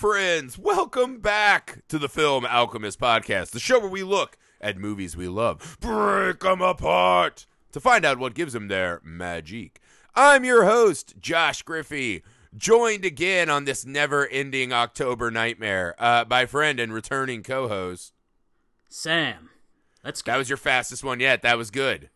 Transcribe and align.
friends. 0.00 0.58
Welcome 0.58 1.18
back 1.18 1.82
to 1.88 1.98
the 1.98 2.08
Film 2.08 2.46
Alchemist 2.46 2.98
podcast, 2.98 3.50
the 3.50 3.60
show 3.60 3.78
where 3.78 3.90
we 3.90 4.02
look 4.02 4.38
at 4.58 4.78
movies 4.78 5.14
we 5.14 5.28
love, 5.28 5.76
break 5.78 6.40
them 6.40 6.62
apart 6.62 7.44
to 7.72 7.80
find 7.80 8.06
out 8.06 8.18
what 8.18 8.32
gives 8.32 8.54
them 8.54 8.68
their 8.68 9.02
magic. 9.04 9.78
I'm 10.14 10.42
your 10.42 10.64
host, 10.64 11.16
Josh 11.20 11.60
Griffey, 11.60 12.22
joined 12.56 13.04
again 13.04 13.50
on 13.50 13.66
this 13.66 13.84
never 13.84 14.26
ending 14.28 14.72
October 14.72 15.30
nightmare 15.30 15.94
uh, 15.98 16.24
by 16.24 16.46
friend 16.46 16.80
and 16.80 16.94
returning 16.94 17.42
co 17.42 17.68
host. 17.68 18.14
Sam. 18.88 19.50
Let's 20.02 20.22
go. 20.22 20.32
That 20.32 20.38
was 20.38 20.48
your 20.48 20.56
fastest 20.56 21.04
one 21.04 21.20
yet. 21.20 21.42
That 21.42 21.58
was 21.58 21.70
good. 21.70 22.08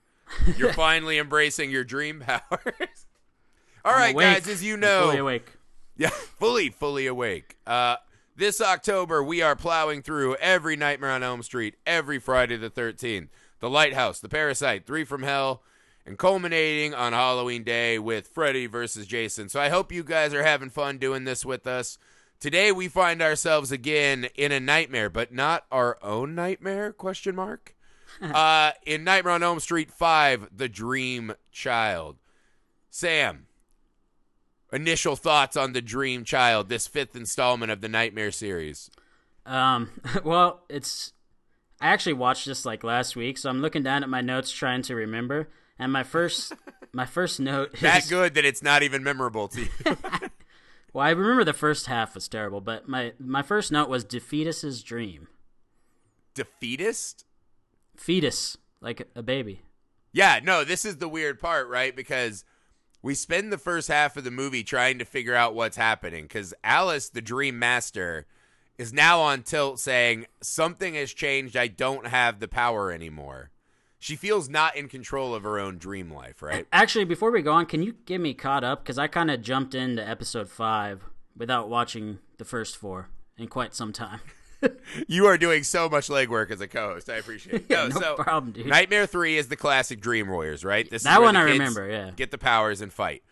You're 0.57 0.73
finally 0.73 1.19
embracing 1.19 1.71
your 1.71 1.85
dream 1.85 2.21
powers. 2.21 2.41
All 3.85 3.93
I'm 3.93 3.99
right, 3.99 4.15
awake. 4.15 4.25
guys, 4.37 4.49
as 4.49 4.65
you 4.65 4.79
know, 4.79 5.03
fully 5.03 5.19
awake. 5.19 5.53
Yeah, 5.97 6.09
fully, 6.39 6.71
fully 6.71 7.07
awake. 7.07 7.57
Uh, 7.67 7.97
this 8.37 8.61
October, 8.61 9.23
we 9.23 9.43
are 9.43 9.57
plowing 9.57 10.03
through 10.03 10.35
every 10.37 10.77
Nightmare 10.77 11.13
on 11.13 11.23
Elm 11.23 11.43
Street, 11.43 11.77
every 11.87 12.19
Friday 12.19 12.57
the 12.57 12.71
13th, 12.71 13.29
The 13.61 13.71
Lighthouse, 13.71 14.21
The 14.21 14.29
Parasite, 14.29 14.87
Three 14.87 15.05
from 15.05 15.23
Hell, 15.23 15.63
and 16.05 16.19
culminating 16.19 16.95
on 16.95 17.13
Halloween 17.13 17.63
Day 17.63 17.99
with 17.99 18.29
Freddy 18.29 18.67
versus 18.67 19.07
Jason. 19.07 19.49
So 19.49 19.61
I 19.61 19.69
hope 19.69 19.93
you 19.93 20.03
guys 20.03 20.35
are 20.35 20.43
having 20.43 20.69
fun 20.69 20.99
doing 20.99 21.25
this 21.25 21.45
with 21.45 21.67
us. 21.67 21.97
Today 22.41 22.73
we 22.73 22.89
find 22.89 23.23
ourselves 23.23 23.73
again 23.73 24.27
in 24.35 24.53
a 24.53 24.61
nightmare, 24.61 25.09
but 25.09 25.33
not 25.33 25.65
our 25.71 25.97
own 26.03 26.35
nightmare? 26.35 26.93
Question 26.93 27.37
mark. 27.37 27.75
uh, 28.21 28.73
in 28.85 29.03
Nightmare 29.03 29.35
on 29.35 29.43
Elm 29.43 29.61
Street 29.61 29.91
5, 29.91 30.51
The 30.55 30.69
Dream 30.69 31.35
Child. 31.53 32.19
Sam, 32.91 33.47
initial 34.75 35.17
thoughts 35.17 35.57
on 35.57 35.73
the 35.73 35.81
Dream 35.81 36.25
Child, 36.25 36.69
this 36.69 36.87
fifth 36.87 37.17
installment 37.17 37.71
of 37.71 37.81
the 37.81 37.89
Nightmare 37.89 38.33
series. 38.33 38.91
Um, 39.47 39.91
well, 40.25 40.65
it's. 40.69 41.13
I 41.81 41.89
actually 41.89 42.15
watched 42.15 42.47
this 42.47 42.65
like 42.65 42.85
last 42.85 43.17
week, 43.17 43.39
so 43.39 43.51
I'm 43.51 43.61
looking 43.61 43.83
down 43.83 44.03
at 44.03 44.09
my 44.09 44.21
notes 44.21 44.51
trying 44.51 44.83
to 44.83 44.95
remember. 44.95 45.49
And 45.79 45.93
my 45.93 46.03
first, 46.03 46.53
my 46.93 47.07
first 47.07 47.41
note 47.41 47.75
is 47.75 47.81
That 47.81 48.07
good 48.09 48.35
that 48.35 48.45
it's 48.45 48.63
not 48.63 48.83
even 48.83 49.03
memorable 49.03 49.49
to 49.49 49.63
you. 49.63 49.69
well, 50.93 51.07
I 51.07 51.11
remember 51.11 51.45
the 51.45 51.53
first 51.53 51.87
half 51.87 52.15
was 52.15 52.29
terrible, 52.29 52.61
but 52.61 52.89
my 52.89 53.13
my 53.19 53.43
first 53.43 53.73
note 53.73 53.89
was 53.89 54.05
defeatus's 54.05 54.83
dream. 54.83 55.29
Defeatist? 56.35 57.25
Fetus, 57.97 58.57
like 58.81 59.07
a 59.15 59.23
baby. 59.23 59.63
Yeah, 60.13 60.41
no, 60.43 60.65
this 60.65 60.85
is 60.85 60.97
the 60.99 61.09
weird 61.09 61.39
part, 61.39 61.69
right? 61.69 61.95
Because 61.95 62.45
we 63.05 63.15
spend 63.15 63.53
the 63.53 63.59
first 63.59 63.89
half 63.89 64.17
of 64.17 64.25
the 64.25 64.31
movie 64.31 64.65
trying 64.65 64.99
to 64.99 65.05
figure 65.05 65.35
out 65.35 65.55
what's 65.55 65.77
happening. 65.77 66.25
Because 66.25 66.55
Alice, 66.65 67.11
the 67.11 67.21
Dream 67.21 67.59
Master, 67.59 68.27
is 68.79 68.95
now 68.95 69.21
on 69.21 69.43
tilt 69.43 69.79
saying, 69.79 70.25
Something 70.41 70.95
has 70.95 71.13
changed. 71.13 71.55
I 71.55 71.67
don't 71.67 72.07
have 72.07 72.41
the 72.41 72.49
power 72.49 72.91
anymore. 72.91 73.51
She 73.99 74.17
feels 74.17 74.49
not 74.49 74.75
in 74.75 74.89
control 74.89 75.35
of 75.35 75.43
her 75.43 75.59
own 75.59 75.77
dream 75.77 76.11
life, 76.11 76.41
right? 76.41 76.67
Actually, 76.73 77.05
before 77.05 77.31
we 77.31 77.43
go 77.43 77.53
on, 77.53 77.67
can 77.67 77.83
you 77.83 77.93
get 78.07 78.23
me 78.23 78.33
caught 78.33 78.65
up? 78.65 78.83
Because 78.83 78.99
I 78.99 79.07
kind 79.07 79.31
of 79.31 79.43
jumped 79.43 79.75
into 79.75 80.07
episode 80.07 80.49
five 80.49 81.05
without 81.37 81.69
watching 81.69 82.21
the 82.39 82.45
first 82.47 82.75
four 82.75 83.11
in 83.37 83.49
quite 83.49 83.75
some 83.75 83.93
time. 83.93 84.21
You 85.09 85.27
are 85.27 85.39
doing 85.39 85.63
so 85.63 85.89
much 85.89 86.09
legwork 86.09 86.51
as 86.51 86.61
a 86.61 86.69
co-host. 86.69 87.11
I 87.11 87.17
appreciate 87.17 87.55
it. 87.55 87.65
Yeah, 87.69 87.89
No, 87.89 87.95
no 87.95 88.01
so 88.01 88.15
problem, 88.17 88.53
dude. 88.53 88.67
Nightmare 88.67 89.07
Three 89.07 89.37
is 89.39 89.49
the 89.49 89.57
classic 89.57 90.01
Dream 90.01 90.29
Warriors, 90.29 90.65
right? 90.65 90.89
This 90.89 91.03
is 91.03 91.05
That 91.05 91.23
one 91.23 91.37
I 91.37 91.43
remember, 91.43 91.89
yeah. 91.89 92.11
Get 92.15 92.31
the 92.31 92.39
powers 92.39 92.81
and 92.81 92.93
fight. 92.93 93.23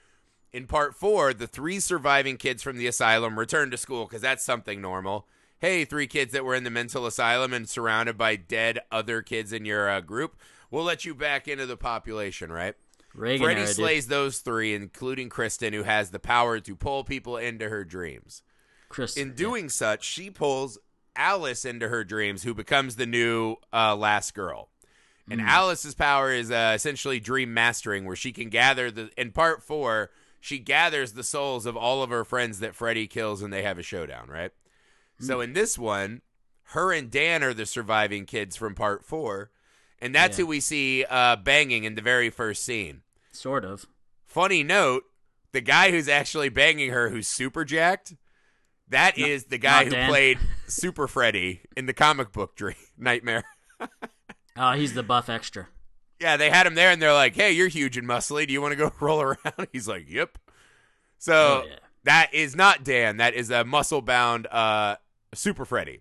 In 0.53 0.67
part 0.67 0.95
four, 0.95 1.33
the 1.33 1.47
three 1.47 1.81
surviving 1.81 2.37
kids 2.37 2.63
from 2.63 2.77
the 2.77 2.87
asylum 2.87 3.39
return 3.39 3.71
to 3.71 3.77
school 3.77 4.05
because 4.05 4.21
that's 4.21 4.45
something 4.45 4.81
normal. 4.81 5.27
Hey, 5.61 5.85
three 5.85 6.07
kids 6.07 6.33
that 6.33 6.45
were 6.45 6.55
in 6.55 6.65
the 6.65 6.71
mental 6.71 7.07
asylum 7.07 7.53
and 7.53 7.69
surrounded 7.69 8.19
by 8.19 8.37
dead 8.37 8.81
other 8.91 9.23
kids 9.23 9.53
in 9.53 9.65
your 9.65 9.89
uh, 9.89 10.01
group, 10.01 10.37
we'll 10.71 10.85
let 10.85 11.05
you 11.05 11.15
back 11.15 11.47
into 11.49 11.67
the 11.67 11.77
population, 11.77 12.51
right? 12.53 12.75
Reagan 13.15 13.45
Freddy 13.45 13.61
era, 13.61 13.69
slays 13.69 14.07
those 14.09 14.39
three, 14.39 14.75
including 14.75 15.29
Kristen, 15.29 15.73
who 15.73 15.85
has 15.85 16.11
the 16.11 16.19
power 16.19 16.59
to 16.61 16.75
pull 16.77 17.05
people 17.05 17.37
into 17.37 17.69
her 17.69 17.85
dreams. 17.85 18.43
Chris, 18.89 19.17
In 19.17 19.29
yeah. 19.29 19.35
doing 19.35 19.69
such, 19.69 20.05
she 20.05 20.31
pulls 20.31 20.79
Alice 21.17 21.65
into 21.65 21.89
her 21.89 22.05
dreams, 22.05 22.43
who 22.43 22.55
becomes 22.55 22.97
the 22.97 23.07
new 23.07 23.57
uh, 23.73 23.95
last 23.97 24.35
girl. 24.35 24.69
And 25.31 25.41
Alice's 25.41 25.95
power 25.95 26.33
is 26.33 26.51
uh, 26.51 26.73
essentially 26.75 27.21
dream 27.21 27.55
mastering, 27.55 28.05
where 28.05 28.17
she 28.17 28.33
can 28.33 28.49
gather 28.51 28.91
the. 28.91 29.11
In 29.17 29.31
part 29.31 29.63
four, 29.63 30.11
she 30.41 30.59
gathers 30.59 31.13
the 31.13 31.23
souls 31.23 31.65
of 31.65 31.77
all 31.77 32.03
of 32.03 32.11
her 32.11 32.25
friends 32.25 32.59
that 32.59 32.75
Freddy 32.75 33.07
kills, 33.07 33.41
and 33.41 33.53
they 33.53 33.63
have 33.63 33.79
a 33.79 33.83
showdown, 33.83 34.29
right? 34.29 34.51
So 35.21 35.41
in 35.41 35.53
this 35.53 35.79
one, 35.79 36.23
her 36.65 36.93
and 36.93 37.09
Dan 37.11 37.45
are 37.45 37.55
the 37.55 37.67
surviving 37.67 38.27
kids 38.27 38.57
from 38.57 38.75
part 38.75 39.05
four, 39.05 39.51
and 40.01 40.13
that's 40.13 40.37
Yeah. 40.37 40.43
who 40.43 40.49
we 40.49 40.61
see 40.61 41.05
uh, 41.09 41.37
banging 41.37 41.85
in 41.85 41.95
the 41.95 42.03
very 42.03 42.29
first 42.29 42.65
scene. 42.65 43.03
sort 43.31 43.65
of. 43.65 43.87
Funny 44.27 44.65
note: 44.65 45.05
the 45.53 45.61
guy 45.61 45.93
who's 45.93 46.09
actually 46.09 46.49
banging 46.49 46.91
her, 46.91 47.11
who's 47.11 47.29
super 47.29 47.65
jacked, 47.65 48.15
that 48.93 49.19
is 49.19 49.45
the 49.47 49.59
guy 49.59 49.85
who 49.85 49.91
Dan. 49.91 50.09
played 50.09 50.39
Super 50.69 51.07
Freddy 51.09 51.61
in 51.77 51.87
the 51.87 51.93
comic 51.93 52.33
book 52.33 52.57
Dream 52.57 52.77
Nightmare. 52.99 53.45
Oh, 54.57 54.73
he's 54.73 54.95
the 54.95 55.03
buff 55.03 55.29
extra. 55.29 55.69
yeah, 56.21 56.37
they 56.37 56.49
had 56.51 56.67
him 56.67 56.75
there, 56.75 56.91
and 56.91 57.03
they're 57.03 57.13
like, 57.13 57.35
"Hey, 57.35 57.53
you're 57.53 57.69
huge 57.69 57.97
and 57.97 58.07
muscly. 58.09 58.47
Do 58.47 58.53
you 58.53 58.63
want 58.63 58.73
to 58.73 58.77
go 58.77 58.93
roll 59.01 59.21
around?" 59.21 59.67
He's 59.73 59.89
like, 59.89 60.09
"Yep." 60.09 60.39
So 61.19 61.63
Oh, 61.65 61.69
yeah. 61.69 61.77
that 62.05 62.33
is 62.35 62.55
not 62.57 62.85
Dan. 62.85 63.19
That 63.19 63.35
is 63.35 63.51
a 63.51 63.65
muscle 63.65 64.01
bound 64.03 64.47
uh, 64.49 64.97
Super 65.35 65.65
Freddy. 65.65 66.01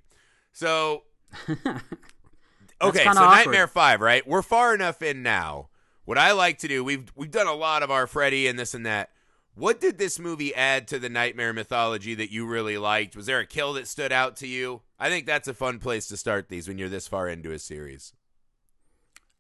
So 0.53 1.03
okay, 1.49 3.03
so 3.03 3.09
awkward. 3.09 3.15
Nightmare 3.15 3.67
Five, 3.67 4.01
right? 4.01 4.25
We're 4.27 4.41
far 4.41 4.73
enough 4.75 5.01
in 5.01 5.23
now. 5.23 5.69
What 6.05 6.17
I 6.17 6.31
like 6.33 6.57
to 6.59 6.67
do, 6.67 6.83
we've 6.83 7.11
we've 7.15 7.31
done 7.31 7.47
a 7.47 7.53
lot 7.53 7.83
of 7.83 7.91
our 7.91 8.07
Freddy 8.07 8.47
and 8.47 8.57
this 8.59 8.73
and 8.73 8.85
that. 8.85 9.09
What 9.55 9.81
did 9.81 9.97
this 9.97 10.17
movie 10.17 10.55
add 10.55 10.87
to 10.89 10.99
the 10.99 11.09
Nightmare 11.09 11.51
mythology 11.53 12.15
that 12.15 12.31
you 12.31 12.45
really 12.45 12.77
liked? 12.77 13.15
Was 13.15 13.25
there 13.25 13.39
a 13.39 13.45
kill 13.45 13.73
that 13.73 13.87
stood 13.87 14.11
out 14.11 14.37
to 14.37 14.47
you? 14.47 14.81
I 14.97 15.09
think 15.09 15.25
that's 15.25 15.47
a 15.47 15.53
fun 15.53 15.79
place 15.79 16.07
to 16.07 16.17
start 16.17 16.47
these 16.47 16.67
when 16.67 16.77
you're 16.77 16.89
this 16.89 17.07
far 17.07 17.27
into 17.27 17.51
a 17.51 17.59
series. 17.59 18.13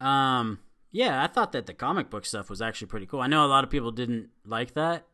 Um, 0.01 0.59
yeah, 0.91 1.23
I 1.23 1.27
thought 1.27 1.53
that 1.53 1.65
the 1.65 1.73
comic 1.73 2.09
book 2.09 2.25
stuff 2.25 2.49
was 2.49 2.61
actually 2.61 2.87
pretty 2.87 3.05
cool. 3.05 3.21
I 3.21 3.27
know 3.27 3.45
a 3.45 3.47
lot 3.47 3.63
of 3.63 3.69
people 3.69 3.91
didn't 3.91 4.29
like 4.45 4.73
that. 4.73 5.05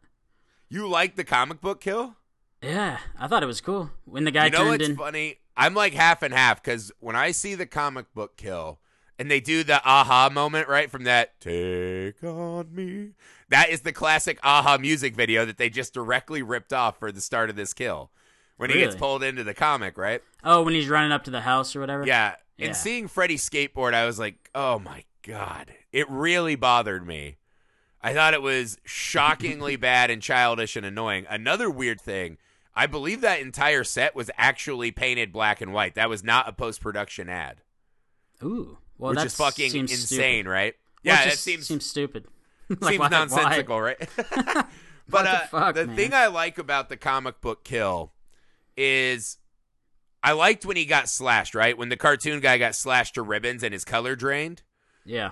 You 0.70 0.88
like 0.88 1.16
the 1.16 1.24
comic 1.24 1.62
book 1.62 1.80
kill? 1.80 2.16
Yeah, 2.62 2.98
I 3.20 3.28
thought 3.28 3.44
it 3.44 3.48
was 3.48 3.62
cool 3.62 3.92
when 4.06 4.24
the 4.24 4.32
guy 4.32 4.46
you 4.46 4.52
know 4.52 4.58
turned 4.60 4.70
what's 4.70 4.90
in. 4.90 4.96
funny? 4.96 5.36
I'm 5.56 5.74
like 5.74 5.94
half 5.94 6.24
and 6.24 6.34
half 6.34 6.62
because 6.64 6.92
when 7.00 7.16
I 7.16 7.32
see 7.32 7.56
the 7.56 7.66
comic 7.66 8.14
book 8.14 8.36
kill 8.36 8.80
and 9.20 9.30
they 9.32 9.40
do 9.40 9.64
the 9.64 9.82
aha 9.84 10.30
moment 10.32 10.68
right 10.68 10.90
from 10.90 11.04
that 11.06 11.40
"Take 11.40 12.24
on 12.24 12.74
Me," 12.74 13.12
that 13.50 13.70
is 13.70 13.82
the 13.82 13.94
classic 13.94 14.40
aha 14.44 14.78
music 14.78 15.16
video 15.16 15.46
that 15.46 15.58
they 15.58 15.70
just 15.70 15.94
directly 15.94 16.42
ripped 16.42 16.74
off 16.74 17.00
for 17.00 17.12
the 17.12 17.22
start 17.22 17.50
of 17.50 17.56
this 17.56 17.74
kill 17.74 18.12
when 18.58 18.70
he 18.70 18.80
gets 18.80 18.96
pulled 18.96 19.24
into 19.24 19.44
the 19.44 19.54
comic, 19.54 19.98
right? 19.98 20.22
Oh, 20.44 20.64
when 20.64 20.74
he's 20.74 20.90
running 20.90 21.12
up 21.12 21.24
to 21.26 21.32
the 21.32 21.42
house 21.42 21.76
or 21.76 21.80
whatever. 21.80 22.06
Yeah. 22.06 22.36
Yeah. 22.58 22.68
And 22.68 22.76
seeing 22.76 23.08
Freddy 23.08 23.38
skateboard, 23.38 23.94
I 23.94 24.06
was 24.06 24.18
like, 24.18 24.50
oh 24.56 24.80
my 24.80 25.04
God. 25.22 25.74
It 25.92 26.10
really 26.10 26.56
bothered 26.56 27.06
me. 27.06 27.38
I 28.02 28.14
thought 28.14 28.34
it 28.34 28.42
was 28.42 28.78
shockingly 28.84 29.76
bad 29.78 30.10
and 30.10 30.22
childish 30.22 30.76
and 30.76 30.86
annoying. 30.86 31.28
Another 31.30 31.70
weird 31.70 32.02
thing, 32.02 32.38
I 32.76 32.88
believe 32.88 33.22
that 33.22 33.42
entire 33.42 33.84
set 33.84 34.16
was 34.16 34.32
actually 34.38 34.92
painted 34.92 35.32
black 35.32 35.62
and 35.62 35.72
white. 35.72 35.96
That 35.96 36.10
was 36.10 36.24
not 36.24 36.50
a 36.50 36.52
post 36.52 36.82
production 36.82 37.30
ad, 37.30 37.62
Ooh, 38.44 38.78
well, 38.98 39.14
which 39.14 39.26
is 39.26 39.36
fucking 39.36 39.70
seems 39.70 39.92
insane, 39.92 40.42
stupid. 40.44 40.50
right? 40.50 40.74
Well, 41.06 41.16
yeah, 41.16 41.24
it 41.24 41.30
just 41.32 41.44
seems 41.44 41.68
seems 41.68 41.86
stupid. 41.86 42.26
seems 42.70 43.00
why- 43.00 43.10
nonsensical, 43.10 43.80
right? 43.80 43.98
but 44.18 45.24
the 45.24 45.30
uh, 45.30 45.48
fuck, 45.48 45.76
the 45.76 45.88
thing 45.88 46.14
I 46.14 46.28
like 46.28 46.58
about 46.58 46.90
the 46.90 46.98
comic 46.98 47.42
book 47.42 47.64
kill 47.64 48.14
is 48.76 49.38
I 50.24 50.34
liked 50.34 50.66
when 50.66 50.78
he 50.78 50.86
got 50.86 51.10
slashed, 51.10 51.56
right? 51.56 51.78
When 51.78 51.90
the 51.90 51.98
cartoon 51.98 52.40
guy 52.40 52.58
got 52.58 52.76
slashed 52.76 53.16
to 53.16 53.22
ribbons 53.22 53.64
and 53.64 53.74
his 53.74 53.86
color 53.86 54.16
drained. 54.16 54.64
Yeah, 55.06 55.32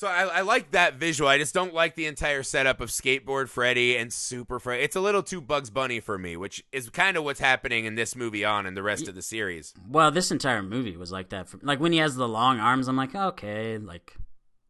So 0.00 0.06
I, 0.06 0.22
I 0.22 0.40
like 0.40 0.70
that 0.70 0.94
visual. 0.94 1.28
I 1.28 1.36
just 1.36 1.52
don't 1.52 1.74
like 1.74 1.94
the 1.94 2.06
entire 2.06 2.42
setup 2.42 2.80
of 2.80 2.88
skateboard 2.88 3.50
Freddy 3.50 3.98
and 3.98 4.10
Super 4.10 4.58
Freddy. 4.58 4.82
It's 4.82 4.96
a 4.96 5.00
little 5.02 5.22
too 5.22 5.42
Bugs 5.42 5.68
Bunny 5.68 6.00
for 6.00 6.16
me, 6.16 6.38
which 6.38 6.64
is 6.72 6.88
kind 6.88 7.18
of 7.18 7.24
what's 7.24 7.38
happening 7.40 7.84
in 7.84 7.96
this 7.96 8.16
movie 8.16 8.42
on 8.42 8.64
and 8.64 8.74
the 8.74 8.82
rest 8.82 9.08
of 9.08 9.14
the 9.14 9.20
series. 9.20 9.74
well, 9.86 10.10
this 10.10 10.30
entire 10.30 10.62
movie 10.62 10.96
was 10.96 11.12
like 11.12 11.28
that. 11.28 11.50
For, 11.50 11.58
like 11.62 11.80
when 11.80 11.92
he 11.92 11.98
has 11.98 12.16
the 12.16 12.26
long 12.26 12.58
arms, 12.58 12.88
I'm 12.88 12.96
like, 12.96 13.14
okay, 13.14 13.76
like 13.76 14.16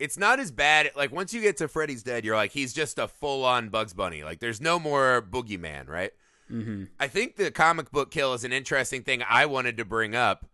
It's 0.01 0.19
not 0.19 0.41
as 0.41 0.51
bad. 0.51 0.91
Like 0.97 1.13
once 1.13 1.33
you 1.33 1.41
get 1.41 1.59
to 1.59 1.69
Freddy's 1.69 2.03
Dead, 2.03 2.25
you're 2.25 2.35
like 2.35 2.51
he's 2.51 2.73
just 2.73 2.99
a 2.99 3.07
full 3.07 3.45
on 3.45 3.69
Bugs 3.69 3.93
Bunny. 3.95 4.25
Like 4.25 4.41
there's 4.41 4.61
no 4.61 4.81
more 4.81 5.23
Boogeyman, 5.23 5.87
right? 5.89 6.11
hmm 6.49 6.87
I 6.99 7.07
think 7.07 7.37
the 7.37 7.53
comic 7.53 7.93
book 7.93 8.11
kill 8.11 8.35
is 8.35 8.43
an 8.43 8.53
interesting 8.53 9.05
thing 9.05 9.23
I 9.31 9.47
wanted 9.47 9.77
to 9.77 9.85
bring 9.85 10.17
up. 10.17 10.47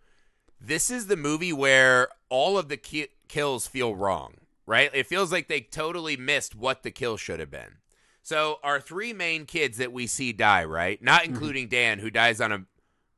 This 0.60 0.90
is 0.90 1.06
the 1.06 1.16
movie 1.16 1.54
where 1.54 2.08
all 2.28 2.58
of 2.58 2.68
the 2.68 2.76
ki- 2.76 3.08
kills 3.26 3.66
feel 3.66 3.94
wrong, 3.96 4.34
right? 4.66 4.90
It 4.92 5.06
feels 5.06 5.32
like 5.32 5.48
they 5.48 5.60
totally 5.60 6.16
missed 6.16 6.54
what 6.54 6.82
the 6.82 6.90
kill 6.90 7.16
should 7.16 7.40
have 7.40 7.50
been. 7.50 7.76
So 8.22 8.58
our 8.64 8.80
three 8.80 9.12
main 9.12 9.46
kids 9.46 9.78
that 9.78 9.92
we 9.92 10.06
see 10.06 10.32
die, 10.32 10.64
right? 10.64 11.00
Not 11.02 11.22
Mm-hmm. 11.22 11.32
including 11.34 11.68
Dan, 11.68 11.98
who 12.00 12.10
dies 12.10 12.40
on 12.40 12.52
a 12.52 12.58
Dan, 12.58 12.66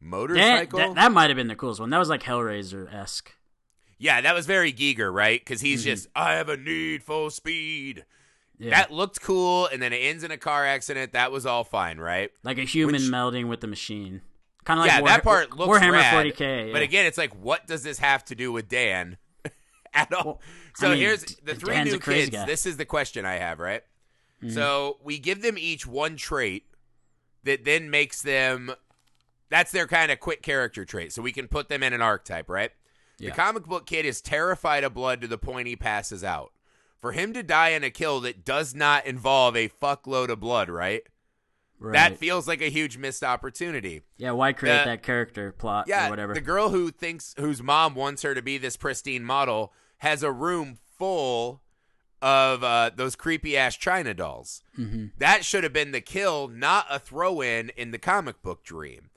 motorcycle. 0.00 0.78
that, 0.78 0.94
that 0.94 1.12
might 1.12 1.30
have 1.30 1.36
been 1.36 1.48
the 1.48 1.56
coolest 1.56 1.80
one. 1.80 1.90
That 1.90 1.98
was 1.98 2.08
like 2.10 2.22
Hellraiser 2.22 2.92
esque. 2.92 3.32
yeah, 3.98 4.20
that 4.20 4.34
was 4.34 4.46
very 4.46 4.72
Giger, 4.72 5.12
right? 5.12 5.40
Because 5.40 5.60
he's 5.60 5.80
Mm-hmm. 5.80 5.90
just, 5.90 6.08
I 6.14 6.34
have 6.34 6.48
a 6.48 6.56
need 6.56 7.02
for 7.02 7.30
speed. 7.30 8.04
Yeah. 8.60 8.70
That 8.70 8.92
looked 8.92 9.20
cool, 9.22 9.66
and 9.68 9.80
then 9.80 9.92
it 9.92 9.98
ends 9.98 10.24
in 10.24 10.30
a 10.32 10.36
car 10.36 10.66
accident. 10.66 11.12
That 11.12 11.30
was 11.32 11.46
all 11.46 11.62
fine, 11.64 11.98
right? 11.98 12.30
like 12.42 12.58
a 12.58 12.62
human 12.64 12.94
Which- 12.94 13.02
melding 13.02 13.48
with 13.48 13.60
the 13.60 13.66
machine. 13.68 14.20
Kind 14.64 14.80
of 14.80 14.84
like 14.86 14.92
yeah, 14.92 15.00
War- 15.00 15.08
that 15.08 15.22
part 15.24 15.56
looks 15.56 15.78
Warhammer 15.78 15.92
rad, 15.92 16.26
40k. 16.26 16.72
But 16.72 16.82
again, 16.82 17.06
it's 17.06 17.16
like, 17.16 17.32
what 17.40 17.66
does 17.66 17.82
this 17.84 17.98
have 18.00 18.22
to 18.26 18.34
do 18.34 18.52
with 18.52 18.68
Dan 18.68 19.16
at 19.98 20.12
all? 20.12 20.40
So 20.76 20.86
I 20.88 20.90
mean, 20.90 20.98
here's 21.00 21.24
the 21.24 21.54
three 21.54 21.74
Dan's 21.74 21.92
new 21.92 21.98
kids. 21.98 22.30
guy. 22.30 22.38
Mm-hmm. 22.38 22.46
This 22.46 22.66
is 22.66 22.76
the 22.76 22.84
question 22.84 23.24
I 23.26 23.34
have, 23.34 23.58
right? 23.58 23.82
So 24.50 24.98
we 25.02 25.18
give 25.18 25.42
them 25.42 25.58
each 25.58 25.84
one 25.86 26.16
trait 26.16 26.64
that 27.44 27.64
then 27.64 27.90
makes 27.90 28.22
them. 28.22 28.70
That's 29.50 29.72
their 29.72 29.86
kind 29.88 30.12
of 30.12 30.20
quick 30.20 30.42
character 30.42 30.84
trait. 30.84 31.12
So 31.12 31.22
we 31.22 31.32
can 31.32 31.48
put 31.48 31.68
them 31.68 31.82
in 31.82 31.92
an 31.92 32.02
archetype, 32.02 32.48
right? 32.48 32.70
Yeah. 33.18 33.30
The 33.30 33.34
comic 33.36 33.64
book 33.64 33.86
kid 33.86 34.04
is 34.06 34.20
terrified 34.20 34.84
of 34.84 34.94
blood 34.94 35.20
to 35.22 35.26
the 35.26 35.38
point 35.38 35.66
he 35.66 35.74
passes 35.74 36.22
out. 36.22 36.52
For 37.00 37.12
him 37.12 37.32
to 37.32 37.42
die 37.42 37.70
in 37.70 37.82
a 37.82 37.90
kill 37.90 38.20
that 38.20 38.44
does 38.44 38.74
not 38.74 39.06
involve 39.06 39.56
a 39.56 39.68
fuckload 39.68 40.28
of 40.28 40.38
blood, 40.38 40.68
right? 40.68 41.02
right. 41.80 41.92
That 41.94 42.18
feels 42.18 42.46
like 42.46 42.60
a 42.60 42.70
huge 42.70 42.96
missed 42.98 43.24
opportunity. 43.24 44.02
yeah, 44.18 44.32
why 44.32 44.52
create 44.52 44.78
the- 44.80 44.84
that 44.90 45.02
character 45.02 45.50
plot 45.50 45.86
Yeah, 45.88 46.06
or 46.06 46.10
whatever? 46.10 46.34
the 46.34 46.40
girl 46.40 46.68
who 46.68 46.90
thinks 46.90 47.34
whose 47.38 47.62
mom 47.62 47.94
wants 47.94 48.22
her 48.22 48.34
to 48.34 48.42
be 48.42 48.58
this 48.58 48.76
pristine 48.76 49.24
model 49.24 49.72
has 49.98 50.22
a 50.22 50.32
room 50.32 50.78
full 50.98 51.62
of 52.20 52.64
uh, 52.64 52.90
those 52.94 53.14
creepy 53.14 53.56
ass 53.56 53.76
China 53.76 54.12
dolls. 54.14 54.62
hmm 54.74 55.06
That 55.18 55.44
should 55.44 55.62
have 55.62 55.72
been 55.72 55.92
the 55.92 56.00
kill, 56.00 56.48
not 56.48 56.86
a 56.90 56.98
throw 56.98 57.40
in 57.40 57.70
in 57.76 57.90
the 57.92 57.98
comic 57.98 58.42
book 58.42 58.64
dream. 58.64 59.10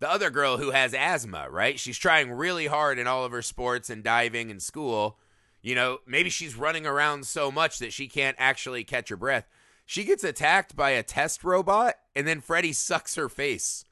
The 0.00 0.10
other 0.10 0.30
girl 0.30 0.58
who 0.58 0.70
has 0.70 0.94
asthma, 0.94 1.48
right? 1.50 1.78
She's 1.78 1.98
trying 1.98 2.30
really 2.30 2.66
hard 2.66 2.98
in 2.98 3.06
all 3.06 3.24
of 3.24 3.32
her 3.32 3.42
sports 3.42 3.90
and 3.90 4.02
diving 4.02 4.50
and 4.50 4.62
school. 4.62 5.18
You 5.60 5.74
know, 5.74 5.98
maybe 6.06 6.30
she's 6.30 6.54
running 6.56 6.86
around 6.86 7.26
so 7.26 7.50
much 7.50 7.80
that 7.80 7.92
she 7.92 8.06
can't 8.06 8.36
actually 8.38 8.84
catch 8.84 9.08
her 9.08 9.16
breath. 9.16 9.48
She 9.86 10.04
gets 10.04 10.22
attacked 10.22 10.76
by 10.76 10.90
a 10.90 11.02
test 11.02 11.42
robot, 11.42 11.94
and 12.14 12.28
then 12.28 12.40
Freddy 12.40 12.72
sucks 12.72 13.16
her 13.16 13.28
face. 13.28 13.84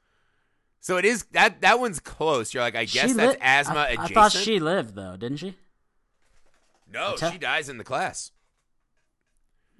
So 0.79 0.95
it 0.97 1.03
is 1.05 1.23
that 1.31 1.59
that 1.61 1.79
one's 1.79 1.99
close. 1.99 2.53
You're 2.53 2.63
like, 2.63 2.75
I 2.75 2.85
guess 2.85 3.13
that's 3.13 3.37
asthma 3.41 3.79
I, 3.79 3.87
adjacent. 3.89 4.11
I 4.11 4.13
thought 4.13 4.31
she 4.31 4.59
lived 4.59 4.95
though, 4.95 5.17
didn't 5.17 5.37
she? 5.37 5.55
No, 6.91 7.13
Atta- 7.13 7.31
she 7.31 7.37
dies 7.37 7.69
in 7.69 7.77
the 7.77 7.83
class. 7.83 8.31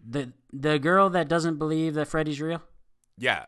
The 0.08 0.34
the 0.54 0.80
girl 0.80 1.10
that 1.10 1.28
doesn't 1.28 1.58
believe 1.58 1.96
that 1.96 2.08
Freddy's 2.08 2.40
real. 2.40 2.62
Yeah. 3.18 3.46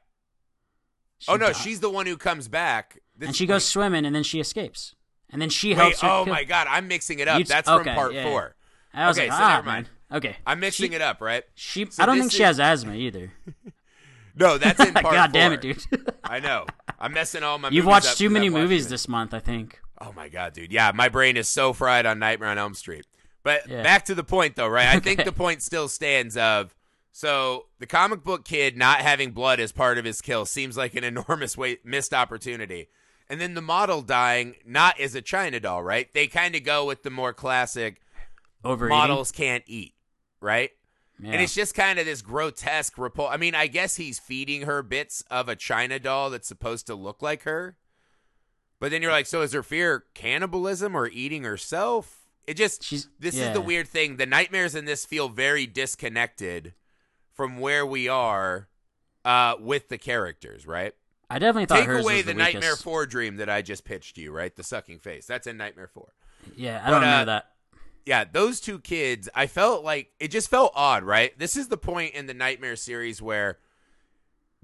She 1.19 1.31
oh 1.31 1.35
no, 1.35 1.47
di- 1.47 1.53
she's 1.53 1.79
the 1.79 1.89
one 1.89 2.05
who 2.05 2.17
comes 2.17 2.47
back. 2.47 2.99
This- 3.17 3.27
and 3.27 3.35
she 3.35 3.45
goes 3.45 3.65
swimming 3.65 4.05
and 4.05 4.15
then 4.15 4.23
she 4.23 4.39
escapes 4.39 4.95
and 5.29 5.41
then 5.41 5.49
she 5.49 5.69
Wait, 5.69 5.77
helps 5.77 6.01
her. 6.01 6.09
oh 6.09 6.25
my 6.25 6.43
god, 6.43 6.67
I'm 6.69 6.87
mixing 6.87 7.19
it 7.19 7.27
up. 7.27 7.45
That's 7.45 7.67
okay, 7.67 7.83
from 7.83 7.95
part 7.95 8.13
yeah, 8.13 8.23
four. 8.23 8.55
I 8.93 9.07
was 9.07 9.17
okay, 9.17 9.29
like, 9.29 9.37
so 9.37 9.43
ah, 9.43 9.55
never 9.55 9.65
mind. 9.65 9.89
man. 10.09 10.17
Okay, 10.17 10.37
I'm 10.45 10.59
mixing 10.59 10.89
she, 10.89 10.95
it 10.95 11.01
up, 11.01 11.21
right? 11.21 11.43
She, 11.53 11.85
So 11.89 12.01
I 12.01 12.05
don't 12.07 12.17
think 12.17 12.31
she 12.31 12.41
has 12.43 12.59
asthma 12.59 12.95
either. 12.95 13.31
No, 14.35 14.57
that's 14.57 14.79
in 14.79 14.93
part 14.93 15.13
God 15.13 15.33
damn 15.33 15.51
it, 15.51 15.59
dude! 15.59 15.83
I 16.23 16.39
know. 16.39 16.65
I'm 16.97 17.11
messing 17.11 17.43
all 17.43 17.57
my. 17.57 17.69
You've 17.69 17.85
watched 17.85 18.17
too 18.17 18.29
many 18.29 18.49
movies 18.49 18.87
this 18.87 19.07
month, 19.09 19.33
I 19.33 19.39
think. 19.39 19.81
Oh 19.99 20.13
my 20.13 20.29
god, 20.29 20.53
dude. 20.53 20.71
Yeah, 20.71 20.93
my 20.95 21.09
brain 21.09 21.35
is 21.35 21.49
so 21.49 21.73
fried 21.73 22.05
on 22.05 22.19
Nightmare 22.19 22.49
on 22.49 22.57
Elm 22.57 22.73
Street. 22.73 23.05
But 23.43 23.67
Yeah. 23.69 23.83
back 23.83 24.05
to 24.05 24.15
the 24.15 24.23
point, 24.23 24.55
though, 24.55 24.67
right? 24.67 24.87
I 24.87 24.99
think 25.01 25.23
the 25.23 25.31
point 25.31 25.61
still 25.61 25.87
stands. 25.87 26.35
Of 26.37 26.75
so 27.11 27.67
the 27.79 27.87
comic 27.87 28.23
book 28.23 28.45
kid 28.45 28.77
not 28.77 28.99
having 29.01 29.31
blood 29.31 29.59
as 29.59 29.71
part 29.71 29.97
of 29.97 30.05
his 30.05 30.21
kill 30.21 30.45
seems 30.45 30.77
like 30.77 30.95
an 30.95 31.03
enormous 31.05 31.57
way, 31.57 31.77
missed 31.83 32.13
opportunity. 32.13 32.89
And 33.29 33.39
then 33.39 33.53
the 33.53 33.61
model 33.61 34.01
dying 34.01 34.55
not 34.65 34.99
as 34.99 35.13
a 35.13 35.21
China 35.21 35.59
doll, 35.59 35.83
right? 35.83 36.11
They 36.13 36.25
kind 36.27 36.55
of 36.55 36.63
go 36.63 36.85
with 36.85 37.03
the 37.03 37.11
more 37.11 37.31
classic 37.33 38.01
Overeating. 38.63 38.97
models 38.97 39.31
can't 39.31 39.63
eat, 39.67 39.93
right? 40.41 40.71
Yeah. 41.21 41.33
And 41.33 41.41
it's 41.41 41.53
just 41.53 41.75
kind 41.75 41.99
of 41.99 42.05
this 42.05 42.21
grotesque 42.23 42.95
repul. 42.95 43.29
I 43.29 43.37
mean, 43.37 43.53
I 43.53 43.67
guess 43.67 43.97
he's 43.97 44.17
feeding 44.19 44.63
her 44.63 44.81
bits 44.81 45.21
of 45.29 45.47
a 45.47 45.55
China 45.55 45.99
doll 45.99 46.29
that's 46.31 46.47
supposed 46.47 46.87
to 46.87 46.95
look 46.95 47.21
like 47.21 47.43
her. 47.43 47.77
But 48.79 48.89
then 48.91 49.01
you're 49.01 49.11
like, 49.11 49.25
so 49.27 49.41
is 49.41 49.51
her 49.53 49.61
fear 49.61 50.05
cannibalism 50.13 50.95
or 50.95 51.07
eating 51.07 51.43
herself? 51.43 52.18
It 52.49 52.57
just 52.57 52.83
She's- 52.83 53.07
this 53.19 53.37
is 53.37 53.53
the 53.53 53.61
weird 53.61 53.87
thing. 53.87 54.17
The 54.17 54.25
nightmares 54.25 54.73
in 54.73 54.85
this 54.85 55.05
feel 55.05 55.29
very 55.29 55.67
disconnected 55.67 56.73
from 57.31 57.59
where 57.59 57.85
we 57.85 58.07
are 58.07 58.69
uh, 59.23 59.53
with 59.59 59.89
the 59.89 59.99
characters, 59.99 60.65
right? 60.65 60.95
I 61.29 61.37
definitely 61.37 61.67
thought 61.67 61.77
Take 61.81 61.85
hers 61.85 62.03
away 62.03 62.15
was 62.17 62.25
the, 62.25 62.33
the, 62.33 62.39
Nightmare 62.39 62.75
4 62.75 63.05
dream 63.05 63.37
that 63.37 63.51
I 63.51 63.61
just 63.61 63.85
pitched 63.85 64.17
you, 64.17 64.31
right? 64.31 64.55
The 64.55 64.63
sucking 64.63 64.97
face. 64.97 65.27
That's 65.27 65.45
in 65.45 65.57
Nightmare 65.57 65.89
4. 65.93 66.11
Yeah, 66.55 66.81
I 66.83 66.89
But, 66.89 66.99
don't 67.01 67.09
uh, 67.09 67.25
that. 67.25 67.51
yeah, 68.07 68.23
those 68.23 68.59
two 68.59 68.79
kids, 68.79 69.29
I 69.35 69.45
felt 69.45 69.83
like 69.83 70.09
it 70.19 70.29
just 70.29 70.49
felt 70.49 70.71
odd, 70.73 71.03
right? 71.03 71.37
This 71.37 71.55
is 71.55 71.67
the 71.67 71.77
point 71.77 72.15
in 72.15 72.25
the 72.25 72.33
Nightmare 72.33 72.75
series 72.77 73.21
where 73.21 73.59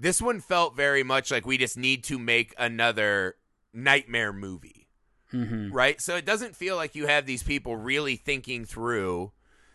this 0.00 0.20
one 0.20 0.40
felt 0.40 0.74
very 0.74 1.04
much 1.04 1.30
like 1.30 1.46
we 1.46 1.56
just 1.56 1.78
need 1.78 2.02
to 2.04 2.18
make 2.18 2.52
another 2.58 3.36
Nightmare 3.72 4.32
movie, 4.32 4.75
hmm 5.30 5.72
right? 5.72 6.00
So 6.00 6.16
it 6.16 6.24
doesn't 6.24 6.56
feel 6.56 6.76
like 6.76 6.94
you 6.94 7.06
have 7.06 7.26
these 7.26 7.42
people 7.42 7.76
really 7.76 8.16
thinking 8.16 8.64
through 8.64 9.32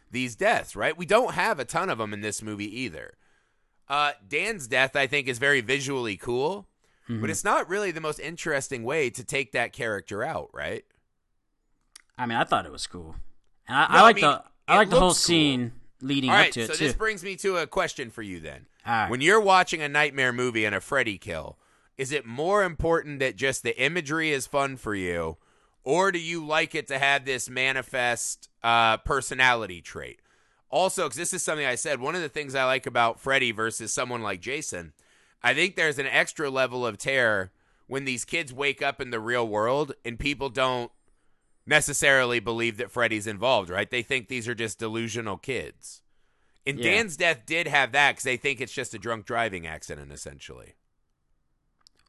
these 0.10 0.36
deaths, 0.36 0.76
right? 0.76 0.98
We 0.98 1.06
don't 1.06 1.34
have 1.34 1.60
a 1.60 1.66
ton 1.66 1.90
of 1.90 1.98
them 1.98 2.14
in 2.14 2.22
this 2.22 2.42
movie 2.42 2.80
either. 2.82 3.14
Uh, 3.88 4.14
Dan's 4.28 4.68
death, 4.68 4.96
I 4.96 5.08
think, 5.08 5.28
is 5.28 5.38
very 5.40 5.62
visually 5.62 6.18
cool, 6.18 6.68
but 7.20 7.30
it's 7.30 7.44
not 7.44 7.68
really 7.70 7.92
the 7.92 8.02
most 8.02 8.20
interesting 8.20 8.84
way 8.84 9.10
to 9.10 9.24
take 9.24 9.52
that 9.52 9.74
character 9.74 10.24
out, 10.24 10.50
right? 10.54 10.86
I 12.18 12.26
mean, 12.26 12.38
I 12.38 12.44
thought 12.44 12.66
it 12.66 12.72
was 12.72 12.88
cool, 12.88 13.16
and 13.68 13.78
I, 13.78 13.88
No, 13.88 14.00
I 14.00 14.02
I 14.02 14.02
like 14.02 14.16
mean, 14.16 14.22
the 14.22 14.44
I 14.68 14.76
like 14.76 14.90
the 14.90 14.98
whole 14.98 15.10
cool. 15.10 15.14
scene 15.14 15.74
leading 16.02 16.30
All 16.30 16.38
up 16.38 16.38
right, 16.38 16.54
to 16.54 16.62
it. 16.62 16.68
so 16.68 16.76
this 16.76 16.94
brings 16.94 17.24
me 17.24 17.36
to 17.38 17.58
a 17.58 17.68
question 17.68 18.10
for 18.10 18.22
you 18.22 18.40
then. 18.40 18.68
Right. 18.86 19.10
When 19.10 19.22
you're 19.22 19.42
watching 19.42 19.82
a 19.82 19.90
nightmare 19.90 20.34
movie 20.34 20.66
and 20.66 20.74
a 20.76 20.82
Freddy 20.82 21.18
kill, 21.18 21.58
is 21.98 22.12
it 22.12 22.26
more 22.26 22.64
important 22.64 23.20
that 23.20 23.36
just 23.36 23.64
the 23.64 23.80
imagery 23.82 24.32
is 24.32 24.48
fun 24.48 24.78
for 24.78 24.96
you, 24.96 25.38
or 25.84 26.12
do 26.12 26.20
you 26.20 26.46
like 26.46 26.76
it 26.76 26.88
to 26.88 27.00
have 27.00 27.26
this 27.26 27.50
manifest 27.50 28.50
uh, 28.64 28.98
personality 28.98 29.82
trait? 29.82 30.20
Also, 30.70 31.04
because 31.04 31.18
this 31.18 31.34
is 31.34 31.44
something 31.44 31.66
I 31.66 31.76
said, 31.76 32.00
one 32.00 32.16
of 32.16 32.22
the 32.22 32.30
things 32.30 32.56
I 32.56 32.64
like 32.64 32.86
about 32.86 33.20
Freddy 33.20 33.52
versus 33.52 33.92
someone 33.92 34.22
like 34.22 34.40
Jason, 34.40 34.94
I 35.44 35.54
think 35.54 35.76
there's 35.76 36.00
an 36.00 36.08
extra 36.08 36.50
level 36.50 36.86
of 36.86 36.98
terror 36.98 37.52
when 37.88 38.06
these 38.06 38.24
kids 38.24 38.54
wake 38.54 38.82
up 38.82 39.02
in 39.02 39.10
the 39.10 39.20
real 39.20 39.46
world 39.46 39.94
and 40.06 40.18
people 40.18 40.50
don't 40.50 40.92
necessarily 41.66 42.40
believe 42.40 42.78
that 42.78 42.92
Freddy's 42.92 43.28
involved, 43.28 43.70
right? 43.70 43.90
They 43.90 44.02
think 44.02 44.28
these 44.28 44.48
are 44.48 44.56
just 44.56 44.80
delusional 44.80 45.38
kids. 45.38 46.02
And 46.66 46.80
Yeah. 46.80 46.92
Dan's 46.92 47.18
death 47.18 47.46
did 47.46 47.68
have 47.68 47.92
that 47.92 48.12
because 48.12 48.24
they 48.24 48.38
think 48.38 48.62
it's 48.62 48.74
just 48.74 48.94
a 48.94 49.00
drunk 49.00 49.26
driving 49.26 49.68
accident, 49.68 50.12
essentially. 50.12 50.76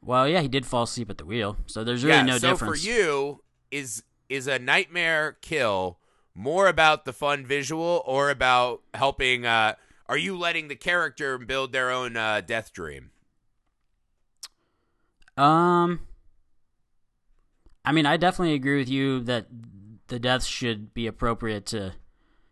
Well, 0.04 0.28
yeah, 0.28 0.40
he 0.40 0.48
did 0.48 0.66
fall 0.66 0.82
asleep 0.82 1.10
at 1.10 1.18
the 1.18 1.24
wheel, 1.24 1.56
so 1.66 1.84
there's 1.84 2.04
really 2.04 2.16
yeah. 2.16 2.24
no 2.24 2.38
so 2.38 2.50
difference. 2.50 2.80
So 2.80 2.88
for 2.88 2.92
you, 2.92 3.42
is 3.70 4.02
is 4.28 4.46
a 4.46 4.58
nightmare 4.58 5.36
kill 5.40 5.98
more 6.34 6.66
about 6.66 7.04
the 7.04 7.12
fun 7.12 7.46
visual 7.46 8.02
or 8.04 8.30
about 8.30 8.82
helping? 8.94 9.46
Uh, 9.46 9.74
are 10.06 10.16
you 10.16 10.36
letting 10.36 10.68
the 10.68 10.76
character 10.76 11.38
build 11.38 11.72
their 11.72 11.90
own 11.90 12.16
uh, 12.16 12.40
death 12.40 12.72
dream? 12.72 13.10
Um, 15.36 16.00
I 17.84 17.92
mean, 17.92 18.06
I 18.06 18.16
definitely 18.16 18.54
agree 18.54 18.78
with 18.78 18.88
you 18.88 19.20
that 19.20 19.46
the 20.08 20.18
deaths 20.18 20.46
should 20.46 20.92
be 20.92 21.06
appropriate 21.06 21.66
to. 21.66 21.94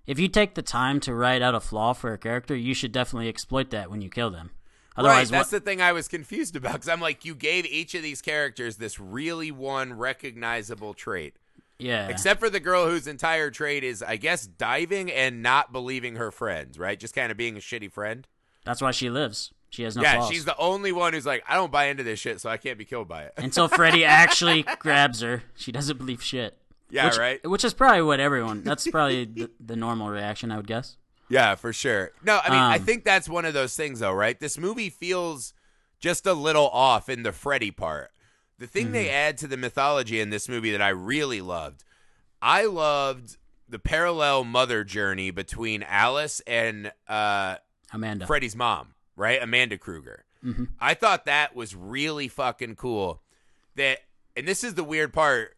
If 0.07 0.19
you 0.19 0.29
take 0.29 0.55
the 0.55 0.63
time 0.63 0.99
to 1.01 1.15
write 1.15 1.43
out 1.43 1.55
a 1.55 1.61
flaw 1.61 1.93
for 1.93 2.13
a 2.13 2.19
character, 2.19 2.57
you 2.57 2.75
should 2.75 2.93
definitely 2.93 3.29
exploit 3.29 3.71
that 3.71 3.91
when 3.91 4.01
you 4.01 4.09
kill 4.09 4.31
them. 4.31 4.51
Right. 4.97 5.29
That's 5.29 5.31
what, 5.31 5.51
the 5.51 5.61
thing 5.61 5.81
I 5.81 5.93
was 5.93 6.09
confused 6.09 6.57
about 6.57 6.73
because 6.75 6.89
I'm 6.89 7.01
like, 7.01 7.25
you 7.25 7.35
gave 7.35 7.67
each 7.67 7.95
of 7.95 8.03
these 8.03 8.21
characters 8.23 8.77
this 8.77 8.99
really 8.99 9.51
one 9.51 9.93
recognizable 9.95 10.95
trait. 10.95 11.35
yeah, 11.79 12.09
Except 12.09 12.41
for 12.41 12.51
the 12.51 12.61
girl 12.61 12.89
whose 12.89 13.07
entire 13.07 13.51
trait 13.51 13.85
is, 13.85 14.03
I 14.03 14.17
guess, 14.17 14.47
diving 14.47 15.11
and 15.11 15.43
not 15.43 15.73
believing 15.73 16.17
her 16.17 16.31
friends, 16.31 16.79
right? 16.79 16.99
Just 16.99 17.15
kind 17.15 17.31
of 17.31 17.37
being 17.37 17.57
a 17.57 17.61
shitty 17.61 17.91
friend. 17.93 18.27
that's 18.65 18.81
why 18.83 18.91
she 18.91 19.11
lives. 19.11 19.53
She 19.71 19.85
has 19.85 19.95
no 19.97 20.03
yeah, 20.03 20.17
flaws. 20.17 20.31
she's 20.31 20.45
the 20.45 20.57
only 20.57 20.91
one 20.91 21.13
who's 21.13 21.25
like, 21.25 21.45
I 21.49 21.55
don't 21.55 21.71
buy 21.71 21.87
into 21.87 22.03
this 22.03 22.19
shit, 22.19 22.41
so 22.41 22.51
I 22.51 22.57
can't 22.57 22.77
be 22.77 22.85
killed 22.85 23.07
by 23.07 23.23
it. 23.23 23.35
Until 23.39 23.69
Freddy 23.69 24.05
actually 24.05 24.65
grabs 24.81 25.21
her, 25.21 25.45
she 25.55 25.71
doesn't 25.71 25.97
believe 25.97 26.21
shit. 26.23 26.59
yeah, 26.91 27.07
which, 27.07 27.19
right. 27.19 27.49
Which 27.49 27.65
is 27.65 27.73
probably 27.73 28.03
what 28.03 28.19
everyone. 28.19 28.65
That's 28.65 28.89
probably 28.89 29.27
the, 29.27 29.51
the 29.65 29.77
normal 29.77 30.11
reaction, 30.11 30.51
I 30.51 30.57
would 30.57 30.67
guess. 30.67 30.97
Yeah, 31.31 31.55
for 31.55 31.73
sure. 31.73 32.11
No, 32.23 32.41
I 32.45 32.51
mean, 32.51 32.59
I 32.59 32.77
Um, 32.77 32.85
think 32.85 33.05
that's 33.05 33.29
one 33.29 33.45
of 33.47 33.55
those 33.55 33.75
things, 33.77 34.01
though, 34.01 34.13
right? 34.13 34.39
This 34.39 34.59
movie 34.59 34.91
feels 34.91 35.55
just 36.01 36.27
a 36.27 36.35
little 36.35 36.69
off 36.69 37.09
in 37.09 37.23
the 37.23 37.33
Freddy 37.33 37.71
part. 37.71 38.11
The 38.59 38.67
thing 38.67 38.93
they 38.93 39.05
Mm-hmm. 39.07 39.15
add 39.15 39.39
to 39.39 39.47
the 39.47 39.57
mythology 39.57 40.21
in 40.21 40.31
this 40.31 40.49
movie 40.49 40.73
that 40.73 40.83
I 40.83 40.89
really 40.91 41.41
loved, 41.41 41.85
I 42.43 42.65
loved 42.67 43.37
the 43.69 43.79
parallel 43.79 44.45
mother 44.45 44.83
journey 44.85 45.31
between 45.31 45.83
Alice 45.85 46.41
and 46.47 46.93
uh, 47.09 47.57
Amanda. 47.93 48.27
Freddy's 48.27 48.57
mom, 48.57 48.95
right? 49.17 49.41
Amanda 49.43 49.79
Krueger. 49.79 50.25
Mm-hmm. 50.45 50.65
I 50.81 50.95
thought 50.95 51.27
that 51.27 51.55
was 51.55 51.77
really 51.77 52.27
fucking 52.29 52.75
cool. 52.77 53.23
That, 53.77 54.01
and 54.37 54.49
this 54.49 54.65
is 54.65 54.75
the 54.75 54.83
weird 54.85 55.13
part, 55.13 55.57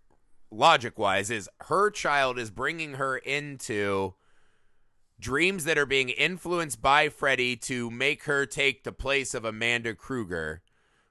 logic 0.51 0.99
wise, 0.99 1.31
is 1.31 1.49
her 1.63 1.91
child 1.91 2.39
is 2.39 2.51
bringing 2.51 2.95
her 2.95 3.17
into 3.17 4.15
dreams 5.23 5.65
that 5.65 5.79
are 5.79 5.87
being 5.87 6.11
influenced 6.11 6.83
by 6.83 7.09
Freddy 7.09 7.57
to 7.57 7.91
make 7.91 8.25
her 8.25 8.45
take 8.45 8.83
the 8.83 8.93
place 8.93 9.33
of 9.33 9.45
Amanda 9.45 9.95
Krueger, 9.95 10.61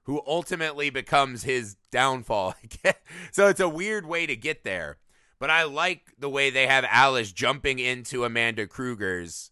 who 0.04 0.22
ultimately 0.26 0.90
becomes 0.90 1.42
his 1.44 1.76
downfall. 1.90 2.54
so 3.32 3.48
it's 3.48 3.60
a 3.60 3.68
weird 3.68 4.06
way 4.06 4.26
to 4.26 4.36
get 4.36 4.62
there. 4.62 4.98
But 5.38 5.50
I 5.50 5.64
like 5.64 6.12
the 6.18 6.28
way 6.28 6.50
they 6.50 6.68
have 6.68 6.84
Alice 6.88 7.32
jumping 7.32 7.80
into 7.80 8.24
Amanda 8.24 8.66
Krueger's 8.66 9.50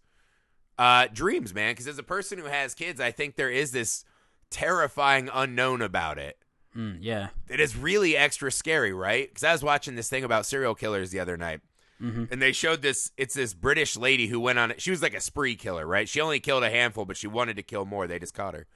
uh, 0.79 1.09
dreams, 1.12 1.52
man. 1.52 1.73
Because 1.73 1.88
as 1.88 1.99
a 1.99 2.05
person 2.05 2.38
who 2.38 2.45
has 2.45 2.75
kids, 2.75 3.00
I 3.00 3.11
think 3.11 3.35
there 3.35 3.50
is 3.50 3.73
this 3.73 4.05
terrifying 4.50 5.31
unknown 5.33 5.83
about 5.83 6.19
it. 6.19 6.37
Mm, 6.76 6.99
yeah. 7.00 7.29
It 7.49 7.59
is 7.59 7.76
really 7.76 8.17
extra 8.17 8.52
scary, 8.52 8.93
right? 8.93 9.29
Because 9.29 9.43
I 9.43 9.52
was 9.52 9.64
watching 9.64 9.97
this 9.97 10.09
thing 10.09 10.23
about 10.23 10.47
serial 10.47 10.75
killers 10.75 11.11
the 11.11 11.19
other 11.19 11.37
night, 11.37 11.61
Mhm. 12.00 12.30
and 12.33 12.40
they 12.40 12.52
showed 12.52 12.83
this. 12.83 13.11
It's 13.16 13.35
this 13.35 13.52
British 13.54 13.97
lady 13.97 14.26
who 14.28 14.40
went 14.40 14.59
on. 14.59 14.73
She 14.78 14.90
was 14.90 15.02
like 15.02 15.14
a 15.14 15.21
spree 15.21 15.54
killer, 15.57 15.87
right? 15.87 16.09
She 16.09 16.21
only 16.21 16.40
killed 16.40 16.62
a 16.64 16.71
handful, 16.71 17.04
but 17.04 17.16
she 17.16 17.26
wanted 17.26 17.57
to 17.57 17.62
kill 17.62 17.85
more. 17.85 18.07
They 18.07 18.19
just 18.19 18.35
caught 18.35 18.54
her, 18.54 18.66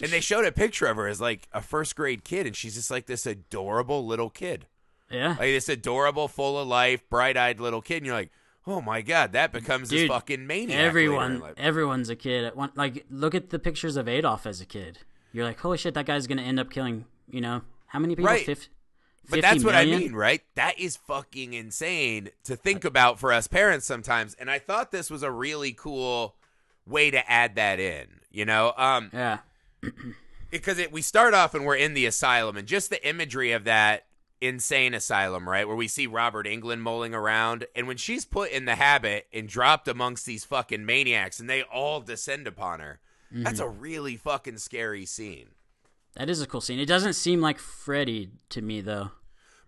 and 0.00 0.10
they 0.12 0.20
showed 0.20 0.44
a 0.44 0.52
picture 0.52 0.86
of 0.86 0.96
her 0.96 1.08
as 1.08 1.20
like 1.20 1.48
a 1.52 1.60
first 1.60 1.96
grade 1.96 2.22
kid, 2.24 2.46
and 2.46 2.54
she's 2.56 2.74
just 2.74 2.90
like 2.90 3.06
this 3.06 3.26
adorable 3.26 4.06
little 4.06 4.30
kid, 4.30 4.66
Yeah. 5.10 5.30
like 5.30 5.38
this 5.40 5.68
adorable, 5.68 6.28
full 6.28 6.58
of 6.58 6.68
life, 6.68 7.02
bright 7.10 7.36
eyed 7.36 7.58
little 7.60 7.82
kid. 7.82 7.96
And 7.98 8.06
you're 8.06 8.14
like, 8.14 8.30
oh 8.64 8.80
my 8.80 9.02
god, 9.02 9.32
that 9.32 9.52
becomes 9.52 9.90
this 9.90 10.06
fucking 10.06 10.46
maniac. 10.46 10.78
Everyone, 10.78 11.42
everyone's 11.56 12.10
a 12.10 12.16
kid. 12.16 12.44
At 12.44 12.56
one, 12.56 12.70
like, 12.76 13.04
look 13.10 13.34
at 13.34 13.50
the 13.50 13.58
pictures 13.58 13.96
of 13.96 14.06
Adolf 14.06 14.46
as 14.46 14.60
a 14.60 14.66
kid. 14.66 14.98
You're 15.32 15.44
like, 15.44 15.58
holy 15.58 15.78
shit, 15.78 15.94
that 15.94 16.06
guy's 16.06 16.28
gonna 16.28 16.42
end 16.42 16.60
up 16.60 16.70
killing. 16.70 17.06
You 17.28 17.40
know, 17.40 17.62
how 17.86 17.98
many 17.98 18.14
people? 18.14 18.30
Right. 18.30 18.46
Fif- 18.46 18.68
But 19.30 19.40
that's 19.40 19.64
what 19.64 19.74
I 19.74 19.84
mean, 19.84 20.12
right? 20.14 20.42
That 20.56 20.78
is 20.78 20.96
fucking 20.96 21.52
insane 21.54 22.30
to 22.44 22.56
think 22.56 22.84
about 22.84 23.18
for 23.18 23.32
us 23.32 23.46
parents 23.46 23.86
sometimes. 23.86 24.34
And 24.34 24.50
I 24.50 24.58
thought 24.58 24.90
this 24.90 25.10
was 25.10 25.22
a 25.22 25.30
really 25.30 25.72
cool 25.72 26.34
way 26.86 27.10
to 27.10 27.30
add 27.30 27.54
that 27.54 27.78
in, 27.80 28.06
you 28.30 28.44
know? 28.44 28.72
Um 28.76 29.10
Yeah. 29.12 29.38
because 30.50 30.78
it, 30.78 30.92
we 30.92 31.02
start 31.02 31.34
off 31.34 31.54
and 31.54 31.64
we're 31.64 31.76
in 31.76 31.94
the 31.94 32.06
asylum 32.06 32.56
and 32.56 32.68
just 32.68 32.90
the 32.90 33.06
imagery 33.08 33.52
of 33.52 33.64
that 33.64 34.04
insane 34.40 34.92
asylum, 34.92 35.48
right? 35.48 35.66
Where 35.66 35.76
we 35.76 35.88
see 35.88 36.06
Robert 36.06 36.46
Englund 36.46 36.80
mulling 36.80 37.14
around 37.14 37.66
and 37.76 37.86
when 37.86 37.96
she's 37.96 38.24
put 38.24 38.50
in 38.50 38.64
the 38.64 38.74
habit 38.74 39.26
and 39.32 39.48
dropped 39.48 39.86
amongst 39.88 40.26
these 40.26 40.44
fucking 40.44 40.84
maniacs 40.84 41.38
and 41.40 41.48
they 41.48 41.62
all 41.62 42.00
descend 42.00 42.46
upon 42.46 42.80
her. 42.80 42.98
That's 43.30 43.60
Mm-hmm. 43.60 43.68
a 43.68 43.80
really 43.80 44.16
fucking 44.16 44.58
scary 44.58 45.06
scene. 45.06 45.46
That 46.16 46.28
is 46.28 46.42
a 46.42 46.46
cool 46.46 46.60
scene. 46.60 46.78
It 46.78 46.86
doesn't 46.86 47.14
seem 47.14 47.40
like 47.40 47.58
Freddy 47.58 48.30
to 48.50 48.62
me 48.62 48.80
though. 48.80 49.10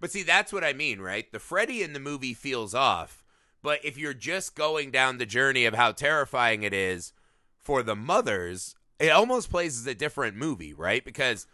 But 0.00 0.10
see, 0.10 0.22
that's 0.22 0.52
what 0.52 0.64
I 0.64 0.72
mean, 0.72 1.00
right? 1.00 1.30
The 1.32 1.38
Freddy 1.38 1.82
in 1.82 1.92
the 1.94 2.00
movie 2.00 2.34
feels 2.34 2.74
off. 2.74 3.24
But 3.62 3.82
if 3.82 3.96
you're 3.96 4.12
just 4.12 4.54
going 4.54 4.90
down 4.90 5.16
the 5.16 5.24
journey 5.24 5.64
of 5.64 5.74
how 5.74 5.92
terrifying 5.92 6.62
it 6.62 6.74
is 6.74 7.14
for 7.56 7.82
the 7.82 7.96
mothers, 7.96 8.74
it 8.98 9.08
almost 9.08 9.50
plays 9.50 9.78
as 9.78 9.86
a 9.86 9.94
different 9.94 10.36
movie, 10.36 10.74
right? 10.74 11.02
Because 11.02 11.46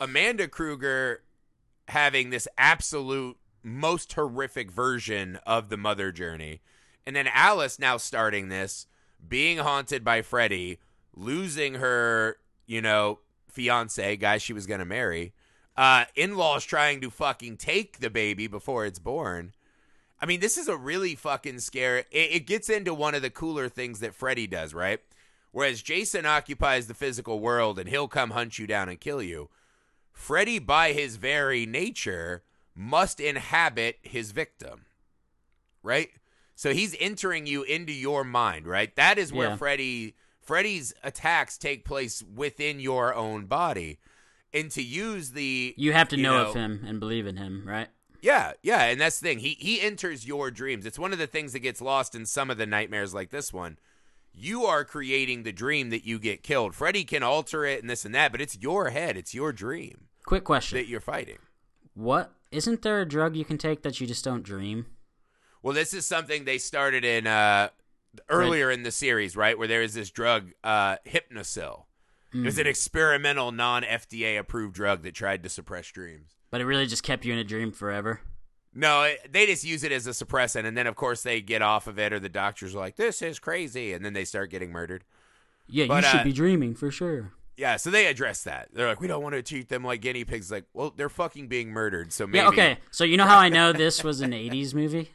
Amanda 0.00 0.48
Krueger 0.48 1.22
having 1.88 2.30
this 2.30 2.48
absolute 2.56 3.36
most 3.62 4.12
horrific 4.14 4.70
version 4.70 5.38
of 5.46 5.68
the 5.68 5.76
mother 5.76 6.10
journey, 6.10 6.62
and 7.06 7.14
then 7.14 7.28
Alice 7.28 7.78
now 7.78 7.98
starting 7.98 8.48
this, 8.48 8.86
being 9.28 9.58
haunted 9.58 10.02
by 10.02 10.22
Freddy, 10.22 10.78
losing 11.14 11.74
her, 11.74 12.38
you 12.66 12.80
know, 12.80 13.18
fiance, 13.50 14.16
guy 14.16 14.38
she 14.38 14.52
was 14.52 14.66
going 14.66 14.80
to 14.80 14.86
marry, 14.86 15.32
uh, 15.76 16.04
in 16.14 16.36
laws 16.36 16.64
trying 16.64 17.00
to 17.00 17.10
fucking 17.10 17.56
take 17.56 17.98
the 17.98 18.10
baby 18.10 18.46
before 18.46 18.86
it's 18.86 18.98
born. 18.98 19.52
I 20.20 20.26
mean, 20.26 20.40
this 20.40 20.58
is 20.58 20.68
a 20.68 20.76
really 20.76 21.14
fucking 21.14 21.60
scary. 21.60 22.04
It, 22.10 22.32
it 22.32 22.46
gets 22.46 22.68
into 22.68 22.92
one 22.92 23.14
of 23.14 23.22
the 23.22 23.30
cooler 23.30 23.68
things 23.68 24.00
that 24.00 24.14
Freddy 24.14 24.46
does, 24.46 24.74
right? 24.74 25.00
Whereas 25.52 25.82
Jason 25.82 26.26
occupies 26.26 26.86
the 26.86 26.94
physical 26.94 27.40
world 27.40 27.78
and 27.78 27.88
he'll 27.88 28.08
come 28.08 28.30
hunt 28.30 28.58
you 28.58 28.66
down 28.66 28.88
and 28.88 29.00
kill 29.00 29.22
you. 29.22 29.48
Freddy, 30.12 30.58
by 30.58 30.92
his 30.92 31.16
very 31.16 31.64
nature, 31.66 32.42
must 32.74 33.18
inhabit 33.18 33.98
his 34.02 34.32
victim, 34.32 34.84
right? 35.82 36.10
So 36.54 36.74
he's 36.74 36.94
entering 37.00 37.46
you 37.46 37.62
into 37.62 37.92
your 37.92 38.22
mind, 38.22 38.66
right? 38.66 38.94
That 38.96 39.18
is 39.18 39.32
where 39.32 39.48
Yeah. 39.48 39.56
Freddy 39.56 40.14
Freddy's 40.42 40.92
attacks 41.04 41.58
take 41.58 41.84
place 41.84 42.22
within 42.22 42.80
your 42.80 43.14
own 43.14 43.46
body. 43.46 43.98
And 44.52 44.70
to 44.72 44.82
use 44.82 45.30
the 45.30 45.74
You 45.76 45.92
have 45.92 46.08
to 46.08 46.16
you 46.16 46.22
know, 46.24 46.46
of 46.48 46.54
him 46.54 46.84
and 46.86 46.98
believe 46.98 47.26
in 47.26 47.36
him, 47.36 47.62
right? 47.66 47.88
yeah, 48.20 48.52
yeah, 48.62 48.82
and 48.86 49.00
that's 49.00 49.20
the 49.20 49.28
thing. 49.28 49.38
He 49.38 49.56
he 49.60 49.80
enters 49.80 50.26
your 50.26 50.50
dreams. 50.50 50.84
It's 50.86 50.98
one 50.98 51.12
of 51.12 51.18
the 51.18 51.26
things 51.28 51.52
that 51.52 51.60
gets 51.60 51.80
lost 51.80 52.14
in 52.14 52.26
some 52.26 52.50
of 52.50 52.58
the 52.58 52.66
nightmares 52.66 53.14
like 53.14 53.30
this 53.30 53.52
one. 53.52 53.78
You 54.32 54.64
are 54.64 54.84
creating 54.84 55.42
the 55.44 55.52
dream 55.52 55.90
that 55.90 56.04
you 56.04 56.18
get 56.18 56.42
killed. 56.42 56.74
Freddy 56.74 57.04
can 57.04 57.22
alter 57.22 57.64
it 57.64 57.80
and 57.80 57.88
this 57.88 58.04
and 58.04 58.14
that, 58.14 58.30
but 58.32 58.40
it's 58.40 58.58
your 58.60 58.90
head, 58.90 59.16
it's 59.16 59.34
your 59.34 59.52
dream 59.52 60.06
Quick 60.26 60.44
question. 60.44 60.78
that 60.78 60.86
you're 60.88 61.00
fighting. 61.00 61.38
What 61.94 62.32
isn't 62.50 62.82
there 62.82 63.00
a 63.00 63.06
drug 63.08 63.36
you 63.36 63.44
can 63.44 63.58
take 63.58 63.82
that 63.82 64.00
you 64.00 64.06
just 64.06 64.24
don't 64.24 64.42
dream? 64.42 64.86
Well, 65.62 65.74
this 65.74 65.94
is 65.94 66.06
something 66.06 66.44
they 66.44 66.58
started 66.58 67.04
in 67.04 67.26
uh 67.26 67.68
earlier 68.28 68.70
in 68.70 68.82
the 68.82 68.90
series, 68.90 69.36
right? 69.36 69.58
Where 69.58 69.68
there 69.68 69.82
is 69.82 69.94
this 69.94 70.10
drug, 70.10 70.52
uh 70.64 70.96
Hypnocil. 71.06 71.84
It 72.32 72.44
was 72.44 72.58
an 72.58 72.66
experimental 72.66 73.50
non 73.50 73.82
FDA 73.82 74.38
approved 74.38 74.74
drug 74.74 75.02
that 75.02 75.14
tried 75.14 75.42
to 75.42 75.48
suppress 75.48 75.88
dreams. 75.88 76.36
But 76.50 76.60
it 76.60 76.66
really 76.66 76.86
just 76.86 77.02
kept 77.02 77.24
you 77.24 77.32
in 77.32 77.38
a 77.38 77.44
dream 77.44 77.72
forever. 77.72 78.20
No, 78.72 79.02
it, 79.02 79.32
they 79.32 79.46
just 79.46 79.64
use 79.64 79.82
it 79.82 79.90
as 79.90 80.06
a 80.06 80.10
suppressant, 80.10 80.64
and 80.64 80.76
then 80.76 80.86
of 80.86 80.94
course 80.94 81.22
they 81.22 81.40
get 81.40 81.60
off 81.60 81.88
of 81.88 81.98
it, 81.98 82.12
or 82.12 82.20
the 82.20 82.28
doctors 82.28 82.74
are 82.74 82.78
like, 82.78 82.96
"This 82.96 83.20
is 83.20 83.40
crazy," 83.40 83.92
and 83.92 84.04
then 84.04 84.12
they 84.12 84.24
start 84.24 84.50
getting 84.50 84.70
murdered. 84.70 85.04
Yeah, 85.68 85.86
But, 85.86 86.04
you 86.04 86.10
should 86.10 86.20
uh, 86.20 86.24
be 86.24 86.32
dreaming 86.32 86.74
for 86.74 86.90
sure. 86.90 87.32
Yeah, 87.56 87.76
so 87.76 87.90
they 87.90 88.06
address 88.06 88.44
that. 88.44 88.68
They're 88.72 88.86
like, 88.86 89.00
"We 89.00 89.08
don't 89.08 89.22
want 89.22 89.34
to 89.34 89.42
treat 89.42 89.68
them 89.68 89.82
like 89.82 90.00
guinea 90.00 90.24
pigs." 90.24 90.52
Like, 90.52 90.66
well, 90.72 90.92
they're 90.96 91.08
fucking 91.08 91.48
being 91.48 91.70
murdered, 91.70 92.12
so 92.12 92.26
maybe 92.26 92.38
Yeah, 92.38 92.48
okay. 92.48 92.78
So 92.92 93.02
you 93.02 93.16
know 93.16 93.26
how 93.26 93.38
I 93.38 93.48
know 93.48 93.72
this 93.72 94.04
was 94.04 94.20
an 94.20 94.30
80s 94.30 94.72
movie? 94.72 95.10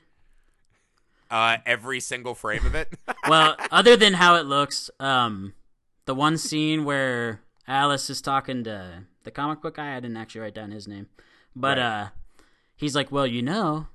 Uh, 1.32 1.58
every 1.66 2.00
single 2.00 2.36
frame 2.36 2.66
of 2.66 2.76
it. 2.76 2.94
Well, 3.28 3.56
other 3.72 3.96
than 3.98 4.14
how 4.14 4.36
it 4.36 4.46
looks, 4.46 4.90
um, 5.00 5.54
the 6.06 6.14
one 6.14 6.38
scene 6.38 6.86
where 6.86 7.42
Alice 7.68 8.10
is 8.12 8.22
talking 8.22 8.64
to 8.66 9.04
the 9.24 9.32
comic 9.32 9.62
book 9.64 9.78
guy, 9.78 9.96
I 9.96 10.00
didn't 10.00 10.18
actually 10.18 10.42
write 10.42 10.54
down 10.54 10.70
his 10.70 10.88
name, 10.88 11.08
but 11.56 11.78
Right. 11.80 11.84
uh, 11.86 12.08
he's 12.76 12.96
like, 12.96 13.12
"Well, 13.12 13.26
you 13.26 13.42
know, 13.42 13.88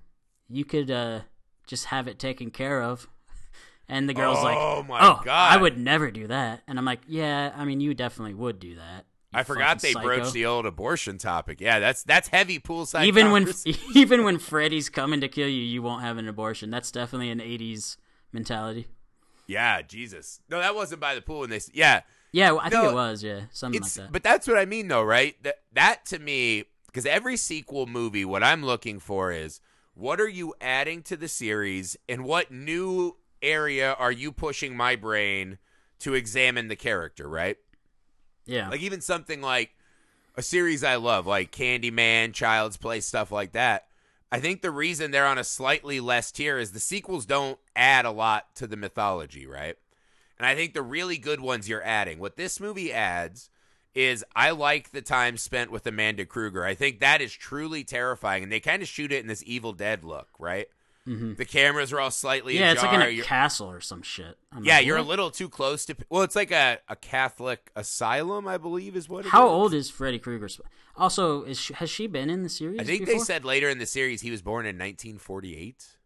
you 0.49 0.64
could 0.64 0.90
uh 0.90 1.20
just 1.68 1.87
have 1.87 2.08
it 2.08 2.18
taken 2.18 2.50
care 2.50 2.82
of." 2.82 3.08
And 3.88 4.08
the 4.08 4.14
girl's 4.14 4.42
like, 4.42 4.58
Oh, 4.58 4.82
my 4.82 4.99
"Oh, 5.00 5.20
God. 5.25 5.52
I 5.52 5.56
would 5.56 5.78
never 5.78 6.10
do 6.10 6.26
that." 6.26 6.62
And 6.66 6.76
I'm 6.78 6.84
like, 6.84 7.00
"Yeah, 7.06 7.52
I 7.56 7.64
mean, 7.64 7.80
you 7.80 7.94
definitely 7.94 8.34
would 8.34 8.58
do 8.58 8.75
that." 8.76 9.04
I 9.32 9.42
forgot 9.44 9.80
they 9.80 9.92
fucking 9.92 10.06
broached 10.08 10.32
the 10.32 10.46
old 10.46 10.66
abortion 10.66 11.16
topic. 11.18 11.60
Yeah, 11.60 11.78
that's 11.78 12.02
that's 12.02 12.28
heavy 12.28 12.58
poolside. 12.58 13.04
even 13.04 13.30
when 13.30 13.49
even 13.94 14.25
when 14.25 14.38
Freddy's 14.38 14.88
coming 14.88 15.20
to 15.20 15.28
kill 15.28 15.49
you, 15.49 15.62
you 15.62 15.82
won't 15.82 16.02
have 16.02 16.18
an 16.18 16.26
abortion. 16.28 16.70
That's 16.70 16.90
definitely 16.90 17.30
an 17.30 17.38
'80s 17.38 17.96
mentality. 18.32 18.87
yeah, 19.46 19.82
Jesus, 19.82 20.40
no, 20.49 20.58
that 20.58 20.75
wasn't 20.75 21.00
by 21.00 21.14
the 21.14 21.20
pool. 21.22 21.44
And 21.44 21.52
they, 21.52 21.60
yeah, 21.72 22.00
Yeah, 22.32 22.56
I 22.60 22.70
think 22.70 22.84
it 22.84 22.94
was. 22.94 23.22
Yeah, 23.22 23.42
something 23.52 23.80
like 23.80 23.92
that. 23.92 24.12
but 24.12 24.22
that's 24.22 24.46
what 24.49 24.58
I 24.58 24.64
mean 24.64 24.88
though, 24.88 25.02
right? 25.02 25.40
That 25.42 25.56
that 25.72 26.06
to 26.06 26.18
me 26.18 26.64
because 26.87 27.06
every 27.06 27.37
sequel 27.37 27.87
movie 27.87 28.25
what 28.25 28.42
I'm 28.42 28.64
looking 28.64 28.99
for 28.99 29.30
is 29.30 29.60
what 29.94 30.20
are 30.20 30.28
you 30.28 30.54
adding 30.60 31.02
to 31.04 31.16
the 31.16 31.28
series 31.28 31.96
and 32.08 32.25
what 32.25 32.50
new 32.50 33.16
area 33.42 33.92
are 33.94 34.12
you 34.12 34.32
pushing 34.32 34.76
my 34.76 34.96
brain 34.96 35.58
to 36.00 36.14
examine 36.14 36.68
the 36.68 36.76
character, 36.76 37.28
right? 37.28 37.58
Yeah, 38.47 38.68
Like 38.68 38.80
even 38.80 39.00
something 39.00 39.40
like 39.40 39.70
a 40.37 40.42
series 40.42 40.82
I 40.82 40.97
love 40.97 41.26
like 41.26 41.52
Candyman, 41.52 42.32
Child's 42.32 42.76
Play, 42.76 43.00
stuff 43.00 43.30
like 43.30 43.52
that. 43.52 43.87
I 44.32 44.40
think 44.40 44.62
the 44.62 44.70
reason 44.70 45.11
they're 45.11 45.26
on 45.26 45.38
a 45.38 45.44
slightly 45.44 45.99
less 45.99 46.30
tier 46.30 46.59
is 46.59 46.73
the 46.73 46.80
sequels 46.80 47.26
don't 47.26 47.59
add 47.75 48.04
a 48.04 48.12
lot 48.12 48.54
to 48.56 48.66
the 48.66 48.76
mythology, 48.76 49.47
right? 49.47 49.76
And 50.38 50.47
I 50.47 50.54
think 50.54 50.73
the 50.73 50.82
really 50.82 51.18
good 51.18 51.40
ones 51.40 51.68
you're 51.68 51.82
adding. 51.82 52.18
What 52.18 52.37
this 52.37 52.61
movie 52.61 52.92
adds 52.92 53.50
is 53.94 54.25
I 54.37 54.52
like 54.52 54.92
the 54.92 55.02
time 55.02 55.37
spent 55.37 55.73
with 55.73 55.87
Amanda 55.87 56.25
Krueger. 56.25 56.64
I 56.64 56.75
think 56.75 57.00
that 57.00 57.20
is 57.20 57.32
truly 57.32 57.82
terrifying, 57.82 58.44
and 58.44 58.52
they 58.52 58.61
kind 58.61 58.82
of 58.82 58.88
shoot 58.88 59.12
it 59.12 59.20
in 59.20 59.26
this 59.26 59.42
Evil 59.44 59.73
Dead 59.73 60.04
look, 60.04 60.28
right? 60.38 60.68
Mhm. 61.09 61.37
The 61.37 61.45
cameras 61.47 61.92
are 61.92 62.00
all 62.00 62.11
slightly 62.11 62.59
yeah. 62.59 62.73
It's 62.73 62.83
like 62.83 62.92
in 62.92 63.00
a 63.02 63.09
You're- 63.09 63.26
castle 63.26 63.71
or 63.71 63.80
some 63.80 64.02
shit. 64.02 64.37
I'm 64.52 64.64
yeah, 64.64 64.76
like, 64.76 64.87
you're 64.87 64.99
a 64.99 65.02
little 65.02 65.30
too 65.30 65.49
close 65.49 65.85
to. 65.87 65.97
Well, 66.11 66.23
it's 66.23 66.37
like 66.37 66.50
a, 66.50 66.78
a 66.88 66.97
Catholic 66.97 67.71
asylum, 67.75 68.47
I 68.47 68.59
believe, 68.59 68.95
is 68.97 69.09
what. 69.09 69.25
it 69.25 69.30
How 69.30 69.47
is. 69.47 69.50
old 69.50 69.75
is 69.75 69.90
Freddy 69.90 70.19
Krueger? 70.19 70.49
Also, 70.97 71.42
is 71.45 71.59
she, 71.59 71.75
has 71.75 71.88
she 71.88 72.07
been 72.07 72.28
in 72.28 72.42
the 72.42 72.49
series? 72.50 72.80
I 72.80 72.85
think 72.85 73.07
before? 73.07 73.14
they 73.14 73.25
said 73.25 73.45
later 73.45 73.69
in 73.71 73.78
the 73.78 73.87
series 73.87 74.21
he 74.21 74.30
was 74.30 74.42
born 74.42 74.66
in 74.66 74.76
1948. 74.76 75.97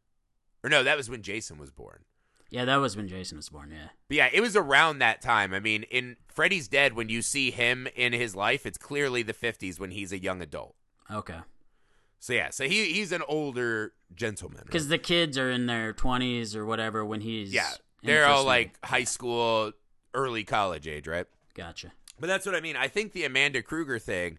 Or 0.62 0.70
no, 0.70 0.82
that 0.84 0.96
was 0.96 1.10
when 1.10 1.22
Jason 1.22 1.58
was 1.58 1.70
born. 1.70 2.04
Yeah, 2.50 2.64
that 2.66 2.76
was 2.76 2.96
when 2.96 3.08
Jason 3.08 3.36
was 3.36 3.48
born. 3.48 3.72
Yeah. 3.72 3.88
But 4.08 4.16
yeah, 4.16 4.28
it 4.32 4.40
was 4.40 4.54
around 4.54 5.00
that 5.00 5.20
time. 5.20 5.52
I 5.52 5.58
mean, 5.60 5.82
in 5.84 6.16
Freddy's 6.28 6.68
Dead, 6.68 6.92
when 6.94 7.08
you 7.08 7.20
see 7.20 7.50
him 7.50 7.88
in 7.96 8.12
his 8.12 8.36
life, 8.36 8.64
it's 8.64 8.78
clearly 8.78 9.22
the 9.24 9.34
50s 9.34 9.80
when 9.80 9.90
he's 9.90 10.12
a 10.12 10.18
young 10.22 10.40
adult. 10.40 10.76
Okay. 11.10 11.38
So 12.24 12.32
yeah, 12.32 12.48
so 12.48 12.64
he 12.64 12.90
he's 12.94 13.12
an 13.12 13.20
older 13.28 13.92
gentleman. 14.14 14.60
right? 14.60 14.64
Because 14.64 14.88
the 14.88 14.96
kids 14.96 15.36
are 15.36 15.50
in 15.50 15.66
their 15.66 15.92
twenties 15.92 16.56
or 16.56 16.64
whatever 16.64 17.04
when 17.04 17.20
he's 17.20 17.52
yeah, 17.52 17.68
they're 18.02 18.24
all 18.24 18.44
like 18.44 18.82
high 18.82 19.04
school, 19.04 19.72
early 20.14 20.42
college 20.42 20.88
age, 20.88 21.06
right? 21.06 21.26
Gotcha. 21.52 21.92
But 22.18 22.28
that's 22.28 22.46
what 22.46 22.54
I 22.54 22.62
mean. 22.62 22.76
I 22.76 22.88
think 22.88 23.12
the 23.12 23.24
Amanda 23.24 23.60
Krueger 23.60 23.98
thing 23.98 24.38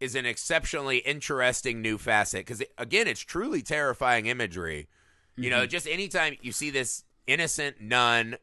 is 0.00 0.14
an 0.14 0.24
exceptionally 0.24 1.00
interesting 1.00 1.82
new 1.82 1.98
facet 1.98 2.46
because 2.46 2.62
again, 2.78 3.06
it's 3.06 3.20
truly 3.20 3.60
terrifying 3.60 4.24
imagery. 4.24 4.88
You 5.36 5.50
know, 5.50 5.66
just 5.66 5.86
anytime 5.86 6.38
you 6.40 6.52
see 6.52 6.70
this 6.70 7.04
innocent 7.26 7.82
nun, 7.82 8.38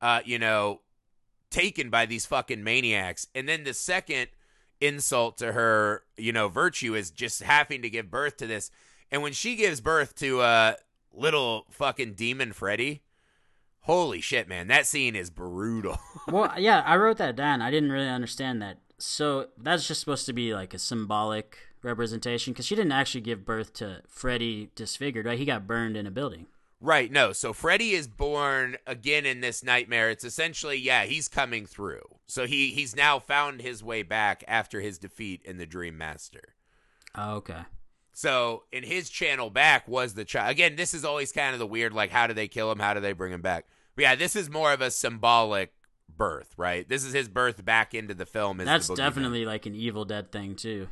uh, 0.00 0.20
you 0.24 0.38
know, 0.38 0.80
taken 1.50 1.90
by 1.90 2.06
these 2.06 2.24
fucking 2.24 2.64
maniacs, 2.64 3.26
and 3.34 3.46
then 3.46 3.64
the 3.64 3.74
second 3.74 4.28
insult 4.80 5.38
to 5.38 5.52
her, 5.52 6.02
you 6.16 6.32
know, 6.32 6.48
virtue 6.48 6.94
is 6.94 7.10
just 7.10 7.42
having 7.42 7.82
to 7.82 7.90
give 7.90 8.10
birth 8.10 8.36
to 8.38 8.46
this. 8.46 8.70
And 9.10 9.22
when 9.22 9.32
she 9.32 9.56
gives 9.56 9.80
birth 9.80 10.14
to 10.16 10.40
uh 10.40 10.74
little 11.12 11.66
fucking 11.70 12.14
demon 12.14 12.52
Freddy, 12.52 13.02
holy 13.80 14.20
shit, 14.20 14.48
man, 14.48 14.68
that 14.68 14.86
scene 14.86 15.16
is 15.16 15.30
brutal. 15.30 15.98
well, 16.28 16.52
yeah, 16.58 16.82
I 16.84 16.96
wrote 16.96 17.16
that 17.18 17.36
down. 17.36 17.62
I 17.62 17.70
didn't 17.70 17.92
really 17.92 18.08
understand 18.08 18.60
that. 18.62 18.78
So 18.98 19.48
that's 19.58 19.86
just 19.86 20.00
supposed 20.00 20.26
to 20.26 20.32
be 20.32 20.54
like 20.54 20.74
a 20.74 20.78
symbolic 20.78 21.58
representation 21.82 22.52
because 22.52 22.66
she 22.66 22.74
didn't 22.74 22.92
actually 22.92 23.20
give 23.20 23.44
birth 23.44 23.72
to 23.74 24.02
Freddy 24.08 24.70
disfigured, 24.74 25.26
right? 25.26 25.38
He 25.38 25.44
got 25.44 25.66
burned 25.66 25.96
in 25.96 26.06
a 26.06 26.10
building. 26.10 26.46
Right, 26.80 27.10
no. 27.10 27.32
So 27.32 27.52
Freddy 27.52 27.92
is 27.92 28.06
born 28.06 28.76
again 28.86 29.24
in 29.24 29.40
this 29.40 29.64
nightmare. 29.64 30.10
It's 30.10 30.24
essentially, 30.24 30.76
yeah, 30.76 31.04
he's 31.04 31.26
coming 31.28 31.64
through. 31.66 32.02
So 32.26 32.46
he 32.46 32.68
he's 32.68 32.94
now 32.94 33.18
found 33.18 33.62
his 33.62 33.82
way 33.82 34.02
back 34.02 34.44
after 34.46 34.80
his 34.80 34.98
defeat 34.98 35.40
in 35.44 35.56
the 35.56 35.66
Dream 35.66 35.96
Master. 35.96 36.54
Oh, 37.14 37.36
okay. 37.36 37.62
So 38.12 38.64
in 38.72 38.82
his 38.82 39.08
channel 39.10 39.48
back 39.50 39.88
was 39.88 40.14
the 40.14 40.24
child. 40.24 40.50
Again, 40.50 40.76
this 40.76 40.92
is 40.92 41.04
always 41.04 41.32
kind 41.32 41.54
of 41.54 41.58
the 41.58 41.66
weird, 41.66 41.92
like 41.92 42.10
how 42.10 42.26
do 42.26 42.34
they 42.34 42.48
kill 42.48 42.70
him? 42.70 42.78
How 42.78 42.94
do 42.94 43.00
they 43.00 43.12
bring 43.12 43.32
him 43.32 43.42
back? 43.42 43.66
But 43.94 44.02
yeah, 44.02 44.14
this 44.14 44.36
is 44.36 44.50
more 44.50 44.72
of 44.72 44.80
a 44.82 44.90
symbolic 44.90 45.72
birth, 46.14 46.52
right? 46.58 46.86
This 46.88 47.04
is 47.04 47.12
his 47.14 47.28
birth 47.28 47.64
back 47.64 47.94
into 47.94 48.14
the 48.14 48.26
film. 48.26 48.58
That's 48.58 48.88
the 48.88 48.96
definitely 48.96 49.44
like 49.46 49.64
an 49.66 49.74
Evil 49.74 50.04
Dead 50.04 50.30
thing 50.30 50.56
too. 50.56 50.88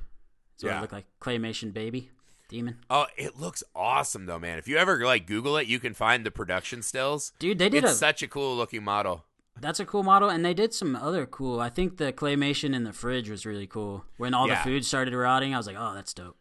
So 0.56 0.66
Yeah. 0.68 0.78
it 0.78 0.80
look 0.82 0.92
like 0.92 1.06
claymation 1.20 1.72
baby 1.74 2.10
demon. 2.48 2.78
Oh, 2.90 3.06
it 3.16 3.38
looks 3.38 3.62
awesome 3.74 4.26
though, 4.26 4.38
man. 4.38 4.58
If 4.58 4.68
you 4.68 4.76
ever 4.76 5.04
like 5.04 5.26
Google 5.26 5.56
it, 5.56 5.66
you 5.66 5.78
can 5.80 5.94
find 5.94 6.24
the 6.24 6.30
production 6.30 6.82
stills. 6.82 7.32
Dude, 7.38 7.58
they 7.58 7.68
did 7.68 7.84
It's 7.84 7.92
a 7.92 7.96
such 7.96 8.22
a 8.22 8.28
cool 8.28 8.56
looking 8.56 8.84
model. 8.84 9.24
That's 9.60 9.78
a 9.78 9.84
cool 9.86 10.02
model, 10.02 10.28
and 10.30 10.44
they 10.44 10.52
did 10.54 10.74
some 10.74 10.96
other 10.96 11.26
cool. 11.26 11.60
I 11.60 11.68
think 11.70 11.96
the 11.98 12.12
claymation 12.12 12.74
in 12.74 12.82
the 12.82 12.92
fridge 12.92 13.30
was 13.30 13.46
really 13.46 13.68
cool. 13.68 14.04
When 14.16 14.34
all 14.34 14.48
Yeah. 14.48 14.56
the 14.56 14.62
food 14.64 14.84
started 14.84 15.14
rotting, 15.14 15.54
I 15.54 15.58
was 15.58 15.66
like, 15.68 15.76
"Oh, 15.78 15.94
that's 15.94 16.12
dope." 16.12 16.36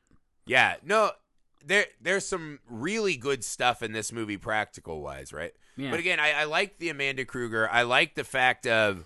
Yeah, 0.48 0.76
no, 0.84 1.12
there 1.64 1.86
there's 2.02 2.26
some 2.26 2.60
really 2.68 3.16
good 3.16 3.44
stuff 3.44 3.84
in 3.84 3.92
this 3.92 4.12
movie, 4.12 4.38
practical 4.38 5.02
wise, 5.02 5.32
right? 5.32 5.54
Yeah. 5.78 5.92
But 5.92 6.00
again, 6.00 6.20
I, 6.20 6.32
I 6.32 6.44
like 6.46 6.80
the 6.80 6.90
Amanda 6.90 7.24
Krueger. 7.26 7.70
I 7.72 7.84
like 7.84 8.16
the 8.16 8.24
fact 8.24 8.66
of 8.68 9.06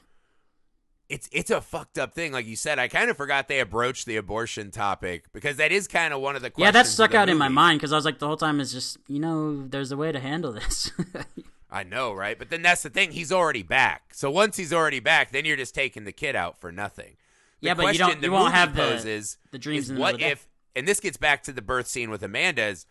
it's 1.10 1.30
it's 1.32 1.50
a 1.52 1.62
fucked 1.62 1.98
up 1.98 2.13
thing, 2.13 2.32
like 2.34 2.46
you 2.46 2.56
said. 2.56 2.80
I 2.80 2.88
kind 2.88 3.10
of 3.10 3.17
forgot 3.17 3.48
they 3.48 3.62
broached 3.63 4.06
the 4.06 4.17
abortion 4.17 4.72
topic 4.72 5.32
because 5.34 5.58
that 5.58 5.72
is 5.72 5.88
kind 5.88 6.13
of 6.13 6.22
one 6.22 6.36
of 6.36 6.41
the 6.41 6.52
Yeah, 6.58 6.72
that 6.72 6.86
stuck 6.88 7.12
the 7.12 7.17
out 7.17 7.30
in 7.30 7.38
my 7.38 7.48
mind 7.48 7.80
because 7.80 7.93
I 7.93 7.96
was 7.96 8.06
like, 8.06 8.20
the 8.20 8.28
whole 8.28 8.38
time 8.38 8.60
is 8.60 8.72
just, 8.74 8.98
you 9.08 9.20
know, 9.20 9.65
there's 9.67 9.91
a 9.91 9.98
way 9.98 10.12
to 10.12 10.20
handle 10.20 10.52
this. 10.52 10.91
I 11.72 11.84
know, 11.84 12.13
right? 12.13 12.38
But 12.38 12.50
then 12.50 12.62
that's 12.62 12.84
the 12.84 12.89
thing; 12.89 13.12
he's 13.12 13.32
already 13.32 13.63
back. 13.63 14.13
So 14.13 14.32
once 14.32 14.58
he's 14.58 14.72
already 14.74 15.00
back, 15.00 15.32
then 15.32 15.46
you're 15.46 15.58
just 15.58 15.76
taking 15.76 16.04
the 16.06 16.12
kid 16.13 16.36
out 16.36 16.60
for 16.60 16.72
nothing. 16.72 17.15
The 17.62 17.67
Yeah, 17.67 17.74
but 17.74 17.93
you 17.93 18.00
don't- 18.00 18.22
the 18.22 18.28
you 18.28 18.32
won't 18.34 18.54
have 18.54 18.76
the- 18.76 18.82
poses 18.82 19.38
the 19.52 19.60
dreams 19.60 19.86
is 19.86 19.89
in 19.91 19.96
the 19.96 20.02
what 20.02 20.22
if? 20.22 20.48
And 20.76 20.88
this 20.88 21.00
gets 21.00 21.17
back 21.17 21.41
to 21.43 21.52
the 21.54 21.62
birth 21.62 21.88
scene 21.88 22.10
with 22.10 22.22
Amanda. 22.24 22.63
Is 22.67 22.86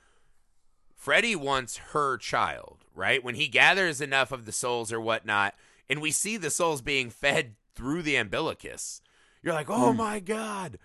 Freddy 0.95 1.37
wants 1.37 1.77
her 1.93 2.17
child, 2.19 2.85
right? 2.95 3.23
When 3.23 3.35
he 3.37 3.49
gathers 3.49 4.01
enough 4.01 4.33
of 4.33 4.45
the 4.45 4.53
souls 4.53 4.93
or 4.93 5.01
whatnot, 5.01 5.55
and 5.89 6.01
we 6.01 6.11
see 6.11 6.37
the 6.37 6.51
souls 6.51 6.83
being 6.83 7.11
fed 7.11 7.55
through 7.77 8.03
the 8.03 8.17
umbilicus, 8.17 9.01
you're 9.43 9.55
like, 9.55 9.71
oh 9.71 9.93
Hmm. 9.93 9.99
my 9.99 10.19
god. 10.21 10.79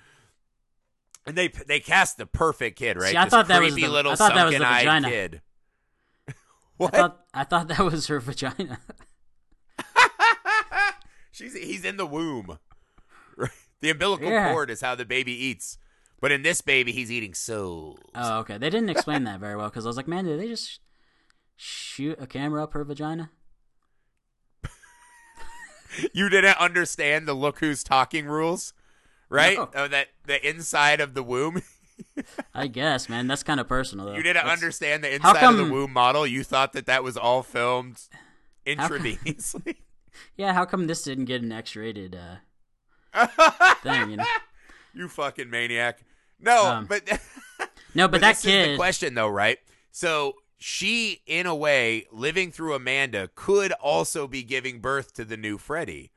And 1.25 1.35
they 1.37 1.47
they 1.47 1.79
cast 1.79 2.17
the 2.17 2.25
perfect 2.25 2.77
kid, 2.77 2.97
right? 2.97 3.11
See, 3.11 3.17
I 3.17 3.25
This 3.25 3.31
thought 3.31 3.47
that 3.47 3.61
was 3.61 3.73
the- 3.75 3.87
little 3.87 4.11
I 4.11 4.15
thought 4.15 4.33
that 4.35 4.45
was 4.45 4.53
the 4.53 4.59
vagina. 4.59 5.09
kid. 5.09 5.41
I 6.29 6.33
what? 6.77 6.93
thought 6.95 7.21
I 7.33 7.43
thought 7.43 7.67
that 7.69 7.79
was 7.79 8.07
her 8.07 8.19
vagina. 8.19 8.79
She's 11.31 11.53
he's 11.55 11.85
in 11.85 11.97
the 11.97 12.05
womb. 12.05 12.57
The 13.81 13.89
umbilical 13.89 14.29
Yeah. 14.29 14.51
cord 14.51 14.69
is 14.69 14.81
how 14.81 14.93
the 14.95 15.05
baby 15.05 15.31
eats. 15.31 15.77
But 16.19 16.31
in 16.31 16.43
this 16.43 16.61
baby, 16.61 16.91
he's 16.91 17.11
eating 17.11 17.33
souls. 17.33 17.97
oh, 18.13 18.39
okay. 18.39 18.59
They 18.59 18.69
didn't 18.69 18.89
explain 18.91 19.23
that 19.25 19.39
very 19.39 19.55
well 19.55 19.69
because 19.69 19.85
I 19.85 19.89
was 19.89 19.97
like, 19.97 20.07
man, 20.07 20.25
did 20.25 20.39
they 20.39 20.47
just 20.47 20.81
shoot 21.55 22.15
a 22.21 22.27
camera 22.27 22.61
up 22.63 22.73
her 22.73 22.83
vagina? 22.83 23.31
you 26.13 26.29
didn't 26.29 26.57
understand 26.57 27.27
the 27.27 27.33
look 27.33 27.59
who's 27.59 27.83
talking 27.83 28.25
rules, 28.25 28.73
right? 29.29 29.57
No. 29.57 29.69
Oh, 29.75 29.87
that 29.87 30.07
the 30.25 30.47
inside 30.47 30.99
of 31.01 31.13
the 31.13 31.23
womb. 31.23 31.61
I 32.53 32.67
guess, 32.67 33.07
man. 33.09 33.27
That's 33.27 33.43
kind 33.43 33.59
of 33.59 33.67
personal. 33.67 34.07
Though. 34.07 34.13
you 34.15 34.23
didn't 34.23 34.35
That's- 34.43 34.53
understand 34.57 35.03
the 35.03 35.09
How 35.21 35.31
inside 35.31 35.49
of 35.51 35.57
the 35.57 35.65
womb 35.71 35.93
model. 35.93 36.25
You 36.25 36.43
thought 36.43 36.73
that 36.73 36.85
that 36.87 37.03
was 37.03 37.15
all 37.17 37.43
filmed 37.43 37.99
How 38.67 38.87
come- 38.87 38.97
intravenously. 39.03 39.75
Yeah, 40.35 40.53
how 40.53 40.65
come 40.65 40.87
this 40.87 41.03
didn't 41.03 41.25
get 41.25 41.41
an 41.41 41.51
X-rated 41.53 42.15
uh, 42.15 43.27
thing? 43.81 44.11
You 44.11 44.17
know? 44.17 44.25
you 44.93 45.07
fucking 45.07 45.49
maniac. 45.49 46.03
No, 46.39 46.65
Um, 46.65 46.85
but 46.85 47.07
No, 47.95 48.07
but, 48.07 48.21
that 48.21 48.31
this 48.35 48.39
is 48.39 48.43
the 48.43 48.49
kid. 48.51 48.77
question 48.77 49.13
though, 49.13 49.29
right? 49.29 49.57
So 49.91 50.35
she, 50.63 51.23
in 51.25 51.47
a 51.47 51.55
way, 51.55 52.05
living 52.11 52.51
through 52.51 52.75
Amanda, 52.75 53.29
could 53.33 53.71
also 53.73 54.27
be 54.27 54.43
giving 54.43 54.79
birth 54.79 55.11
to 55.15 55.25
the 55.25 55.35
new 55.35 55.57
Freddy. 55.57 56.11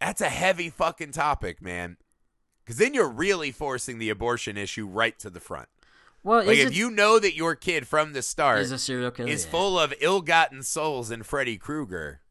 That's 0.00 0.22
a 0.22 0.30
heavy 0.30 0.70
fucking 0.70 1.12
topic, 1.12 1.60
man. 1.60 1.98
Because 2.64 2.78
then 2.78 2.94
you're 2.94 3.06
really 3.08 3.52
forcing 3.52 3.98
the 3.98 4.08
abortion 4.08 4.56
issue 4.56 4.86
right 4.86 5.18
to 5.18 5.28
the 5.28 5.40
front. 5.40 5.68
well, 6.22 6.38
Like 6.38 6.56
is 6.56 6.64
if 6.64 6.70
it, 6.70 6.74
you 6.74 6.90
know 6.90 7.18
that 7.18 7.34
your 7.36 7.54
kid 7.54 7.86
from 7.86 8.14
the 8.14 8.22
start 8.22 8.60
is 8.60 8.72
a 8.72 8.78
serial 8.78 9.10
killer? 9.10 9.28
is 9.28 9.44
Yeah. 9.44 9.50
full 9.50 9.78
of 9.78 9.92
ill-gotten 10.00 10.62
souls 10.62 11.10
and 11.10 11.26
Freddy 11.26 11.58
Krueger, 11.58 12.22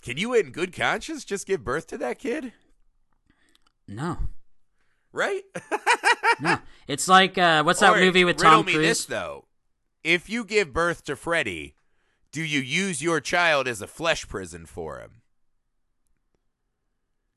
can 0.00 0.16
you, 0.16 0.32
in 0.32 0.52
good 0.52 0.72
conscience, 0.72 1.22
just 1.24 1.46
give 1.46 1.64
birth 1.64 1.86
to 1.88 1.98
that 1.98 2.18
kid? 2.18 2.54
No, 3.86 4.18
Right? 5.12 5.42
no. 6.40 6.58
It's 6.88 7.08
like 7.08 7.36
uh, 7.36 7.62
what's 7.62 7.80
that 7.80 7.96
Or 7.96 8.00
movie 8.00 8.24
with 8.24 8.36
Tom 8.38 8.64
me 8.66 8.72
Cruise? 8.74 8.86
this 8.86 9.04
though: 9.06 9.44
If 10.06 10.30
you 10.30 10.44
give 10.44 10.72
birth 10.72 11.02
to 11.04 11.16
Freddy, 11.16 11.74
do 12.30 12.40
you 12.42 12.60
use 12.60 13.02
your 13.02 13.20
child 13.20 13.66
as 13.66 13.82
a 13.82 13.88
flesh 13.88 14.28
prison 14.28 14.64
for 14.64 15.00
him? 15.00 15.22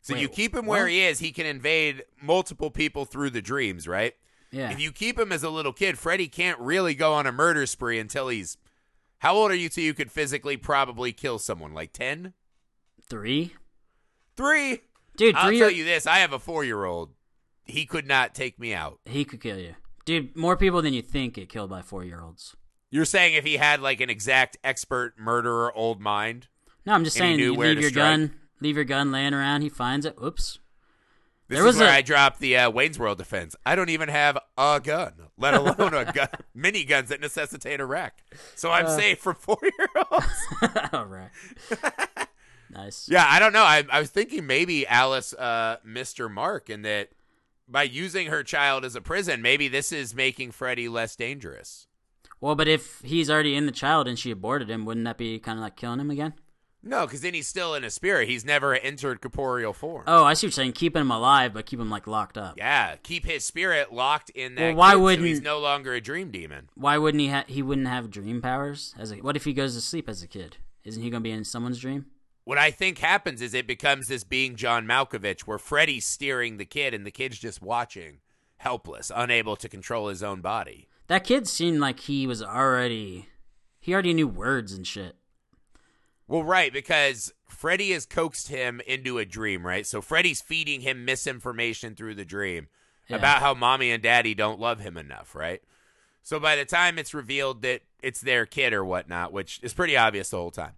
So 0.01 0.15
you 0.15 0.29
keep 0.29 0.55
him 0.55 0.65
where 0.67 0.84
what? 0.84 0.91
he 0.91 1.01
is. 1.01 1.17
He 1.19 1.32
can 1.32 1.45
invade 1.47 2.03
multiple 2.21 2.69
people 2.71 3.05
through 3.05 3.32
the 3.32 3.41
dreams, 3.41 3.88
right? 3.88 4.13
yeah. 4.51 4.71
If 4.71 4.79
you 4.79 4.91
keep 4.91 5.19
him 5.19 5.32
as 5.32 5.43
a 5.43 5.49
little 5.49 5.73
kid, 5.73 5.97
Freddy 5.97 6.27
can't 6.27 6.60
really 6.60 6.93
go 6.95 7.13
on 7.13 7.25
a 7.27 7.32
murder 7.32 7.65
spree 7.65 7.97
until 7.99 8.27
he's. 8.29 8.58
How 9.19 9.36
old 9.36 9.51
are 9.51 9.55
you 9.55 9.67
till 9.67 9.84
you 9.84 9.93
could 9.95 10.12
physically 10.12 10.55
probably 10.55 11.12
kill 11.12 11.39
someone? 11.39 11.73
Like 11.73 11.91
10? 11.91 12.34
Three, 13.10 13.55
Three? 14.38 14.82
dude. 15.17 15.36
I'll 15.36 15.47
three. 15.47 15.58
tell 15.60 15.67
or- 15.69 15.71
you 15.71 15.84
this 15.84 16.05
I 16.05 16.19
have 16.19 16.34
a 16.34 16.39
four 16.39 16.63
year 16.63 16.86
old. 16.86 17.10
He 17.65 17.86
could 17.88 18.08
not 18.08 18.34
take 18.36 18.60
me 18.60 18.73
out. 18.75 18.99
He 19.05 19.25
could 19.25 19.41
kill 19.41 19.58
you, 19.60 19.75
dude. 20.05 20.36
More 20.36 20.55
people 20.55 20.82
than 20.84 20.93
you 20.93 21.01
think 21.01 21.34
get 21.34 21.49
killed 21.49 21.69
by 21.71 21.82
four-year-olds. 21.82 22.55
You're 22.91 23.06
saying 23.06 23.36
if 23.36 23.43
he 23.45 23.58
had 23.58 23.82
like 23.82 24.02
an 24.02 24.10
exact 24.10 24.58
expert 24.63 25.13
murderer 25.19 25.71
old 25.75 25.99
mind? 26.02 26.47
No, 26.86 26.93
I'm 26.93 27.04
just 27.04 27.17
saying. 27.17 27.39
You 27.39 27.54
leave 27.56 27.80
your 27.80 27.89
strike. 27.91 28.04
gun, 28.04 28.34
leave 28.62 28.75
your 28.75 28.86
gun 28.86 29.12
laying 29.12 29.34
around. 29.34 29.62
He 29.62 29.69
finds 29.69 30.06
it. 30.06 30.15
Oops. 30.23 30.60
This 31.47 31.58
There 31.58 31.67
is 31.67 31.75
was 31.75 31.78
where 31.82 31.89
a- 31.89 31.97
I 31.97 32.02
dropped 32.02 32.39
the 32.39 32.58
uh, 32.58 32.69
Wayne's 32.69 32.99
World 32.99 33.17
defense. 33.17 33.56
I 33.65 33.75
don't 33.75 33.89
even 33.89 34.08
have 34.10 34.38
a 34.58 34.80
gun, 34.84 35.13
let 35.38 35.54
alone 35.56 35.93
a 35.95 36.06
gun, 36.12 36.28
mini 36.54 36.84
guns 36.84 37.10
that 37.10 37.21
necessitate 37.21 37.80
a 37.80 37.86
rack. 37.86 38.23
So 38.56 38.71
I'm 38.71 38.86
Uh. 38.86 38.95
safe 38.95 39.19
from 39.19 39.36
four 39.36 39.58
year 39.62 39.88
olds. 40.12 40.47
All 40.93 41.06
right. 41.06 41.30
nice. 42.69 43.08
yeah, 43.10 43.25
I 43.28 43.39
don't 43.39 43.54
know. 43.54 43.63
I, 43.63 43.84
I 43.91 43.99
was 43.99 44.10
thinking 44.10 44.45
maybe 44.47 44.86
Alice, 44.88 45.34
uh, 45.34 45.78
Mr. 45.86 46.30
Mark, 46.32 46.69
and 46.69 46.86
that 46.86 47.10
by 47.67 47.84
using 47.84 48.28
her 48.28 48.43
child 48.43 48.86
as 48.86 48.95
a 48.95 49.02
prison, 49.02 49.41
maybe 49.41 49.67
this 49.67 49.91
is 49.91 50.13
making 50.15 50.52
Freddy 50.52 50.88
less 50.88 51.15
dangerous. 51.15 51.88
Well, 52.41 52.56
but 52.56 52.67
if 52.67 53.02
he's 53.04 53.30
already 53.30 53.56
in 53.56 53.65
the 53.65 53.71
child 53.71 54.08
and 54.08 54.17
she 54.17 54.32
aborted 54.32 54.69
him, 54.69 54.86
wouldn't 54.86 55.06
that 55.06 55.17
be 55.17 55.39
kind 55.39 55.58
of 55.60 55.63
like 55.63 55.75
killing 55.75 55.99
him 55.99 56.10
again? 56.12 56.34
No, 56.82 57.06
because 57.06 57.19
then 57.19 57.34
he's 57.34 57.47
still 57.47 57.75
in 57.75 57.84
a 57.84 57.89
spirit. 57.89 58.30
He's 58.30 58.45
never 58.45 58.73
entered 58.73 59.19
corporeal 59.19 59.73
form. 59.73 60.06
Oh, 60.08 60.23
I 60.23 60.34
see 60.34 60.47
what 60.47 60.56
you're 60.56 60.63
saying. 60.63 60.71
Keeping 60.71 61.02
him 61.02 61.12
alive, 61.12 61.54
but 61.54 61.65
keep 61.65 61.78
him 61.78 61.89
like 61.89 62.08
locked 62.08 62.38
up. 62.38 62.56
Yeah, 62.58 62.95
keep 63.04 63.25
his 63.25 63.43
spirit 63.43 63.91
locked 63.91 64.30
in 64.30 64.56
that. 64.56 64.62
Well, 64.62 64.75
why 64.75 64.91
kid 64.91 64.95
so 64.95 65.02
wouldn't- 65.02 65.28
he's 65.28 65.41
no 65.41 65.60
longer 65.60 65.93
a 65.93 65.99
dream 65.99 66.32
demon? 66.32 66.69
Why 66.75 66.97
wouldn't 66.97 67.19
he? 67.19 67.28
Ha- 67.28 67.43
he 67.47 67.62
wouldn't 67.62 67.88
have 67.89 68.10
dream 68.10 68.41
powers. 68.41 68.95
As 68.97 69.12
a, 69.12 69.15
what 69.17 69.36
if 69.36 69.43
he 69.43 69.52
goes 69.52 69.75
to 69.75 69.82
sleep 69.82 70.08
as 70.08 70.23
a 70.23 70.28
kid? 70.28 70.56
Isn't 70.86 71.04
he 71.04 71.10
going 71.10 71.21
to 71.21 71.28
be 71.28 71.32
in 71.32 71.43
someone's 71.43 71.80
dream? 71.80 72.06
What 72.45 72.58
I 72.58 72.71
think 72.71 72.99
happens 72.99 73.41
is 73.41 73.54
it 73.54 73.67
becomes 73.67 74.08
this 74.08 74.23
being 74.23 74.56
John 74.56 74.88
Malkovich, 74.88 75.41
where 75.41 75.58
Freddy's 75.60 76.06
steering 76.08 76.56
the 76.58 76.65
kid 76.65 76.93
and 76.93 77.06
the 77.06 77.12
kid's 77.12 77.38
just 77.38 77.62
watching, 77.62 78.19
helpless, 78.58 79.12
unable 79.13 79.58
to 79.58 79.67
control 79.67 80.08
his 80.08 80.23
own 80.23 80.39
body. 80.39 80.88
That 81.10 81.24
kid 81.24 81.48
seemed 81.48 81.80
like 81.80 82.02
he 82.02 82.26
was 82.28 82.41
already. 82.41 83.28
He 83.80 83.93
already 83.93 84.13
knew 84.13 84.28
words 84.28 84.74
and 84.74 84.86
shit. 84.86 85.15
Well, 86.28 86.43
right, 86.43 86.72
because 86.72 87.34
Freddy 87.48 87.91
has 87.93 88.06
coaxed 88.06 88.50
him 88.50 88.80
into 88.86 89.17
a 89.17 89.26
dream, 89.26 89.65
right? 89.65 89.88
So 89.88 90.02
Freddy's 90.02 90.39
feeding 90.41 90.82
him 90.82 91.06
misinformation 91.06 91.95
through 91.95 92.13
the 92.13 92.26
dream 92.26 92.67
Yeah. 93.08 93.15
about 93.17 93.39
how 93.39 93.56
mommy 93.56 93.89
and 93.89 94.04
daddy 94.04 94.36
don't 94.36 94.60
love 94.60 94.80
him 94.82 94.98
enough, 94.98 95.34
right? 95.34 95.63
So 96.22 96.39
by 96.39 96.56
the 96.56 96.65
time 96.65 97.00
it's 97.00 97.15
revealed 97.15 97.63
that 97.63 97.82
it's 98.04 98.22
their 98.22 98.45
kid 98.45 98.72
or 98.72 98.86
whatnot, 98.86 99.34
which 99.34 99.60
is 99.63 99.74
pretty 99.74 99.98
obvious 99.98 100.30
the 100.30 100.38
whole 100.38 100.52
time, 100.52 100.74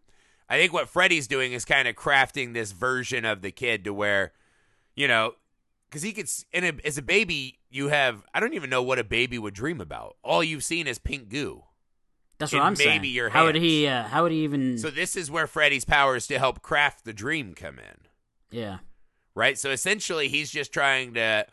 I 0.47 0.57
think 0.57 0.71
what 0.71 0.87
Freddy's 0.87 1.27
doing 1.27 1.51
is 1.51 1.65
kind 1.65 1.89
of 1.89 1.95
crafting 1.95 2.53
this 2.53 2.71
version 2.71 3.25
of 3.25 3.41
the 3.41 3.51
kid 3.51 3.83
to 3.83 3.93
where, 3.93 4.31
you 4.95 5.09
know, 5.09 5.33
because 5.91 6.01
he 6.03 6.13
could, 6.13 6.29
and 6.53 6.65
a, 6.65 6.87
as 6.87 6.97
a 6.97 7.01
baby, 7.01 7.59
you 7.69 7.89
have, 7.89 8.23
I 8.33 8.39
don't 8.39 8.53
even 8.53 8.69
know 8.69 8.81
what 8.81 8.97
a 8.97 9.03
baby 9.03 9.37
would 9.37 9.53
dream 9.53 9.81
about. 9.81 10.15
All 10.23 10.41
you've 10.41 10.63
seen 10.63 10.87
is 10.87 10.97
pink 10.97 11.27
goo. 11.27 11.63
That's 12.39 12.53
what 12.53 12.61
I'm 12.61 12.75
saying. 12.77 12.89
maybe 12.89 13.09
your 13.09 13.29
how 13.29 13.45
would 13.45 13.55
he? 13.55 13.85
Uh, 13.85 14.03
how 14.03 14.23
would 14.23 14.31
he 14.31 14.43
even? 14.45 14.77
So 14.79 14.89
this 14.89 15.15
is 15.15 15.29
where 15.29 15.45
Freddy's 15.45 15.85
powers 15.85 16.25
to 16.27 16.39
help 16.39 16.61
craft 16.63 17.05
the 17.05 17.13
dream 17.13 17.53
come 17.53 17.77
in. 17.77 18.57
yeah. 18.57 18.77
right? 19.35 19.59
So 19.59 19.69
essentially, 19.69 20.27
he's 20.27 20.49
just 20.49 20.73
trying 20.73 21.13
to 21.15 21.45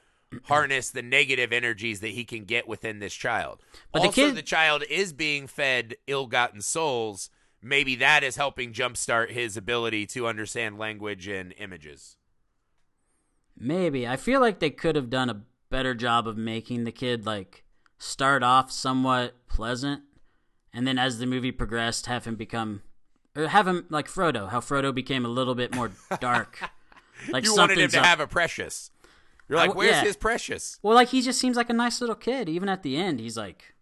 harness 0.44 0.90
the 0.90 1.02
negative 1.02 1.52
energies 1.52 2.00
that 2.00 2.08
he 2.12 2.24
can 2.24 2.44
get 2.44 2.66
within 2.68 3.00
this 3.00 3.12
child. 3.14 3.60
But 3.92 4.00
the 4.00 4.08
also, 4.08 4.28
kid- 4.28 4.36
the 4.36 4.42
child 4.42 4.82
is 4.88 5.12
being 5.12 5.46
fed 5.46 5.96
ill-gotten 6.06 6.62
souls. 6.62 7.28
Maybe 7.60 7.96
that 7.96 8.22
is 8.22 8.36
helping 8.36 8.72
jumpstart 8.72 9.30
his 9.30 9.56
ability 9.56 10.06
to 10.06 10.26
understand 10.26 10.78
language 10.78 11.26
and 11.28 11.52
images. 11.58 12.16
Maybe. 13.58 14.06
I 14.06 14.16
feel 14.16 14.40
like 14.40 14.58
they 14.58 14.70
could 14.70 14.96
have 14.96 15.10
done 15.10 15.28
a 15.28 15.42
better 15.70 15.94
job 15.94 16.26
of 16.26 16.36
making 16.36 16.84
the 16.84 16.92
kid 16.92 17.26
like 17.26 17.64
start 17.98 18.42
off 18.42 18.70
somewhat 18.70 19.34
pleasant 19.48 20.02
and 20.72 20.86
then 20.86 20.98
as 20.98 21.18
the 21.18 21.26
movie 21.26 21.52
progressed 21.52 22.06
have 22.06 22.24
him 22.24 22.36
become 22.36 22.82
or 23.36 23.48
have 23.48 23.66
him 23.66 23.86
like 23.90 24.08
Frodo, 24.08 24.48
how 24.48 24.60
Frodo 24.60 24.94
became 24.94 25.24
a 25.24 25.28
little 25.28 25.54
bit 25.54 25.74
more 25.74 25.92
dark. 26.20 26.58
like 27.28 27.44
you 27.44 27.54
wanted 27.54 27.78
him 27.78 27.90
to 27.90 28.00
up. 28.00 28.04
have 28.04 28.20
a 28.20 28.26
precious. 28.26 28.90
You're 29.48 29.58
like, 29.58 29.70
w- 29.70 29.86
where's 29.86 29.96
yeah. 29.96 30.04
his 30.04 30.16
precious? 30.16 30.78
Well, 30.82 30.94
like 30.94 31.08
he 31.08 31.22
just 31.22 31.40
seems 31.40 31.56
like 31.56 31.70
a 31.70 31.74
nice 31.74 32.00
little 32.00 32.16
kid. 32.16 32.48
Even 32.48 32.68
at 32.68 32.82
the 32.82 32.96
end, 32.96 33.20
he's 33.20 33.36
like 33.36 33.74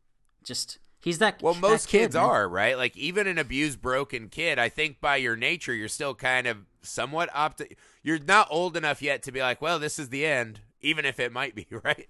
just 0.44 0.78
he's 1.00 1.18
that 1.18 1.42
Well, 1.42 1.54
that 1.54 1.60
most 1.60 1.88
kid, 1.88 1.98
kids 1.98 2.14
man. 2.14 2.24
are, 2.24 2.48
right? 2.48 2.76
Like 2.76 2.96
even 2.96 3.26
an 3.26 3.38
abused, 3.38 3.80
broken 3.80 4.28
kid, 4.28 4.58
I 4.58 4.68
think 4.68 5.00
by 5.00 5.16
your 5.16 5.36
nature, 5.36 5.74
you're 5.74 5.88
still 5.88 6.14
kind 6.14 6.46
of 6.46 6.58
somewhat 6.86 7.30
opti- 7.32 7.76
You're 8.02 8.18
not 8.18 8.48
old 8.50 8.76
enough 8.76 9.02
yet 9.02 9.22
to 9.24 9.32
be 9.32 9.40
like, 9.40 9.60
well, 9.60 9.78
this 9.78 9.98
is 9.98 10.08
the 10.08 10.24
end, 10.26 10.60
even 10.80 11.04
if 11.04 11.18
it 11.20 11.32
might 11.32 11.54
be, 11.54 11.66
right? 11.84 12.08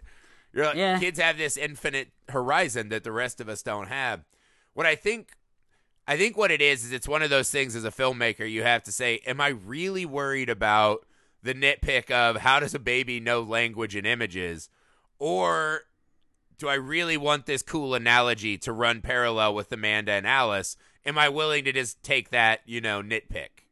You're 0.52 0.66
like, 0.66 0.76
Yeah. 0.76 0.98
kids 0.98 1.18
have 1.20 1.38
this 1.38 1.56
infinite 1.56 2.08
horizon 2.28 2.88
that 2.90 3.04
the 3.04 3.12
rest 3.12 3.40
of 3.40 3.48
us 3.48 3.62
don't 3.62 3.88
have. 3.88 4.24
What 4.74 4.86
I 4.86 4.94
think, 4.94 5.32
I 6.06 6.16
think 6.16 6.36
what 6.36 6.50
it 6.50 6.62
is 6.62 6.84
is 6.84 6.92
it's 6.92 7.08
one 7.08 7.22
of 7.22 7.30
those 7.30 7.50
things 7.50 7.74
as 7.74 7.84
a 7.84 7.90
filmmaker 7.90 8.48
you 8.50 8.62
have 8.62 8.82
to 8.84 8.92
say, 8.92 9.20
am 9.26 9.40
I 9.40 9.48
really 9.48 10.06
worried 10.06 10.48
about 10.48 11.04
the 11.42 11.54
nitpick 11.54 12.10
of 12.10 12.36
how 12.38 12.60
does 12.60 12.74
a 12.74 12.78
baby 12.78 13.20
know 13.20 13.40
language 13.40 13.94
and 13.94 14.06
images, 14.06 14.68
or 15.18 15.82
do 16.58 16.68
I 16.68 16.74
really 16.74 17.16
want 17.16 17.46
this 17.46 17.62
cool 17.62 17.94
analogy 17.94 18.56
to 18.58 18.72
run 18.72 19.00
parallel 19.02 19.54
with 19.54 19.70
Amanda 19.72 20.12
and 20.12 20.26
Alice? 20.26 20.76
Am 21.04 21.18
I 21.18 21.28
willing 21.28 21.64
to 21.64 21.72
just 21.72 22.02
take 22.02 22.30
that, 22.30 22.60
you 22.66 22.80
know, 22.80 23.02
nitpick? 23.02 23.65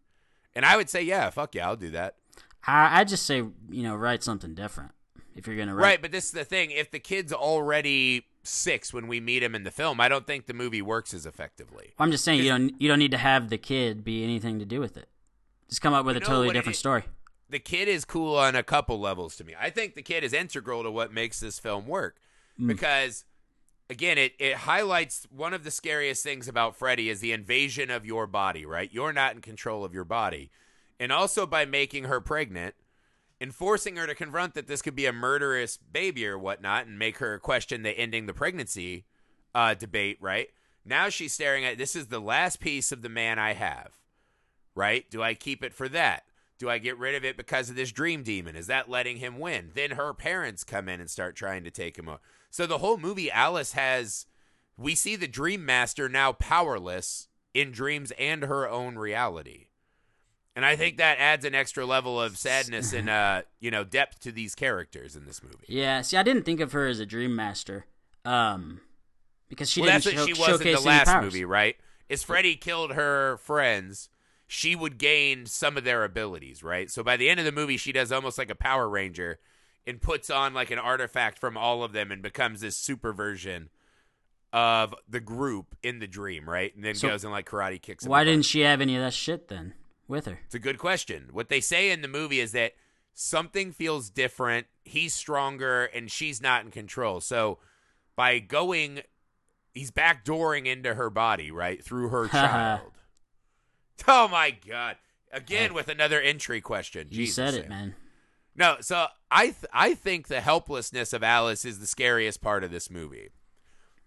And 0.55 0.65
I 0.65 0.77
would 0.77 0.89
say, 0.89 1.03
yeah, 1.03 1.31
fuck 1.31 1.55
yeah, 1.55 1.67
I'll 1.67 1.77
do 1.77 1.91
that. 1.91 2.17
I 2.67 3.01
I 3.01 3.05
just 3.05 3.27
say, 3.27 3.37
you 3.37 3.83
know, 3.83 3.97
write 3.97 4.23
something 4.23 4.55
different 4.55 4.93
if 5.35 5.47
you're 5.47 5.57
going 5.57 5.69
to 5.69 5.75
write. 5.75 5.83
Right, 5.83 6.03
but 6.03 6.13
this 6.13 6.27
is 6.27 6.31
the 6.33 6.45
thing. 6.45 6.71
If 6.71 6.91
the 6.91 7.01
kid's 7.01 7.33
already 7.33 8.27
six 8.43 8.93
when 8.93 9.07
we 9.07 9.21
meet 9.21 9.43
him 9.43 9.55
in 9.55 9.65
the 9.65 9.71
film, 9.71 10.01
I 10.01 10.09
don't 10.09 10.27
think 10.27 10.47
the 10.47 10.55
movie 10.55 10.83
works 10.83 11.15
as 11.15 11.27
effectively. 11.27 11.95
I'm 11.99 12.11
just 12.11 12.25
saying 12.25 12.41
you 12.41 12.51
don't 12.51 12.81
you 12.81 12.89
don't 12.89 12.99
need 12.99 13.11
to 13.13 13.19
have 13.19 13.49
the 13.49 13.59
kid 13.59 14.05
be 14.05 14.23
anything 14.23 14.59
to 14.59 14.65
do 14.65 14.81
with 14.81 14.97
it. 14.97 15.09
Just 15.69 15.83
come 15.83 15.95
up 15.95 16.05
with 16.05 16.15
You 16.15 16.19
a 16.19 16.21
know 16.21 16.27
totally 16.27 16.47
what 16.49 16.57
it 16.57 16.59
different 16.61 16.77
story. 16.77 17.05
The 17.51 17.59
kid 17.59 17.89
is 17.89 18.05
cool 18.05 18.37
on 18.37 18.57
a 18.57 18.63
couple 18.63 18.99
levels 18.99 19.37
to 19.37 19.45
me. 19.45 19.55
I 19.59 19.71
think 19.71 19.95
the 19.95 20.03
kid 20.03 20.25
is 20.25 20.33
integral 20.33 20.83
to 20.83 20.91
what 20.91 21.13
makes 21.13 21.41
this 21.41 21.59
film 21.59 21.87
work 21.87 22.17
mm. 22.61 22.69
because 22.69 23.25
again, 23.91 24.19
it, 24.19 24.33
it 24.39 24.55
highlights 24.55 25.27
one 25.31 25.55
of 25.55 25.65
the 25.65 25.71
scariest 25.71 26.23
things 26.23 26.49
about 26.49 26.77
Freddy 26.77 27.09
is 27.09 27.21
the 27.21 27.33
invasion 27.33 27.91
of 27.91 28.07
your 28.07 28.27
body, 28.27 28.65
right? 28.65 28.91
You're 28.93 29.13
not 29.13 29.35
in 29.35 29.41
control 29.41 29.85
of 29.85 29.95
your 29.95 30.05
body. 30.05 30.51
And 30.99 31.13
also 31.13 31.47
by 31.47 31.65
making 31.65 32.05
her 32.05 32.21
pregnant 32.21 32.75
and 33.41 33.55
forcing 33.55 33.97
her 33.97 34.07
to 34.07 34.15
confront 34.15 34.55
that 34.55 34.69
this 34.69 34.81
could 34.81 34.95
be 34.95 35.07
a 35.07 35.13
murderous 35.13 35.77
baby 35.77 36.27
or 36.27 36.39
whatnot 36.39 36.87
and 36.87 36.99
make 36.99 37.19
her 37.19 37.39
question 37.39 37.83
the 37.83 37.91
ending 37.91 38.27
the 38.27 38.33
pregnancy 38.33 39.05
uh, 39.55 39.75
debate, 39.75 40.19
right? 40.21 40.49
Now 40.85 41.09
she's 41.09 41.33
staring 41.33 41.65
at 41.65 41.79
this 41.79 41.97
is 41.97 42.07
the 42.07 42.21
last 42.21 42.61
piece 42.61 42.93
of 42.93 43.03
the 43.03 43.09
man 43.09 43.39
I 43.39 43.55
have, 43.55 43.91
right? 44.75 45.09
Do 45.11 45.23
I 45.23 45.35
keep 45.35 45.65
it 45.65 45.75
for 45.75 45.89
that? 45.89 46.25
Do 46.59 46.71
I 46.71 46.79
get 46.79 46.99
rid 46.99 47.17
of 47.17 47.25
it 47.25 47.37
because 47.37 47.69
of 47.69 47.77
this 47.77 47.91
dream 47.91 48.23
demon? 48.23 48.55
Is 48.55 48.69
that 48.69 48.89
letting 48.89 49.17
him 49.17 49.39
win? 49.39 49.73
Then 49.75 49.93
her 49.93 50.15
parents 50.15 50.63
come 50.63 50.89
in 50.89 51.01
and 51.01 51.11
start 51.11 51.35
trying 51.35 51.65
to 51.65 51.71
take 51.71 51.99
him 51.99 52.09
out. 52.09 52.21
So 52.55 52.67
the 52.69 52.79
whole 52.79 52.99
movie, 52.99 53.33
Alice 53.33 53.73
has, 53.73 54.27
we 54.77 54.95
see 54.95 55.17
the 55.17 55.27
dream 55.27 55.67
master 55.67 56.09
now 56.09 56.31
powerless 56.31 57.27
in 57.53 57.73
dreams 57.73 58.13
and 58.17 58.45
her 58.45 58.69
own 58.69 58.95
reality. 58.95 59.67
And 60.55 60.65
I 60.65 60.77
think 60.77 60.99
that 60.99 61.19
adds 61.19 61.45
an 61.45 61.57
extra 61.57 61.85
level 61.85 62.21
of 62.21 62.39
sadness 62.39 62.93
and, 62.93 63.11
uh, 63.11 63.43
you 63.59 63.73
know, 63.73 63.83
depth 63.83 64.21
to 64.21 64.31
these 64.31 64.55
characters 64.55 65.17
in 65.17 65.27
this 65.27 65.43
movie. 65.43 65.65
Yeah, 65.67 66.03
see, 66.03 66.17
I 66.17 66.23
didn't 66.23 66.45
think 66.45 66.61
of 66.61 66.71
her 66.71 66.87
as 66.87 67.01
a 67.01 67.07
dream 67.07 67.35
master, 67.35 67.87
um, 68.25 68.83
because 69.49 69.69
she 69.69 69.81
well, 69.81 69.91
didn't 69.91 70.05
that's 70.05 70.17
what 70.17 70.29
show- 70.29 70.35
she 70.35 70.41
was 70.53 70.61
in 70.61 70.75
the 70.75 70.81
last 70.81 71.25
movie, 71.25 71.45
right? 71.45 71.75
Is 72.09 72.23
Freddy 72.23 72.55
killed 72.55 72.93
her 72.93 73.37
friends, 73.39 74.11
she 74.47 74.77
would 74.77 74.99
gain 74.99 75.47
some 75.47 75.77
of 75.77 75.83
their 75.83 76.05
abilities, 76.05 76.63
right? 76.63 76.89
So 76.89 77.03
by 77.03 77.17
the 77.17 77.29
end 77.29 77.41
of 77.41 77.47
the 77.47 77.51
movie, 77.51 77.79
she 77.79 77.91
does 77.91 78.13
almost 78.13 78.39
like 78.39 78.49
a 78.49 78.55
Power 78.55 78.89
Ranger 78.89 79.41
and 79.87 80.01
puts 80.01 80.31
on 80.31 80.55
like 80.55 80.71
an 80.71 80.79
artifact 80.79 81.39
from 81.39 81.57
all 81.57 81.83
of 81.83 81.93
them 81.93 82.11
and 82.11 82.23
becomes 82.23 82.61
this 82.61 82.77
super 82.77 83.13
version 83.13 83.69
of 84.53 84.95
the 85.09 85.21
group 85.21 85.75
in 85.83 85.99
the 85.99 86.07
dream, 86.07 86.49
right? 86.49 86.75
And 86.75 86.85
then 86.85 86.95
So- 86.95 87.09
goes 87.09 87.25
and 87.25 87.33
like 87.33 87.47
karate 87.49 87.81
kicks. 87.83 88.07
Why 88.07 88.25
didn't 88.25 88.45
she 88.45 88.61
have 88.61 88.81
any 88.81 88.97
of 88.97 89.03
that 89.03 89.13
shit 89.15 89.49
then 89.49 89.75
with 90.09 90.27
her? 90.27 90.41
It's 90.47 90.55
a 90.55 90.61
good 90.61 90.79
question. 90.79 91.29
What 91.33 91.49
they 91.49 91.61
say 91.61 91.91
in 91.91 92.03
the 92.03 92.09
movie 92.09 92.41
is 92.41 92.53
that 92.53 92.75
something 93.13 93.73
feels 93.73 94.11
different. 94.11 94.67
He's 94.85 95.13
stronger 95.15 95.85
and 95.87 96.11
she's 96.11 96.41
not 96.41 96.65
in 96.65 96.71
control. 96.71 97.21
So 97.21 97.59
by 98.17 98.39
going, 98.39 99.01
he's 99.75 99.91
backdooring 99.91 100.67
into 100.67 100.95
her 100.95 101.11
body, 101.11 101.51
right? 101.51 101.85
Through 101.85 102.09
her 102.11 102.29
child. 102.29 102.93
oh 104.07 104.29
my 104.29 104.51
God. 104.53 104.97
Again, 105.33 105.71
Hey. 105.71 105.75
with 105.75 105.89
another 105.89 106.21
entry 106.21 106.61
question. 106.61 107.09
You 107.11 107.17
Jesus, 107.27 107.35
said 107.35 107.55
it, 107.55 107.69
man. 107.69 107.97
No, 108.57 108.77
so 108.81 109.07
I 109.31 109.47
th- 109.47 109.67
I 109.73 109.95
think 109.95 110.29
the 110.29 110.41
helplessness 110.41 111.13
of 111.13 111.23
Alice 111.23 111.65
is 111.65 111.81
the 111.81 111.87
scariest 111.87 112.41
part 112.41 112.65
of 112.65 112.71
this 112.71 112.91
movie. 112.91 113.31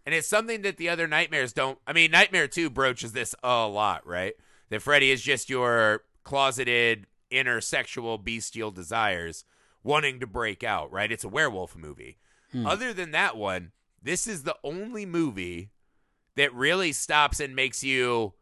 And 0.05 0.15
it's 0.15 0.27
something 0.27 0.61
that 0.61 0.77
the 0.77 0.87
other 0.87 1.07
nightmares 1.07 1.53
don't 1.53 1.79
I 1.85 1.93
mean 1.93 2.11
Nightmare 2.11 2.47
2 2.47 2.69
broaches 2.69 3.11
this 3.11 3.35
a 3.43 3.67
lot, 3.67 4.07
right? 4.07 4.33
That 4.69 4.81
Freddy 4.81 5.11
is 5.11 5.21
just 5.21 5.49
your 5.49 6.03
closeted 6.23 7.07
inner 7.29 7.59
sexual 7.61 8.17
bestial 8.17 8.71
desires 8.71 9.43
wanting 9.83 10.19
to 10.19 10.27
break 10.27 10.63
out, 10.63 10.91
right? 10.91 11.11
It's 11.11 11.23
a 11.23 11.29
werewolf 11.29 11.75
movie. 11.75 12.17
Hmm. 12.51 12.65
Other 12.65 12.93
than 12.93 13.11
that 13.11 13.35
one, 13.37 13.71
this 14.01 14.27
is 14.27 14.43
the 14.43 14.55
only 14.63 15.05
movie 15.05 15.71
that 16.35 16.53
really 16.53 16.91
stops 16.93 17.39
and 17.39 17.55
makes 17.55 17.83
you 17.83 18.33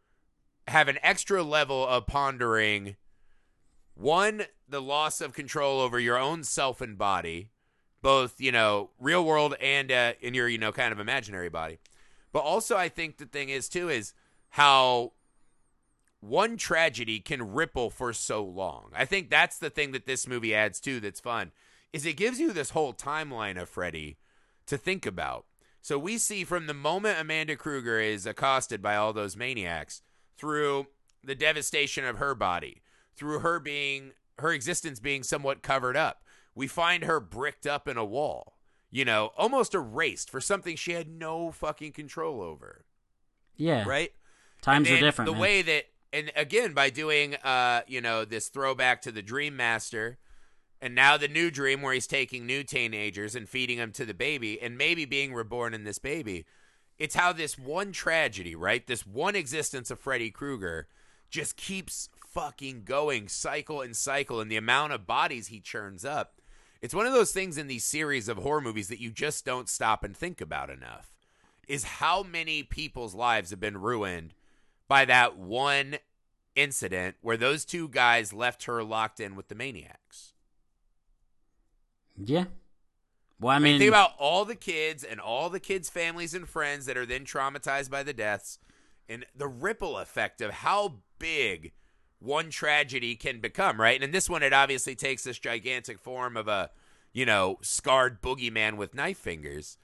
have 0.67 0.87
an 0.87 0.99
extra 1.01 1.43
level 1.43 1.87
of 1.87 2.07
pondering 2.07 2.95
one 3.95 4.43
the 4.67 4.81
loss 4.81 5.21
of 5.21 5.33
control 5.33 5.79
over 5.79 5.99
your 5.99 6.17
own 6.17 6.43
self 6.43 6.81
and 6.81 6.97
body 6.97 7.49
both 8.01 8.39
you 8.39 8.51
know 8.51 8.91
real 8.99 9.25
world 9.25 9.55
and 9.59 9.91
uh, 9.91 10.13
in 10.21 10.33
your 10.33 10.47
you 10.47 10.57
know 10.57 10.71
kind 10.71 10.91
of 10.91 10.99
imaginary 10.99 11.49
body. 11.49 11.79
But 12.31 12.39
also 12.39 12.77
i 12.77 12.89
think 12.89 13.17
the 13.17 13.25
thing 13.25 13.49
is 13.49 13.67
too 13.69 13.89
is 13.89 14.13
how 14.49 15.13
one 16.19 16.57
tragedy 16.57 17.19
can 17.19 17.53
ripple 17.53 17.89
for 17.89 18.11
so 18.11 18.43
long. 18.43 18.89
I 18.95 19.05
think 19.05 19.29
that's 19.29 19.57
the 19.57 19.69
thing 19.69 19.91
that 19.91 20.05
this 20.05 20.27
movie 20.27 20.55
adds 20.55 20.79
to 20.81 20.99
that's 20.99 21.19
fun 21.19 21.51
is 21.93 22.05
it 22.05 22.17
gives 22.17 22.39
you 22.39 22.51
this 22.51 22.71
whole 22.71 22.93
timeline 22.93 23.61
of 23.61 23.69
freddy 23.69 24.17
to 24.65 24.77
think 24.77 25.05
about. 25.05 25.45
So 25.81 25.99
we 25.99 26.17
see 26.17 26.43
from 26.43 26.67
the 26.67 26.73
moment 26.73 27.19
amanda 27.19 27.55
krueger 27.55 27.99
is 27.99 28.25
accosted 28.25 28.81
by 28.81 28.95
all 28.95 29.13
those 29.13 29.37
maniacs 29.37 30.01
through 30.35 30.87
the 31.23 31.35
devastation 31.35 32.05
of 32.05 32.17
her 32.17 32.35
body, 32.35 32.81
through 33.15 33.39
her 33.39 33.59
being 33.59 34.11
her 34.39 34.51
existence 34.51 34.99
being 34.99 35.23
somewhat 35.23 35.61
covered 35.61 35.95
up. 35.95 36.23
We 36.53 36.67
find 36.67 37.03
her 37.03 37.19
bricked 37.19 37.65
up 37.65 37.87
in 37.87 37.97
a 37.97 38.05
wall, 38.05 38.57
you 38.91 39.05
know, 39.05 39.31
almost 39.37 39.73
erased 39.73 40.29
for 40.29 40.41
something 40.41 40.75
she 40.75 40.91
had 40.91 41.09
no 41.09 41.51
fucking 41.51 41.93
control 41.93 42.41
over. 42.41 42.85
Yeah. 43.57 43.83
Right? 43.87 44.11
Times 44.61 44.89
are 44.89 44.99
different. 44.99 45.27
The 45.27 45.33
man. 45.33 45.41
way 45.41 45.61
that, 45.61 45.85
and 46.11 46.31
again, 46.35 46.73
by 46.73 46.89
doing, 46.89 47.35
uh, 47.35 47.81
you 47.87 48.01
know, 48.01 48.25
this 48.25 48.47
throwback 48.47 49.01
to 49.03 49.11
the 49.11 49.21
Dream 49.21 49.55
Master, 49.55 50.17
and 50.81 50.95
now 50.95 51.17
the 51.17 51.27
new 51.27 51.51
dream 51.51 51.81
where 51.81 51.93
he's 51.93 52.07
taking 52.07 52.45
new 52.45 52.63
teenagers 52.63 53.35
and 53.35 53.47
feeding 53.47 53.77
them 53.77 53.91
to 53.93 54.05
the 54.05 54.13
baby, 54.13 54.61
and 54.61 54.77
maybe 54.77 55.05
being 55.05 55.33
reborn 55.33 55.73
in 55.73 55.83
this 55.83 55.99
baby. 55.99 56.45
It's 56.97 57.15
how 57.15 57.33
this 57.33 57.57
one 57.57 57.91
tragedy, 57.91 58.55
right? 58.55 58.85
This 58.85 59.05
one 59.05 59.35
existence 59.35 59.91
of 59.91 59.99
Freddy 59.99 60.31
Krueger 60.31 60.87
just 61.29 61.57
keeps 61.57 62.09
fucking 62.35 62.83
going 62.83 63.27
cycle 63.27 63.81
and 63.81 63.95
cycle, 63.95 64.39
and 64.39 64.51
the 64.51 64.57
amount 64.57 64.93
of 64.93 65.07
bodies 65.07 65.47
he 65.47 65.59
churns 65.59 66.05
up. 66.05 66.39
It's 66.81 66.93
one 66.93 67.07
of 67.07 67.13
those 67.13 67.31
things 67.31 67.57
in 67.57 67.65
these 67.65 67.83
series 67.83 68.27
of 68.27 68.37
horror 68.37 68.61
movies 68.61 68.89
that 68.89 69.01
you 69.01 69.09
just 69.09 69.43
don't 69.43 69.67
stop 69.67 70.03
and 70.03 70.15
think 70.15 70.39
about 70.39 70.69
enough. 70.69 71.11
Is 71.67 71.83
how 71.83 72.21
many 72.21 72.61
people's 72.61 73.15
lives 73.15 73.49
have 73.49 73.59
been 73.59 73.77
ruined 73.77 74.35
by 74.87 75.05
that 75.05 75.35
one 75.35 75.95
incident 76.55 77.15
where 77.21 77.37
those 77.37 77.65
two 77.65 77.87
guys 77.87 78.33
left 78.33 78.65
her 78.65 78.83
locked 78.83 79.19
in 79.19 79.35
with 79.35 79.47
the 79.49 79.55
maniacs. 79.55 80.33
Yeah. 82.17 82.45
Well, 83.39 83.51
I 83.51 83.55
I 83.55 83.59
mean, 83.59 83.73
mean, 83.73 83.79
think 83.79 83.89
about 83.89 84.11
all 84.17 84.45
the 84.45 84.55
kids 84.55 85.03
and 85.03 85.19
all 85.19 85.49
the 85.49 85.59
kids' 85.59 85.89
families 85.89 86.33
and 86.33 86.47
friends 86.47 86.85
that 86.85 86.97
are 86.97 87.05
then 87.05 87.25
traumatized 87.25 87.89
by 87.89 88.03
the 88.03 88.13
deaths 88.13 88.59
and 89.09 89.25
the 89.35 89.47
ripple 89.47 89.97
effect 89.97 90.39
of 90.39 90.51
how 90.51 90.95
big 91.19 91.73
one 92.19 92.49
tragedy 92.49 93.15
can 93.15 93.39
become, 93.39 93.79
right? 93.79 93.95
And 93.95 94.03
in 94.03 94.11
this 94.11 94.29
one, 94.29 94.43
it 94.43 94.53
obviously 94.53 94.95
takes 94.95 95.23
this 95.23 95.39
gigantic 95.39 95.99
form 95.99 96.37
of 96.37 96.47
a, 96.47 96.71
you 97.13 97.25
know, 97.25 97.59
scarred 97.61 98.21
boogeyman 98.21 98.77
with 98.77 98.95
knife 98.95 99.17
fingers. 99.17 99.77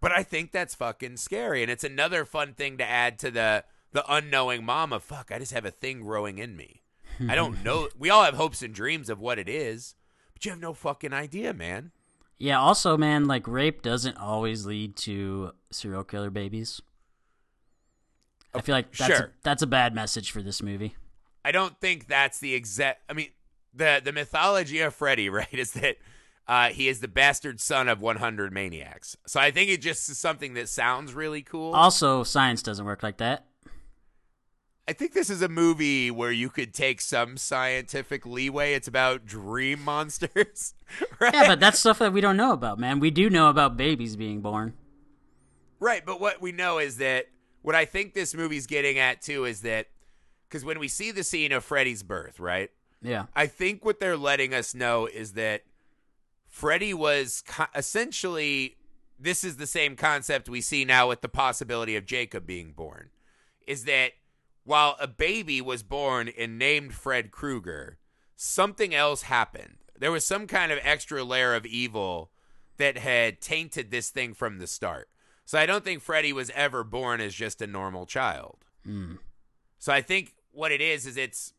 But 0.00 0.12
I 0.12 0.22
think 0.22 0.52
that's 0.52 0.74
fucking 0.74 1.16
scary. 1.16 1.62
And 1.62 1.70
it's 1.70 1.84
another 1.84 2.24
fun 2.24 2.54
thing 2.54 2.78
to 2.78 2.88
add 2.88 3.18
to 3.20 3.30
the 3.30 3.64
the 3.92 4.04
unknowing 4.12 4.64
mom 4.64 4.92
of 4.92 5.02
fuck, 5.02 5.30
I 5.32 5.38
just 5.38 5.52
have 5.52 5.64
a 5.64 5.70
thing 5.70 6.02
growing 6.02 6.38
in 6.38 6.54
me. 6.54 6.82
I 7.28 7.34
don't 7.34 7.62
know. 7.64 7.88
We 7.98 8.10
all 8.10 8.24
have 8.24 8.34
hopes 8.34 8.60
and 8.62 8.74
dreams 8.74 9.08
of 9.08 9.18
what 9.18 9.38
it 9.38 9.48
is, 9.48 9.94
but 10.34 10.44
you 10.44 10.50
have 10.50 10.60
no 10.60 10.74
fucking 10.74 11.14
idea, 11.14 11.54
man. 11.54 11.92
yeah. 12.38 12.60
Also, 12.60 12.98
man, 12.98 13.24
like 13.24 13.48
rape 13.48 13.80
doesn't 13.80 14.18
always 14.18 14.66
lead 14.66 14.96
to 14.96 15.52
serial 15.70 16.04
killer 16.04 16.30
babies. 16.30 16.82
I 18.54 18.60
feel 18.60 18.74
like 18.74 18.94
that's 18.94 19.16
sure. 19.16 19.26
a, 19.26 19.30
that's 19.42 19.62
a 19.62 19.66
bad 19.66 19.94
message 19.94 20.30
for 20.30 20.42
this 20.42 20.62
movie. 20.62 20.94
I 21.46 21.52
don't 21.52 21.78
think 21.80 22.08
that's 22.08 22.40
the 22.40 22.54
exact. 22.54 23.02
I 23.08 23.12
mean, 23.12 23.28
the 23.72 24.02
the 24.04 24.10
mythology 24.10 24.80
of 24.80 24.92
Freddy, 24.96 25.28
right, 25.30 25.46
is 25.52 25.70
that 25.72 25.96
uh, 26.48 26.70
he 26.70 26.88
is 26.88 26.98
the 26.98 27.06
bastard 27.06 27.60
son 27.60 27.88
of 27.88 28.00
100 28.00 28.52
maniacs. 28.52 29.16
So 29.28 29.38
I 29.38 29.52
think 29.52 29.70
it 29.70 29.80
just 29.80 30.08
is 30.08 30.18
something 30.18 30.54
that 30.54 30.68
sounds 30.68 31.14
really 31.14 31.42
cool. 31.42 31.72
Also, 31.72 32.24
science 32.24 32.62
doesn't 32.62 32.84
work 32.84 33.04
like 33.04 33.18
that. 33.18 33.46
I 34.88 34.92
think 34.92 35.12
this 35.12 35.30
is 35.30 35.40
a 35.40 35.48
movie 35.48 36.10
where 36.10 36.32
you 36.32 36.50
could 36.50 36.74
take 36.74 37.00
some 37.00 37.36
scientific 37.36 38.26
leeway. 38.26 38.74
It's 38.74 38.88
about 38.88 39.24
dream 39.24 39.82
monsters, 39.82 40.74
right? 41.20 41.32
Yeah, 41.32 41.46
but 41.46 41.60
that's 41.60 41.78
stuff 41.78 42.00
that 42.00 42.12
we 42.12 42.20
don't 42.20 42.36
know 42.36 42.52
about, 42.52 42.80
man. 42.80 42.98
We 42.98 43.12
do 43.12 43.30
know 43.30 43.50
about 43.50 43.76
babies 43.76 44.16
being 44.16 44.40
born. 44.40 44.74
Right, 45.78 46.04
but 46.04 46.20
what 46.20 46.42
we 46.42 46.50
know 46.50 46.78
is 46.78 46.96
that 46.96 47.26
what 47.62 47.76
I 47.76 47.84
think 47.84 48.14
this 48.14 48.34
movie's 48.34 48.66
getting 48.66 48.98
at 48.98 49.22
too 49.22 49.44
is 49.44 49.60
that 49.60 49.86
because 50.48 50.64
when 50.64 50.78
we 50.78 50.88
see 50.88 51.10
the 51.10 51.24
scene 51.24 51.52
of 51.52 51.64
Freddy's 51.64 52.02
birth, 52.02 52.38
right? 52.40 52.70
Yeah. 53.02 53.26
I 53.34 53.46
think 53.46 53.84
what 53.84 54.00
they're 54.00 54.16
letting 54.16 54.54
us 54.54 54.74
know 54.74 55.06
is 55.06 55.32
that 55.32 55.62
Freddy 56.48 56.94
was 56.94 57.42
co- 57.46 57.66
essentially 57.74 58.76
this 59.18 59.44
is 59.44 59.56
the 59.56 59.66
same 59.66 59.96
concept 59.96 60.48
we 60.48 60.60
see 60.60 60.84
now 60.84 61.08
with 61.08 61.20
the 61.20 61.28
possibility 61.28 61.96
of 61.96 62.06
Jacob 62.06 62.46
being 62.46 62.72
born. 62.72 63.10
Is 63.66 63.84
that 63.84 64.12
while 64.64 64.96
a 65.00 65.06
baby 65.06 65.60
was 65.60 65.82
born 65.82 66.30
and 66.36 66.58
named 66.58 66.94
Fred 66.94 67.30
Krueger, 67.30 67.98
something 68.34 68.94
else 68.94 69.22
happened. 69.22 69.78
There 69.98 70.12
was 70.12 70.24
some 70.24 70.46
kind 70.46 70.70
of 70.70 70.78
extra 70.82 71.24
layer 71.24 71.54
of 71.54 71.64
evil 71.64 72.30
that 72.76 72.98
had 72.98 73.40
tainted 73.40 73.90
this 73.90 74.10
thing 74.10 74.34
from 74.34 74.58
the 74.58 74.66
start. 74.66 75.08
So 75.44 75.58
I 75.58 75.66
don't 75.66 75.84
think 75.84 76.02
Freddy 76.02 76.32
was 76.32 76.50
ever 76.54 76.84
born 76.84 77.20
as 77.20 77.34
just 77.34 77.62
a 77.62 77.66
normal 77.66 78.04
child. 78.04 78.58
Mm. 78.86 79.18
So 79.78 79.92
I 79.92 80.02
think 80.02 80.34
what 80.56 80.72
it 80.72 80.80
is 80.80 81.06
is 81.06 81.16
it's 81.16 81.52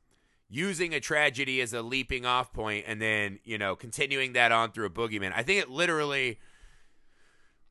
using 0.49 0.93
a 0.93 0.99
tragedy 0.99 1.62
as 1.62 1.73
a 1.73 1.81
leaping 1.81 2.25
off 2.25 2.51
point 2.53 2.86
and 2.88 3.01
then, 3.01 3.39
you 3.43 3.57
know, 3.57 3.75
continuing 3.75 4.33
that 4.33 4.51
on 4.51 4.71
through 4.71 4.86
a 4.86 4.89
boogeyman. 4.89 5.31
I 5.36 5.43
think 5.43 5.62
it 5.62 5.69
literally 5.69 6.39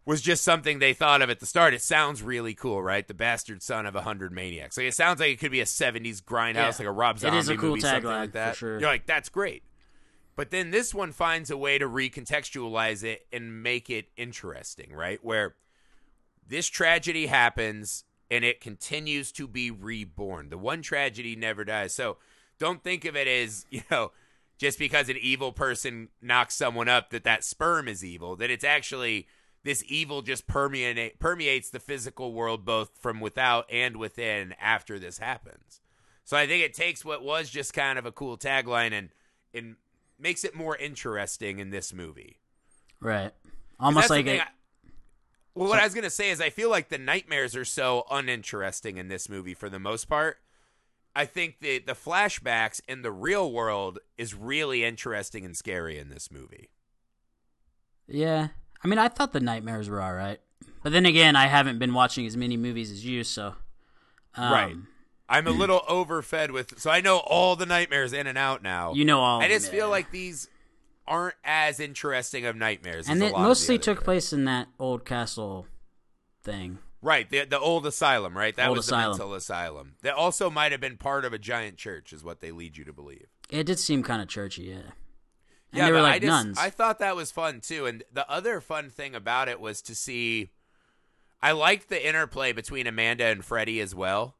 was 0.04 0.20
just 0.22 0.44
something 0.44 0.78
they 0.78 0.92
thought 0.92 1.20
of 1.22 1.30
at 1.30 1.40
the 1.40 1.46
start. 1.46 1.74
It 1.74 1.82
sounds 1.82 2.22
really 2.22 2.54
cool, 2.54 2.80
right? 2.82 3.06
The 3.06 3.14
bastard 3.14 3.62
son 3.62 3.86
of 3.86 3.96
a 3.96 4.02
hundred 4.02 4.30
maniacs. 4.32 4.76
Like 4.76 4.86
it 4.86 4.94
sounds 4.94 5.18
like 5.20 5.30
it 5.30 5.40
could 5.40 5.50
be 5.50 5.60
a 5.60 5.64
'70s 5.64 6.22
grindhouse, 6.22 6.54
Yeah. 6.54 6.66
like 6.78 6.86
a 6.88 6.92
Rob 6.92 7.16
It 7.16 7.20
Zombie 7.20 7.38
is 7.38 7.48
a 7.48 7.56
cool 7.56 7.70
movie, 7.70 7.80
something 7.80 8.04
like 8.04 8.32
that. 8.32 8.56
sure. 8.56 8.78
You're 8.78 8.88
like, 8.88 9.06
that's 9.06 9.28
great. 9.28 9.64
But 10.36 10.50
then 10.50 10.70
this 10.70 10.94
one 10.94 11.12
finds 11.12 11.50
a 11.50 11.56
way 11.56 11.78
to 11.78 11.88
recontextualize 11.88 13.02
it 13.02 13.26
and 13.32 13.62
make 13.62 13.88
it 13.90 14.06
interesting, 14.16 14.92
right? 14.92 15.18
Where 15.24 15.54
this 16.46 16.68
tragedy 16.68 17.26
happens 17.26 18.04
and 18.30 18.44
it 18.44 18.60
continues 18.60 19.32
to 19.32 19.46
be 19.46 19.70
reborn. 19.70 20.48
The 20.48 20.58
one 20.58 20.82
tragedy 20.82 21.36
never 21.36 21.64
dies. 21.64 21.94
So 21.94 22.16
don't 22.58 22.82
think 22.82 23.04
of 23.04 23.16
it 23.16 23.28
as, 23.28 23.66
you 23.70 23.82
know, 23.90 24.12
just 24.58 24.78
because 24.78 25.08
an 25.08 25.18
evil 25.20 25.52
person 25.52 26.08
knocks 26.22 26.54
someone 26.54 26.88
up 26.88 27.10
that 27.10 27.24
that 27.24 27.44
sperm 27.44 27.88
is 27.88 28.04
evil, 28.04 28.36
that 28.36 28.50
it's 28.50 28.64
actually 28.64 29.28
this 29.64 29.84
evil 29.88 30.22
just 30.22 30.46
permeate, 30.46 31.18
permeates 31.18 31.70
the 31.70 31.80
physical 31.80 32.32
world 32.32 32.64
both 32.64 32.90
from 32.98 33.20
without 33.20 33.66
and 33.70 33.96
within 33.96 34.54
after 34.60 34.98
this 34.98 35.18
happens. 35.18 35.80
So 36.24 36.36
I 36.36 36.46
think 36.46 36.64
it 36.64 36.74
takes 36.74 37.04
what 37.04 37.22
was 37.22 37.50
just 37.50 37.74
kind 37.74 37.98
of 37.98 38.06
a 38.06 38.12
cool 38.12 38.36
tagline 38.36 38.92
and 38.92 39.10
and 39.54 39.76
makes 40.18 40.44
it 40.44 40.54
more 40.54 40.76
interesting 40.76 41.58
in 41.58 41.70
this 41.70 41.92
movie. 41.92 42.38
Right. 43.00 43.32
Almost 43.78 44.10
like 44.10 44.26
it. 44.26 44.40
I- 44.40 44.48
well, 45.56 45.68
what 45.68 45.80
I 45.80 45.84
was 45.84 45.94
gonna 45.94 46.10
say 46.10 46.30
is 46.30 46.40
I 46.40 46.50
feel 46.50 46.70
like 46.70 46.88
the 46.88 46.98
nightmares 46.98 47.56
are 47.56 47.64
so 47.64 48.04
uninteresting 48.10 48.98
in 48.98 49.08
this 49.08 49.28
movie 49.28 49.54
for 49.54 49.68
the 49.68 49.78
most 49.78 50.04
part. 50.04 50.38
I 51.14 51.24
think 51.24 51.60
the 51.60 51.78
the 51.78 51.94
flashbacks 51.94 52.80
in 52.86 53.02
the 53.02 53.10
real 53.10 53.50
world 53.50 53.98
is 54.18 54.34
really 54.34 54.84
interesting 54.84 55.44
and 55.44 55.56
scary 55.56 55.98
in 55.98 56.10
this 56.10 56.30
movie. 56.30 56.68
Yeah. 58.06 58.48
I 58.84 58.88
mean, 58.88 58.98
I 58.98 59.08
thought 59.08 59.32
the 59.32 59.40
nightmares 59.40 59.88
were 59.88 60.00
all 60.00 60.12
right, 60.12 60.38
but 60.82 60.92
then 60.92 61.06
again, 61.06 61.34
I 61.34 61.46
haven't 61.46 61.78
been 61.78 61.94
watching 61.94 62.26
as 62.26 62.36
many 62.36 62.56
movies 62.56 62.90
as 62.92 63.04
you, 63.04 63.24
so. 63.24 63.54
Um, 64.34 64.52
Right. 64.52 64.76
I'm 65.28 65.48
a 65.48 65.50
little 65.50 65.80
overfed 65.88 66.52
with, 66.52 66.78
so 66.78 66.88
I 66.88 67.00
know 67.00 67.18
all 67.18 67.56
the 67.56 67.66
nightmares 67.66 68.12
in 68.12 68.28
and 68.28 68.38
out 68.38 68.62
now. 68.62 68.92
You 68.92 69.04
know 69.04 69.20
all. 69.20 69.40
I 69.40 69.44
of 69.46 69.50
them, 69.50 69.58
just 69.58 69.72
feel 69.72 69.88
like 69.88 70.12
these 70.12 70.48
aren't 71.08 71.36
as 71.44 71.80
interesting 71.80 72.46
of 72.46 72.56
nightmares. 72.56 73.08
and 73.08 73.22
as 73.22 73.28
it 73.28 73.32
a 73.32 73.34
lot 73.34 73.38
of 73.40 73.44
the 73.44 73.48
mostly 73.48 73.78
took 73.78 74.04
place 74.04 74.32
in 74.32 74.44
that 74.44 74.68
old 74.78 75.04
castle 75.04 75.66
thing. 76.42 76.78
Right, 77.02 77.28
the 77.30 77.44
the 77.44 77.58
old 77.60 77.86
asylum, 77.86 78.36
right? 78.36 78.56
That 78.56 78.68
Old 78.68 78.78
was 78.78 78.86
asylum. 78.86 79.04
the 79.04 79.18
mental 79.18 79.34
asylum. 79.34 79.94
That 80.02 80.14
also 80.14 80.50
might 80.50 80.72
have 80.72 80.80
been 80.80 80.96
part 80.96 81.24
of 81.24 81.32
a 81.32 81.38
giant 81.38 81.76
church, 81.76 82.12
is 82.12 82.24
what 82.24 82.40
they 82.40 82.50
lead 82.50 82.76
you 82.76 82.84
to 82.84 82.92
believe. 82.92 83.26
It 83.50 83.64
did 83.64 83.78
seem 83.78 84.02
kind 84.02 84.20
of 84.20 84.28
churchy, 84.28 84.64
yeah. 84.64 84.74
And 84.74 84.86
yeah, 85.72 85.86
they 85.86 85.92
were 85.92 86.00
like 86.00 86.14
I 86.14 86.18
just, 86.20 86.28
nuns. 86.28 86.58
I 86.58 86.70
thought 86.70 86.98
that 87.00 87.14
was 87.14 87.30
fun 87.30 87.60
too. 87.60 87.86
And 87.86 88.02
the 88.12 88.28
other 88.30 88.60
fun 88.60 88.88
thing 88.90 89.14
about 89.14 89.48
it 89.48 89.60
was 89.60 89.82
to 89.82 89.94
see. 89.94 90.50
I 91.42 91.52
liked 91.52 91.90
the 91.90 92.04
interplay 92.04 92.52
between 92.52 92.86
Amanda 92.86 93.24
and 93.24 93.44
Freddy 93.44 93.80
as 93.80 93.94
well. 93.94 94.36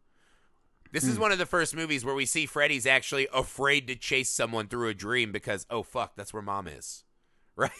This 0.92 1.04
Hmm. 1.04 1.10
is 1.10 1.18
one 1.18 1.32
of 1.32 1.38
the 1.38 1.46
first 1.46 1.74
movies 1.74 2.04
where 2.04 2.14
we 2.14 2.26
see 2.26 2.46
Freddy's 2.46 2.86
actually 2.86 3.28
afraid 3.32 3.86
to 3.88 3.96
chase 3.96 4.30
someone 4.30 4.68
through 4.68 4.88
a 4.88 4.94
dream 4.94 5.32
because 5.32 5.66
oh 5.70 5.82
fuck, 5.82 6.16
that's 6.16 6.32
where 6.32 6.42
mom 6.42 6.66
is, 6.68 7.04
right? 7.56 7.70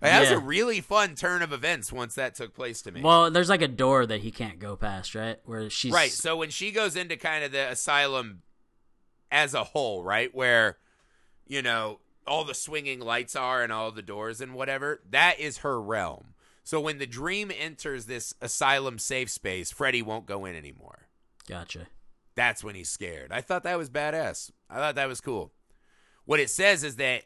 That 0.00 0.20
was 0.20 0.30
a 0.30 0.38
really 0.38 0.80
fun 0.80 1.16
turn 1.16 1.42
of 1.42 1.52
events 1.52 1.92
once 1.92 2.14
that 2.14 2.36
took 2.36 2.54
place 2.54 2.82
to 2.82 2.92
me. 2.92 3.00
Well, 3.02 3.32
there's 3.32 3.48
like 3.48 3.62
a 3.62 3.68
door 3.68 4.06
that 4.06 4.20
he 4.20 4.30
can't 4.30 4.60
go 4.60 4.76
past, 4.76 5.14
right? 5.16 5.38
Where 5.44 5.68
she's 5.70 5.92
Right. 5.92 6.12
So 6.12 6.36
when 6.36 6.50
she 6.50 6.70
goes 6.70 6.94
into 6.94 7.16
kind 7.16 7.42
of 7.44 7.50
the 7.50 7.68
asylum 7.68 8.42
as 9.30 9.54
a 9.54 9.64
whole, 9.64 10.04
right, 10.04 10.32
where 10.34 10.78
you 11.46 11.62
know 11.62 11.98
all 12.26 12.44
the 12.44 12.54
swinging 12.54 13.00
lights 13.00 13.34
are 13.34 13.62
and 13.62 13.72
all 13.72 13.90
the 13.90 14.02
doors 14.02 14.40
and 14.40 14.54
whatever, 14.54 15.00
that 15.10 15.40
is 15.40 15.58
her 15.58 15.80
realm. 15.80 16.34
So 16.62 16.78
when 16.80 16.98
the 16.98 17.06
dream 17.06 17.50
enters 17.58 18.04
this 18.06 18.34
asylum 18.42 18.98
safe 18.98 19.30
space, 19.30 19.72
Freddy 19.72 20.02
won't 20.02 20.26
go 20.26 20.44
in 20.44 20.54
anymore. 20.54 21.08
Gotcha. 21.48 21.86
That's 22.38 22.62
when 22.62 22.76
he's 22.76 22.88
scared. 22.88 23.32
I 23.32 23.40
thought 23.40 23.64
that 23.64 23.78
was 23.78 23.90
badass. 23.90 24.52
I 24.70 24.76
thought 24.76 24.94
that 24.94 25.08
was 25.08 25.20
cool. 25.20 25.50
What 26.24 26.38
it 26.38 26.48
says 26.48 26.84
is 26.84 26.94
that, 26.94 27.24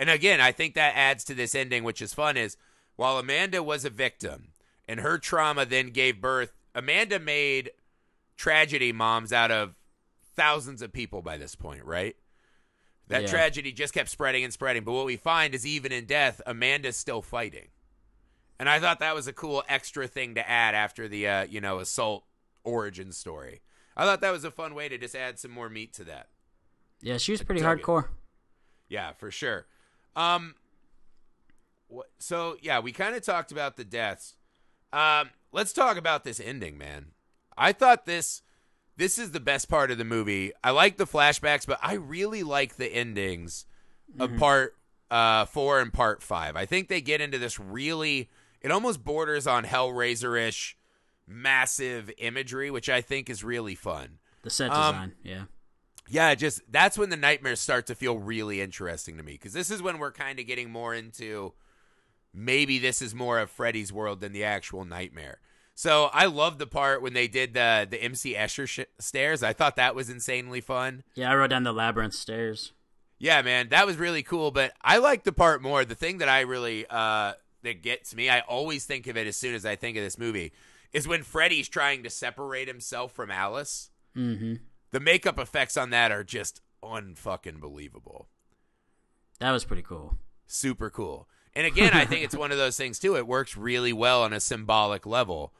and 0.00 0.10
again, 0.10 0.40
I 0.40 0.50
think 0.50 0.74
that 0.74 0.96
adds 0.96 1.22
to 1.26 1.34
this 1.34 1.54
ending, 1.54 1.84
which 1.84 2.02
is 2.02 2.12
fun, 2.12 2.36
is 2.36 2.56
while 2.96 3.18
Amanda 3.18 3.62
was 3.62 3.84
a 3.84 3.90
victim 3.90 4.48
and 4.88 4.98
her 4.98 5.16
trauma 5.16 5.64
then 5.64 5.90
gave 5.90 6.20
birth, 6.20 6.54
Amanda 6.74 7.20
made 7.20 7.70
tragedy 8.36 8.90
moms 8.90 9.32
out 9.32 9.52
of 9.52 9.76
thousands 10.34 10.82
of 10.82 10.92
people 10.92 11.22
by 11.22 11.36
this 11.36 11.54
point, 11.54 11.84
right? 11.84 12.16
That 13.06 13.22
Yeah. 13.22 13.28
tragedy 13.28 13.70
just 13.70 13.94
kept 13.94 14.08
spreading 14.08 14.42
and 14.42 14.52
spreading. 14.52 14.82
But 14.82 14.90
what 14.90 15.06
we 15.06 15.16
find 15.16 15.54
is 15.54 15.64
even 15.64 15.92
in 15.92 16.04
death, 16.04 16.40
Amanda's 16.46 16.96
still 16.96 17.22
fighting. 17.22 17.68
And 18.58 18.68
I 18.68 18.80
thought 18.80 18.98
that 18.98 19.14
was 19.14 19.28
a 19.28 19.32
cool 19.32 19.62
extra 19.68 20.08
thing 20.08 20.34
to 20.34 20.50
add 20.50 20.74
after 20.74 21.06
the 21.06 21.28
uh, 21.28 21.42
you 21.44 21.60
know 21.60 21.78
assault 21.78 22.24
origin 22.64 23.12
story. 23.12 23.60
I 23.98 24.04
thought 24.04 24.20
that 24.20 24.30
was 24.30 24.44
a 24.44 24.50
fun 24.50 24.74
way 24.74 24.88
to 24.88 24.96
just 24.96 25.16
add 25.16 25.38
some 25.38 25.50
more 25.50 25.68
meat 25.68 25.92
to 25.94 26.04
that. 26.04 26.28
Yeah, 27.02 27.18
she 27.18 27.32
was 27.32 27.42
pretty 27.42 27.60
dug 27.60 27.80
it. 27.80 27.84
hardcore. 27.84 28.06
Yeah, 28.88 29.12
for 29.12 29.30
sure. 29.30 29.66
Um, 30.16 30.54
so 32.18 32.56
yeah, 32.62 32.78
we 32.78 32.92
kind 32.92 33.14
of 33.16 33.22
talked 33.22 33.52
about 33.52 33.76
the 33.76 33.84
deaths. 33.84 34.36
Um, 34.92 35.30
let's 35.52 35.72
talk 35.72 35.96
about 35.96 36.24
this 36.24 36.40
ending, 36.40 36.78
man. 36.78 37.06
I 37.56 37.72
thought 37.72 38.06
this 38.06 38.42
this 38.96 39.18
is 39.18 39.32
the 39.32 39.40
best 39.40 39.68
part 39.68 39.90
of 39.90 39.98
the 39.98 40.04
movie. 40.04 40.52
I 40.62 40.70
like 40.70 40.96
the 40.96 41.06
flashbacks, 41.06 41.66
but 41.66 41.78
I 41.82 41.94
really 41.94 42.42
like 42.42 42.76
the 42.76 42.86
endings 42.86 43.66
of 44.18 44.36
part 44.36 44.76
uh, 45.10 45.44
four 45.44 45.80
and 45.80 45.92
part 45.92 46.22
five. 46.22 46.56
I 46.56 46.66
think 46.66 46.88
they 46.88 47.00
get 47.00 47.20
into 47.20 47.38
this 47.38 47.58
really. 47.58 48.30
It 48.60 48.72
almost 48.72 49.04
borders 49.04 49.46
on 49.46 49.64
Hellraiser 49.64 50.48
ish, 50.48 50.76
massive 51.28 52.10
imagery, 52.18 52.70
which 52.70 52.88
I 52.88 53.00
think 53.00 53.28
is 53.30 53.44
really 53.44 53.74
fun. 53.74 54.18
The 54.42 54.50
set 54.50 54.70
Um, 54.70 54.94
design, 54.94 55.12
yeah. 55.22 55.42
Yeah, 56.10 56.34
just 56.34 56.62
that's 56.72 56.96
when 56.96 57.10
the 57.10 57.16
nightmares 57.18 57.60
start 57.60 57.86
to 57.88 57.94
feel 57.94 58.18
really 58.18 58.60
interesting 58.62 59.18
to 59.18 59.22
me 59.22 59.32
because 59.32 59.52
this 59.52 59.70
is 59.70 59.82
when 59.82 59.98
we're 59.98 60.12
kind 60.12 60.40
of 60.40 60.46
getting 60.46 60.70
more 60.70 60.94
into 60.94 61.52
maybe 62.32 62.78
this 62.78 63.02
is 63.02 63.14
more 63.14 63.38
of 63.38 63.50
Freddy's 63.50 63.92
world 63.92 64.20
than 64.20 64.32
the 64.32 64.44
actual 64.44 64.84
nightmare. 64.84 65.38
So 65.74 66.06
I 66.12 66.26
love 66.26 66.58
the 66.58 66.66
part 66.66 67.02
when 67.02 67.12
they 67.12 67.28
did 67.28 67.52
the 67.54 67.86
the 67.88 68.02
MC 68.02 68.34
Escher 68.34 68.66
sh- 68.66 68.80
stairs. 68.98 69.42
I 69.42 69.52
thought 69.52 69.76
that 69.76 69.94
was 69.94 70.08
insanely 70.08 70.60
fun. 70.62 71.04
Yeah, 71.14 71.30
I 71.30 71.36
wrote 71.36 71.50
down 71.50 71.62
the 71.64 71.72
labyrinth 71.74 72.14
stairs. 72.14 72.72
Yeah, 73.18 73.42
man, 73.42 73.68
that 73.68 73.86
was 73.86 73.96
really 73.96 74.22
cool. 74.22 74.50
But 74.50 74.72
I 74.80 74.98
like 74.98 75.24
the 75.24 75.32
part 75.32 75.60
more. 75.60 75.84
The 75.84 75.94
thing 75.94 76.18
that 76.18 76.28
I 76.28 76.40
really 76.40 76.86
uh 76.88 77.34
that 77.64 77.82
gets 77.82 78.14
me, 78.14 78.30
I 78.30 78.40
always 78.40 78.86
think 78.86 79.06
of 79.08 79.16
it 79.16 79.26
as 79.26 79.36
soon 79.36 79.54
as 79.54 79.66
I 79.66 79.76
think 79.76 79.96
of 79.96 80.02
this 80.02 80.16
movie, 80.18 80.52
is 80.92 81.06
when 81.08 81.22
Freddy's 81.22 81.68
trying 81.68 82.02
to 82.02 82.10
separate 82.10 82.68
himself 82.68 83.12
from 83.12 83.30
Alice. 83.30 83.90
Mm-hmm. 84.16 84.54
The 84.90 85.00
makeup 85.00 85.38
effects 85.38 85.76
on 85.76 85.90
that 85.90 86.10
are 86.10 86.24
just 86.24 86.60
unfucking 86.82 87.60
believable. 87.60 88.28
That 89.40 89.52
was 89.52 89.64
pretty 89.64 89.82
cool. 89.82 90.16
super 90.46 90.90
cool. 90.90 91.28
And 91.54 91.66
again, 91.66 91.92
I 91.92 92.04
think 92.04 92.24
it's 92.24 92.36
one 92.36 92.52
of 92.52 92.58
those 92.58 92.76
things 92.76 92.98
too. 92.98 93.16
It 93.16 93.26
works 93.26 93.56
really 93.56 93.92
well 93.92 94.22
on 94.22 94.32
a 94.32 94.40
symbolic 94.40 95.06
level. 95.06 95.52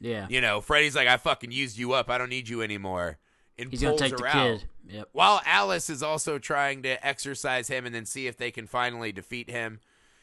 Yeah. 0.00 0.26
You 0.30 0.40
know, 0.40 0.60
Freddy's 0.60 0.96
like, 0.96 1.08
"I 1.08 1.16
fucking 1.18 1.52
used 1.52 1.76
you 1.76 1.92
up. 1.92 2.08
I 2.08 2.16
don't 2.18 2.30
need 2.30 2.48
you 2.48 2.62
anymore," 2.62 3.18
and 3.58 3.70
He's 3.70 3.80
gonna 3.82 3.90
pulls 3.92 4.00
take 4.00 4.16
the 4.16 4.22
her 4.22 4.28
out. 4.28 4.60
kid. 4.60 4.68
Yep. 4.88 5.08
While 5.12 5.42
Alice 5.44 5.90
is 5.90 6.02
also 6.02 6.38
trying 6.38 6.82
to 6.84 7.06
exercise 7.06 7.68
him 7.68 7.84
and 7.84 7.94
then 7.94 8.06
see 8.06 8.26
if 8.26 8.36
they 8.38 8.50
can 8.50 8.66
finally 8.66 9.12
defeat 9.12 9.50
him. 9.50 9.80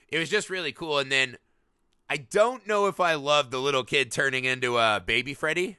It 0.10 0.18
was 0.20 0.30
just 0.30 0.50
really 0.50 0.72
cool. 0.72 1.00
And 1.00 1.12
then 1.12 1.38
I 2.10 2.18
don't 2.18 2.66
know 2.68 2.88
if 2.88 3.00
I 3.00 3.16
love 3.16 3.52
the 3.52 3.60
little 3.60 3.84
kid 3.84 4.12
turning 4.12 4.46
into 4.46 4.78
a 4.78 5.02
baby 5.06 5.34
Freddy. 5.34 5.78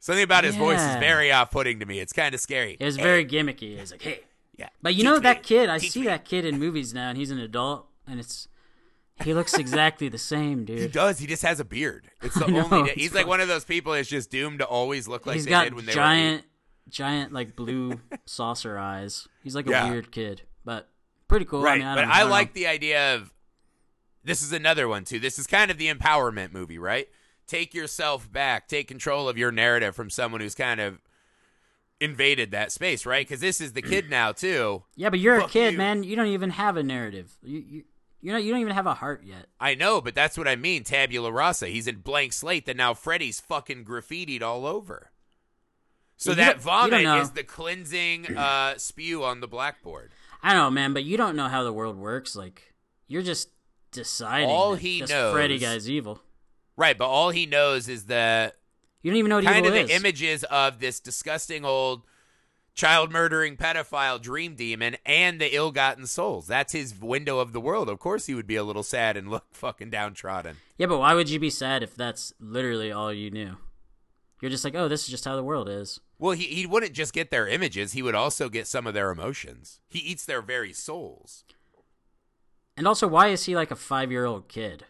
Something 0.00 0.24
about 0.24 0.44
his 0.44 0.56
voice 0.56 0.80
is 0.80 0.96
very 0.96 1.32
off-putting 1.32 1.80
to 1.80 1.86
me. 1.86 1.98
It's 1.98 2.12
kind 2.12 2.34
of 2.34 2.40
scary. 2.40 2.76
It 2.78 2.84
was 2.84 2.96
Hey, 2.96 3.02
very 3.02 3.24
gimmicky. 3.24 3.76
It 3.76 3.80
was 3.80 3.90
like, 3.90 4.02
hey. 4.02 4.20
yeah. 4.58 4.68
But 4.82 4.92
you 4.94 4.98
Teach 4.98 5.04
know 5.04 5.14
me. 5.14 5.20
that 5.20 5.42
kid, 5.42 5.68
I 5.70 5.78
Teach 5.78 5.92
see 5.92 6.00
me. 6.00 6.06
that 6.06 6.24
kid 6.26 6.44
in 6.44 6.58
movies 6.58 6.92
now 6.92 7.08
and 7.08 7.16
he's 7.18 7.30
an 7.30 7.38
adult 7.38 7.86
and 8.06 8.20
it's 8.20 8.48
he 9.22 9.32
looks 9.32 9.54
exactly 9.54 10.08
the 10.08 10.18
same, 10.18 10.64
dude. 10.64 10.78
He 10.80 10.88
does. 10.88 11.20
He 11.20 11.26
just 11.26 11.42
has 11.42 11.60
a 11.60 11.64
beard. 11.64 12.10
It's 12.22 12.34
the 12.38 12.48
know, 12.48 12.68
only. 12.70 12.90
it's 12.90 13.00
He's 13.00 13.14
like 13.14 13.26
one 13.26 13.40
of 13.40 13.48
those 13.48 13.64
people 13.64 13.92
that's 13.92 14.08
just 14.08 14.30
doomed 14.30 14.58
to 14.58 14.66
always 14.66 15.06
look 15.08 15.24
like 15.26 15.34
He's 15.36 15.44
they 15.44 15.50
got 15.50 15.64
did 15.64 15.74
when 15.74 15.86
they 15.86 15.92
giant 15.92 16.44
giant 16.90 17.32
like 17.32 17.56
blue 17.56 18.00
saucer 18.26 18.76
eyes. 18.78 19.26
He's 19.42 19.54
like 19.54 19.66
a 19.66 19.70
Yeah. 19.70 19.90
weird 19.90 20.10
kid, 20.12 20.42
but 20.64 20.88
pretty 21.28 21.44
cool. 21.46 21.60
were 21.60 21.66
right. 21.66 21.74
I 21.74 21.78
mean, 21.78 21.86
I 21.86 21.94
but 21.94 22.00
don't, 22.02 22.10
I 22.10 22.22
like 22.24 22.48
know. 22.54 22.60
the 22.60 22.66
idea 22.66 23.14
of. 23.14 23.32
This 24.24 24.42
is 24.42 24.52
another 24.52 24.88
one 24.88 25.04
too. 25.04 25.18
This 25.20 25.38
is 25.38 25.46
kind 25.46 25.70
of 25.70 25.78
the 25.78 25.92
empowerment 25.92 26.52
movie, 26.52 26.78
right? 26.78 27.08
Take 27.46 27.74
yourself 27.74 28.30
back. 28.32 28.68
Take 28.68 28.88
control 28.88 29.28
of 29.28 29.36
your 29.36 29.52
narrative 29.52 29.94
from 29.94 30.08
someone 30.10 30.40
who's 30.40 30.54
kind 30.54 30.80
of 30.80 30.98
invaded 32.00 32.50
that 32.50 32.72
space, 32.72 33.06
right? 33.06 33.26
Because 33.26 33.40
this 33.40 33.60
is 33.60 33.72
the 33.72 33.82
kid 33.82 34.10
now 34.10 34.32
too. 34.32 34.82
Yeah, 34.96 35.10
but 35.10 35.18
you're 35.20 35.38
a 35.40 35.46
kid, 35.48 35.72
you. 35.72 35.78
man. 35.78 36.02
You 36.04 36.16
don't 36.16 36.26
even 36.26 36.50
have 36.50 36.76
a 36.76 36.82
narrative. 36.82 37.36
You 37.42 37.58
you 37.68 37.84
you're 38.20 38.32
not, 38.32 38.42
you 38.42 38.52
don't 38.52 38.62
even 38.62 38.72
have 38.74 38.86
a 38.86 38.94
heart 38.94 39.22
yet. 39.24 39.46
I 39.60 39.74
know, 39.74 40.00
but 40.00 40.14
that's 40.14 40.38
what 40.38 40.48
I 40.48 40.56
mean. 40.56 40.82
Tabula 40.82 41.30
rasa. 41.30 41.66
He's 41.68 41.86
in 41.86 41.96
blank 41.96 42.32
slate 42.32 42.64
that 42.64 42.76
now 42.76 42.94
Freddy's 42.94 43.38
fucking 43.38 43.84
graffitied 43.84 44.40
all 44.40 44.64
over. 44.66 45.10
So 46.16 46.30
You 46.30 46.36
that 46.36 46.62
don't- 46.64 46.84
you 46.86 46.90
don't 46.90 47.02
vomit 47.04 47.22
is 47.22 47.30
the 47.32 47.42
cleansing 47.44 48.34
uh, 48.34 48.78
spew 48.78 49.22
on 49.24 49.40
the 49.40 49.46
blackboard. 49.48 50.12
I 50.42 50.54
know, 50.54 50.70
man, 50.70 50.94
but 50.94 51.04
you 51.04 51.18
don't 51.18 51.36
know 51.36 51.48
how 51.48 51.64
the 51.64 51.72
world 51.72 51.96
works. 51.98 52.34
Like 52.34 52.72
you're 53.08 53.22
just 53.22 53.50
deciding. 53.94 54.50
All 54.50 54.74
he 54.74 55.00
knows- 55.00 55.32
Freddy 55.32 55.58
guy's 55.58 55.88
evil. 55.88 56.20
Right, 56.76 56.98
but 56.98 57.06
all 57.08 57.30
he 57.30 57.46
knows 57.46 57.88
is 57.88 58.06
the 58.06 58.52
You 59.02 59.10
don't 59.10 59.18
even 59.18 59.28
know 59.30 59.36
what 59.36 59.44
kind 59.44 59.64
evil 59.64 59.78
of 59.78 59.84
is. 59.84 59.88
the 59.88 59.94
images 59.94 60.44
of 60.44 60.80
this 60.80 61.00
disgusting 61.00 61.64
old 61.64 62.02
child 62.74 63.12
murdering 63.12 63.56
pedophile 63.56 64.20
dream 64.20 64.56
demon 64.56 64.96
and 65.06 65.40
the 65.40 65.54
ill-gotten 65.54 66.06
souls. 66.06 66.48
That's 66.48 66.72
his 66.72 66.98
window 67.00 67.38
of 67.38 67.52
the 67.52 67.60
world. 67.60 67.88
Of 67.88 68.00
course 68.00 68.26
he 68.26 68.34
would 68.34 68.48
be 68.48 68.56
a 68.56 68.64
little 68.64 68.82
sad 68.82 69.16
and 69.16 69.28
look 69.30 69.44
fucking 69.52 69.90
downtrodden. 69.90 70.56
Yeah, 70.76 70.86
but 70.88 70.98
why 70.98 71.14
would 71.14 71.30
you 71.30 71.38
be 71.38 71.50
sad 71.50 71.82
if 71.84 71.94
that's 71.94 72.32
literally 72.40 72.90
all 72.90 73.12
you 73.12 73.30
knew? 73.30 73.56
You're 74.40 74.50
just 74.50 74.64
like, 74.64 74.74
oh, 74.74 74.88
this 74.88 75.04
is 75.04 75.08
just 75.08 75.24
how 75.24 75.36
the 75.36 75.44
world 75.44 75.68
is. 75.68 76.00
Well, 76.18 76.32
he, 76.32 76.44
he 76.44 76.66
wouldn't 76.66 76.92
just 76.92 77.12
get 77.12 77.30
their 77.30 77.46
images, 77.46 77.92
he 77.92 78.02
would 78.02 78.14
also 78.14 78.48
get 78.48 78.66
some 78.66 78.86
of 78.86 78.94
their 78.94 79.10
emotions. 79.10 79.80
He 79.88 80.00
eats 80.00 80.24
their 80.24 80.42
very 80.42 80.72
souls. 80.72 81.44
And 82.76 82.86
also, 82.88 83.06
why 83.06 83.28
is 83.28 83.44
he 83.44 83.54
like 83.54 83.70
a 83.70 83.76
five 83.76 84.10
year 84.10 84.24
old 84.24 84.48
kid? 84.48 84.84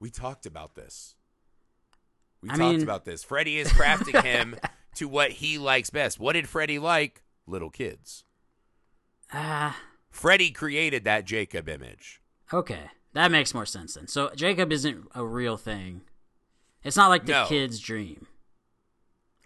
We 0.00 0.10
talked 0.10 0.46
about 0.46 0.74
this. 0.74 1.14
We 2.42 2.50
I 2.50 2.56
talked 2.56 2.60
mean- 2.60 2.82
about 2.82 3.04
this. 3.04 3.24
Freddy 3.24 3.58
is 3.58 3.68
crafting 3.72 4.22
him 4.22 4.56
to 4.96 5.08
what 5.08 5.32
he 5.32 5.58
likes 5.58 5.90
best. 5.90 6.20
What 6.20 6.34
did 6.34 6.48
Freddy 6.48 6.78
like? 6.78 7.22
Little 7.46 7.70
kids. 7.70 8.24
Ah, 9.32 9.78
Freddy 10.10 10.50
created 10.50 11.04
that 11.04 11.24
Jacob 11.24 11.68
image. 11.68 12.20
okay, 12.52 12.90
that 13.14 13.30
makes 13.30 13.52
more 13.54 13.66
sense 13.66 13.94
then. 13.94 14.06
So 14.06 14.30
Jacob 14.36 14.72
isn't 14.72 15.06
a 15.14 15.24
real 15.24 15.56
thing. 15.56 16.02
It's 16.82 16.96
not 16.96 17.08
like 17.08 17.24
the 17.26 17.32
No. 17.32 17.46
kid's 17.46 17.78
dream. 17.80 18.26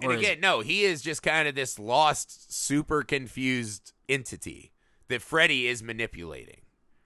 And 0.00 0.10
Or 0.10 0.14
is- 0.14 0.20
again, 0.20 0.40
no, 0.40 0.60
he 0.60 0.82
is 0.84 1.00
just 1.02 1.22
kind 1.22 1.48
of 1.48 1.54
this 1.54 1.78
lost, 1.78 2.52
super 2.52 3.02
confused 3.02 3.92
entity 4.08 4.72
that 5.08 5.22
Freddy 5.22 5.66
is 5.68 5.82
manipulating. 5.82 6.60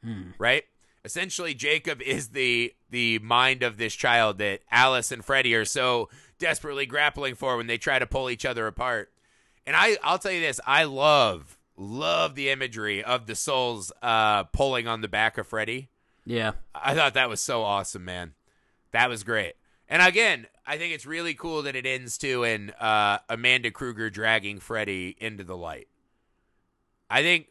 Hmm. 0.05 0.31
Right? 0.39 0.65
Essentially, 1.05 1.55
Jacob 1.55 2.01
is 2.01 2.29
the 2.29 2.75
the 2.91 3.19
mind 3.21 3.63
of 3.63 3.77
this 3.77 3.95
child 3.95 4.39
that 4.39 4.61
Alice 4.71 5.11
and 5.11 5.25
Freddy 5.25 5.55
are 5.55 5.65
so 5.65 6.09
desperately 6.39 6.87
grappling 6.87 7.35
for 7.35 7.57
when 7.57 7.67
they 7.67 7.79
try 7.79 7.99
to 7.99 8.07
pull 8.07 8.29
each 8.31 8.45
other 8.45 8.67
apart. 8.67 9.13
And 9.67 9.77
I, 9.77 9.97
I'll 10.03 10.19
tell 10.19 10.33
you 10.33 10.41
this, 10.41 10.61
I 10.67 10.85
love, 10.85 11.57
love 11.77 12.35
the 12.35 12.51
imagery 12.51 13.03
of 13.03 13.27
the 13.27 13.37
souls 13.37 13.93
uh, 14.03 14.45
pulling 14.45 14.89
on 14.89 15.01
the 15.01 15.09
back 15.09 15.39
of 15.39 15.47
Freddy. 15.47 15.89
Yeah, 16.25 16.53
I 16.75 16.95
thought 16.95 17.15
that 17.15 17.29
was 17.29 17.41
so 17.41 17.63
awesome, 17.63 18.05
man. 18.05 18.35
That 18.91 19.09
was 19.09 19.25
great. 19.25 19.55
And 19.89 20.03
again, 20.03 20.47
I 20.67 20.79
think 20.79 20.95
it's 20.95 21.07
really 21.07 21.35
cool 21.35 21.63
that 21.63 21.77
it 21.77 21.87
ends 21.87 22.19
too 22.19 22.45
in 22.45 22.71
uh, 22.71 23.19
Amanda 23.29 23.71
Krueger 23.71 24.11
dragging 24.11 24.59
Freddy 24.61 25.17
into 25.19 25.45
the 25.45 25.57
light. 25.57 25.89
I 27.11 27.23
think, 27.23 27.49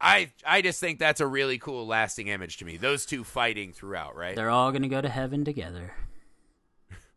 I 0.00 0.32
I 0.46 0.60
just 0.62 0.80
think 0.80 0.98
that's 0.98 1.20
a 1.20 1.26
really 1.26 1.58
cool, 1.58 1.86
lasting 1.86 2.26
image 2.28 2.58
to 2.58 2.64
me. 2.64 2.76
Those 2.76 3.06
two 3.06 3.24
fighting 3.24 3.72
throughout, 3.72 4.16
right? 4.16 4.34
they're 4.36 4.50
all 4.50 4.70
gonna 4.72 4.88
go 4.88 5.00
to 5.00 5.08
heaven 5.08 5.44
together. 5.44 5.92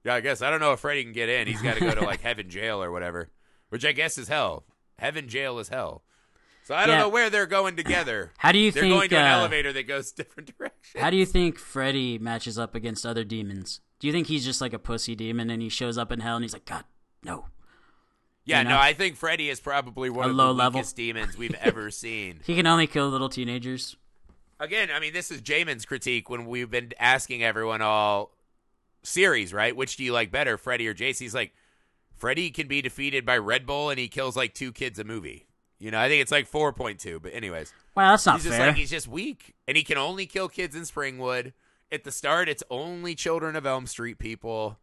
Yeah, 0.03 0.15
I 0.15 0.21
guess 0.21 0.41
I 0.41 0.49
don't 0.49 0.59
know 0.61 0.71
if 0.73 0.79
Freddy 0.79 1.03
can 1.03 1.11
get 1.13 1.27
in. 1.27 1.47
He's 1.47 1.61
got 1.61 1.73
to 1.75 1.81
go 1.81 1.93
to 1.93 2.01
like 2.05 2.21
heaven 2.29 2.49
jail 2.49 2.81
or 2.81 2.91
whatever, 2.91 3.29
which 3.69 3.83
I 3.83 3.91
guess 3.91 4.17
is 4.17 4.29
hell. 4.29 4.63
Heaven 4.99 5.27
jail 5.27 5.59
is 5.59 5.67
hell. 5.69 6.03
So 6.63 6.75
I 6.75 6.85
don't 6.85 6.95
Yeah. 6.95 7.01
know 7.01 7.09
where 7.09 7.29
they're 7.29 7.45
going 7.45 7.75
together. 7.75 8.31
How 8.37 8.51
do 8.53 8.59
you 8.59 8.71
They're 8.71 8.83
think? 8.83 8.93
going 8.93 9.09
to 9.09 9.17
an 9.17 9.25
uh, 9.25 9.37
elevator 9.39 9.73
that 9.73 9.83
goes 9.87 10.11
different 10.13 10.55
directions. 10.57 11.01
How 11.01 11.09
do 11.09 11.17
you 11.17 11.25
think 11.25 11.57
Freddy 11.59 12.17
matches 12.17 12.57
up 12.57 12.73
against 12.75 13.05
other 13.05 13.23
demons? 13.23 13.81
Do 13.99 14.07
you 14.07 14.13
think 14.13 14.27
he's 14.27 14.45
just 14.45 14.61
like 14.61 14.73
a 14.73 14.79
pussy 14.79 15.15
demon 15.15 15.49
and 15.49 15.61
he 15.61 15.69
shows 15.69 15.97
up 15.97 16.11
in 16.11 16.19
hell 16.21 16.35
and 16.35 16.43
he's 16.43 16.53
like, 16.53 16.65
God, 16.65 16.83
no. 17.23 17.45
Yeah, 18.47 18.59
you 18.59 18.63
know? 18.63 18.69
no, 18.71 18.77
I 18.79 18.93
think 18.93 19.15
Freddy 19.17 19.49
is 19.49 19.59
probably 19.59 20.09
one 20.09 20.25
A 20.27 20.29
of 20.31 20.37
the 20.37 20.53
level. 20.53 20.79
weakest 20.79 20.95
demons 20.95 21.37
we've 21.37 21.53
ever 21.55 21.91
seen. 21.91 22.39
He 22.45 22.55
can 22.55 22.65
only 22.65 22.87
kill 22.87 23.09
little 23.09 23.29
teenagers. 23.29 23.95
Again, 24.59 24.89
I 24.91 24.99
mean, 24.99 25.13
this 25.13 25.29
is 25.29 25.41
Jamin's 25.41 25.85
critique 25.85 26.29
when 26.29 26.47
we've 26.47 26.71
been 26.71 26.93
asking 26.97 27.43
everyone 27.43 27.81
all 27.83 28.31
series, 29.03 29.53
right? 29.53 29.75
Which 29.75 29.97
do 29.97 30.03
you 30.03 30.13
like 30.13 30.31
better, 30.31 30.57
Freddy 30.57 30.87
or 30.87 30.93
Jace? 30.95 31.19
He's 31.19 31.35
like, 31.35 31.53
Freddy 32.15 32.49
can 32.49 32.67
be 32.67 32.81
defeated 32.81 33.25
by 33.25 33.37
Red 33.37 33.65
Bull 33.67 33.89
and 33.91 33.99
he 33.99 34.07
kills 34.07 34.35
like 34.35 34.53
two 34.55 34.71
kids 34.71 34.97
a 34.97 35.03
movie. 35.03 35.45
You 35.77 35.91
know, 35.91 35.99
I 35.99 36.09
think 36.09 36.23
it's 36.23 36.31
like 36.31 36.49
4.2, 36.49 37.21
but 37.21 37.33
anyways. 37.35 37.71
Well, 37.95 38.11
that's 38.13 38.25
not 38.25 38.35
he's 38.37 38.45
just 38.45 38.57
fair. 38.57 38.67
like, 38.67 38.75
he's 38.77 38.89
just 38.89 39.07
weak. 39.07 39.53
And 39.67 39.77
he 39.77 39.83
can 39.83 39.97
only 39.99 40.25
kill 40.25 40.49
kids 40.49 40.75
in 40.75 40.81
Springwood. 40.83 41.53
At 41.91 42.03
the 42.03 42.11
start, 42.11 42.49
it's 42.49 42.63
only 42.71 43.13
children 43.13 43.55
of 43.55 43.65
Elm 43.67 43.85
Street 43.85 44.17
people. 44.17 44.79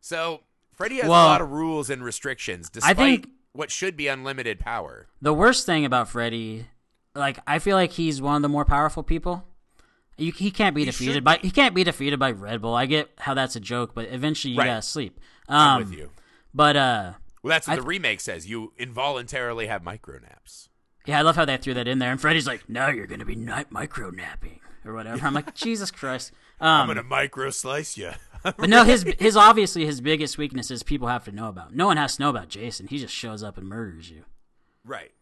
So, 0.00 0.40
Freddy 0.78 0.96
has 1.00 1.08
Well, 1.10 1.26
a 1.26 1.28
lot 1.28 1.40
of 1.42 1.50
rules 1.50 1.90
and 1.90 2.02
restrictions, 2.02 2.68
I 2.68 2.72
despite 2.72 2.96
think 2.96 3.28
what 3.52 3.70
should 3.70 3.96
be 3.96 4.06
unlimited 4.08 4.58
power. 4.60 5.08
The 5.20 5.34
worst 5.34 5.66
thing 5.66 5.84
about 5.84 6.08
Freddy, 6.08 6.68
like 7.14 7.38
I 7.46 7.58
feel 7.58 7.76
like 7.76 7.92
he's 7.92 8.22
one 8.22 8.36
of 8.36 8.42
the 8.42 8.48
more 8.48 8.64
powerful 8.64 9.02
people. 9.02 9.44
You, 10.16 10.32
he 10.32 10.50
can't 10.50 10.74
be 10.74 10.82
He 10.82 10.86
defeated 10.86 11.22
by 11.24 11.38
he 11.42 11.50
can't 11.50 11.74
be 11.74 11.84
defeated 11.84 12.18
by 12.18 12.30
Red 12.32 12.62
Bull. 12.62 12.74
I 12.74 12.86
get 12.86 13.10
how 13.18 13.34
that's 13.34 13.54
a 13.56 13.60
joke, 13.60 13.92
but 13.94 14.06
eventually 14.10 14.52
you 14.54 14.58
Right. 14.58 14.66
gotta 14.66 14.82
sleep. 14.82 15.18
Um, 15.48 15.58
I'm 15.58 15.78
with 15.80 15.92
you. 15.98 16.10
But 16.54 16.76
uh, 16.76 17.12
Well, 17.42 17.50
that's 17.50 17.66
what 17.68 17.74
I 17.74 17.76
the 17.76 17.82
remake 17.82 18.20
says. 18.20 18.48
You 18.48 18.72
involuntarily 18.78 19.66
have 19.66 19.82
micro 19.84 20.18
naps. 20.18 20.68
yeah, 21.06 21.18
I 21.18 21.22
love 21.22 21.36
how 21.36 21.44
they 21.44 21.56
threw 21.56 21.74
that 21.74 21.86
in 21.88 21.98
there. 21.98 22.10
And 22.12 22.20
Freddy's 22.20 22.46
like, 22.46 22.68
"Now 22.68 22.88
you're 22.88 23.06
gonna 23.06 23.24
be 23.24 23.36
night 23.36 23.70
micro 23.72 24.10
napping 24.10 24.60
or 24.84 24.92
whatever." 24.94 25.24
I'm 25.26 25.34
like, 25.34 25.54
Jesus 25.56 25.90
Christ. 25.90 26.32
I'm 26.60 26.82
Um, 26.82 26.86
gonna 26.88 27.02
micro 27.04 27.50
slice 27.50 27.96
you. 27.96 28.10
But 28.42 28.68
no, 28.68 28.84
his 28.84 29.02
his 29.18 29.36
obviously 29.36 29.84
his 29.86 30.00
biggest 30.00 30.38
weakness 30.38 30.70
is 30.70 30.82
people 30.82 31.08
have 31.08 31.24
to 31.24 31.32
know 31.32 31.48
about. 31.48 31.74
No 31.74 31.86
one 31.86 31.96
has 31.96 32.16
to 32.16 32.22
know 32.22 32.30
about 32.30 32.48
Jason. 32.48 32.86
He 32.88 32.98
just 32.98 33.14
shows 33.14 33.42
up 33.42 33.58
and 33.58 33.68
murders 33.68 34.10
you. 34.10 34.24
Right. 34.84 35.12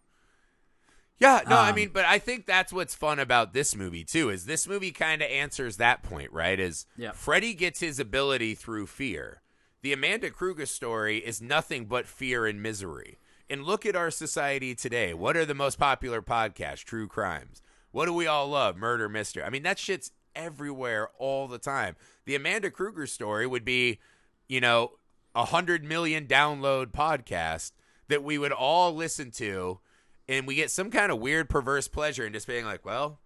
Yeah, 1.19 1.41
no, 1.49 1.57
I 1.57 1.71
Um, 1.71 1.77
mean, 1.77 1.91
but 1.95 2.05
I 2.05 2.19
think 2.19 2.45
that's 2.45 2.73
what's 2.73 2.95
fun 2.95 3.19
about 3.19 3.55
this 3.55 3.75
movie 3.75 4.05
too. 4.05 4.29
Is 4.29 4.45
this 4.45 4.69
movie 4.69 4.93
kind 4.93 5.23
of 5.23 5.31
answers 5.31 5.79
that 5.79 6.03
point, 6.03 6.31
right? 6.31 6.61
Is 6.61 6.87
Yeah. 6.97 7.13
Freddy 7.13 7.55
gets 7.55 7.81
his 7.81 7.99
ability 7.99 8.55
through 8.55 8.87
fear. 8.87 9.41
The 9.83 9.93
Amanda 9.95 10.31
Krueger 10.31 10.67
story 10.67 11.19
is 11.19 11.41
nothing 11.41 11.87
but 11.87 12.07
fear 12.07 12.47
and 12.47 12.63
misery. 12.63 13.19
And 13.49 13.65
look 13.65 13.87
at 13.87 13.97
our 13.97 14.11
society 14.11 14.75
today. 14.75 15.15
What 15.15 15.37
are 15.37 15.45
the 15.47 15.55
most 15.55 15.79
popular 15.79 16.21
podcasts? 16.21 16.85
True 16.85 17.07
crimes. 17.09 17.63
What 17.93 18.07
do 18.07 18.13
we 18.13 18.27
all 18.27 18.49
love? 18.49 18.77
Murder 18.77 19.09
mystery. 19.09 19.43
I 19.45 19.51
mean, 19.51 19.63
that 19.63 19.79
shit's 19.79 20.11
everywhere 20.37 21.09
all 21.19 21.49
the 21.49 21.59
time. 21.59 21.97
The 22.27 22.37
Amanda 22.37 22.71
Krueger 22.71 23.07
story 23.07 23.47
would 23.47 23.65
be, 23.65 23.99
you 24.47 24.61
know, 24.61 24.93
a 25.35 25.47
hundred 25.47 25.83
million 25.83 26.27
download 26.27 26.93
podcast 26.93 27.73
that 28.09 28.23
we 28.23 28.39
would 28.39 28.53
all 28.53 28.95
listen 28.95 29.31
to, 29.33 29.81
and 30.29 30.47
we 30.47 30.55
get 30.55 30.71
some 30.71 30.91
kind 30.91 31.11
of 31.11 31.19
weird 31.19 31.49
perverse 31.49 31.89
pleasure 31.89 32.27
in 32.27 32.33
just 32.33 32.47
being 32.47 32.65
like, 32.65 32.85
well, 32.85 33.19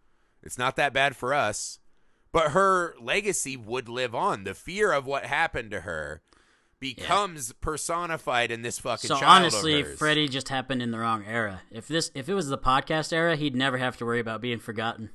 it's 0.43 0.57
not 0.57 0.77
that 0.77 0.95
bad 0.95 1.17
for 1.17 1.35
us. 1.35 1.79
But 2.33 2.53
her 2.53 2.95
legacy 3.01 3.57
would 3.57 3.89
live 3.89 4.15
on. 4.15 4.45
The 4.45 4.55
fear 4.55 4.93
of 4.93 5.05
what 5.05 5.27
happened 5.27 5.73
to 5.73 5.81
her 5.81 6.23
becomes 6.79 7.53
personified 7.55 8.51
in 8.51 8.63
this 8.63 8.79
fucking 8.79 9.09
So 9.09 9.17
child 9.19 9.43
honestly. 9.43 9.83
Freddy 9.83 10.29
just 10.29 10.49
happened 10.49 10.81
in 10.81 10.93
the 10.93 10.99
wrong 10.99 11.25
era. 11.27 11.63
If 11.71 11.89
this 11.89 12.11
if 12.15 12.29
it 12.29 12.35
was 12.35 12.49
the 12.49 12.59
podcast 12.59 13.13
era, 13.13 13.37
he'd 13.37 13.55
never 13.55 13.79
have 13.79 13.97
to 13.99 14.07
worry 14.07 14.21
about 14.21 14.41
being 14.41 14.59
forgotten. 14.59 15.11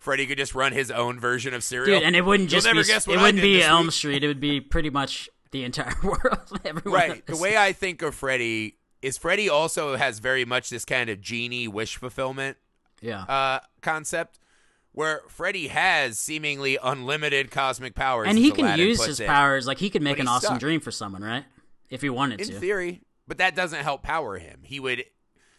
Freddy 0.00 0.26
could 0.26 0.38
just 0.38 0.54
run 0.54 0.72
his 0.72 0.90
own 0.90 1.18
version 1.20 1.54
of 1.54 1.62
serial. 1.64 1.98
Dude, 2.00 2.06
and 2.06 2.16
it 2.16 2.22
wouldn't 2.22 2.50
You'll 2.52 2.60
just 2.60 3.06
be 3.06 3.12
it 3.12 3.20
wouldn't 3.20 3.42
be 3.42 3.62
Elm 3.62 3.86
week. 3.86 3.92
Street. 3.94 4.24
It 4.24 4.26
would 4.28 4.40
be 4.40 4.60
pretty 4.60 4.90
much 4.90 5.28
the 5.50 5.64
entire 5.64 5.94
world. 6.02 6.50
Right. 6.84 7.24
The 7.26 7.36
way 7.36 7.56
I 7.56 7.72
think 7.72 8.02
of 8.02 8.14
Freddy 8.14 8.76
is 9.02 9.16
Freddy 9.16 9.48
also 9.48 9.96
has 9.96 10.18
very 10.18 10.44
much 10.44 10.70
this 10.70 10.84
kind 10.84 11.08
of 11.10 11.20
genie 11.20 11.68
wish 11.68 11.96
fulfillment 11.96 12.56
Yeah. 13.00 13.22
uh, 13.22 13.60
concept 13.80 14.38
where 14.92 15.22
Freddy 15.28 15.68
has 15.68 16.18
seemingly 16.18 16.76
unlimited 16.82 17.50
cosmic 17.52 17.94
powers. 17.94 18.26
and 18.28 18.36
he 18.36 18.50
can 18.50 18.64
Aladdin 18.64 18.86
use 18.88 19.04
his 19.04 19.20
it. 19.20 19.28
powers 19.28 19.66
like 19.66 19.78
he 19.78 19.90
could 19.90 20.02
make 20.02 20.18
an 20.18 20.26
awesome 20.26 20.48
stuck. 20.48 20.60
dream 20.60 20.80
for 20.80 20.90
someone, 20.90 21.22
right? 21.22 21.44
If 21.90 22.02
he 22.02 22.10
wanted 22.10 22.40
in 22.40 22.48
to. 22.48 22.54
In 22.54 22.60
theory, 22.60 23.00
but 23.28 23.38
that 23.38 23.54
doesn't 23.54 23.82
help 23.84 24.02
power 24.02 24.36
him. 24.38 24.60
He 24.64 24.80
would 24.80 25.04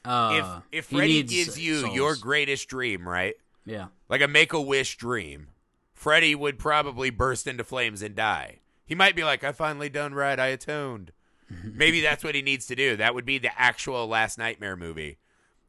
uh, 0.04 0.62
if 0.72 0.80
if 0.80 0.86
Freddy 0.88 1.24
gives 1.24 1.58
you 1.58 1.82
souls. 1.82 1.96
your 1.96 2.16
greatest 2.16 2.68
dream, 2.68 3.08
right? 3.08 3.36
Yeah. 3.66 3.88
Like 4.10 4.22
a 4.22 4.28
make 4.28 4.54
a 4.54 4.62
wish 4.62 4.98
dream, 4.98 5.50
Freddy 5.94 6.34
would 6.34 6.58
probably 6.58 7.10
burst 7.10 7.46
into 7.48 7.64
flames 7.64 8.02
and 8.02 8.16
die. 8.16 8.60
He 8.86 8.96
might 8.96 9.16
be 9.16 9.24
like, 9.24 9.44
I 9.44 9.52
finally 9.52 9.90
done 9.90 10.14
right, 10.16 10.40
I 10.40 10.48
atoned. 10.48 11.12
Maybe 11.64 12.02
that's 12.02 12.24
what 12.24 12.36
he 12.36 12.42
needs 12.42 12.66
to 12.68 12.76
do. 12.76 12.96
That 12.96 13.14
would 13.14 13.26
be 13.26 13.38
the 13.38 13.58
actual 13.60 14.08
last 14.08 14.38
nightmare 14.38 14.76
movie. 14.76 15.18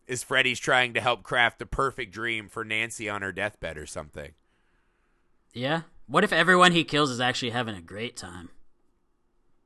Is 0.06 0.22
Freddy's 0.22 0.58
trying 0.58 0.94
to 0.94 1.00
help 1.00 1.22
craft 1.22 1.58
the 1.58 1.66
perfect 1.66 2.12
dream 2.12 2.48
for 2.48 2.64
Nancy 2.64 3.08
on 3.08 3.22
her 3.22 3.30
deathbed 3.32 3.76
or 3.78 3.86
something? 3.86 4.32
Yeah. 5.52 5.82
What 6.06 6.24
if 6.24 6.32
everyone 6.32 6.72
he 6.72 6.82
kills 6.82 7.10
is 7.10 7.20
actually 7.20 7.50
having 7.50 7.76
a 7.76 7.80
great 7.82 8.16
time? 8.16 8.48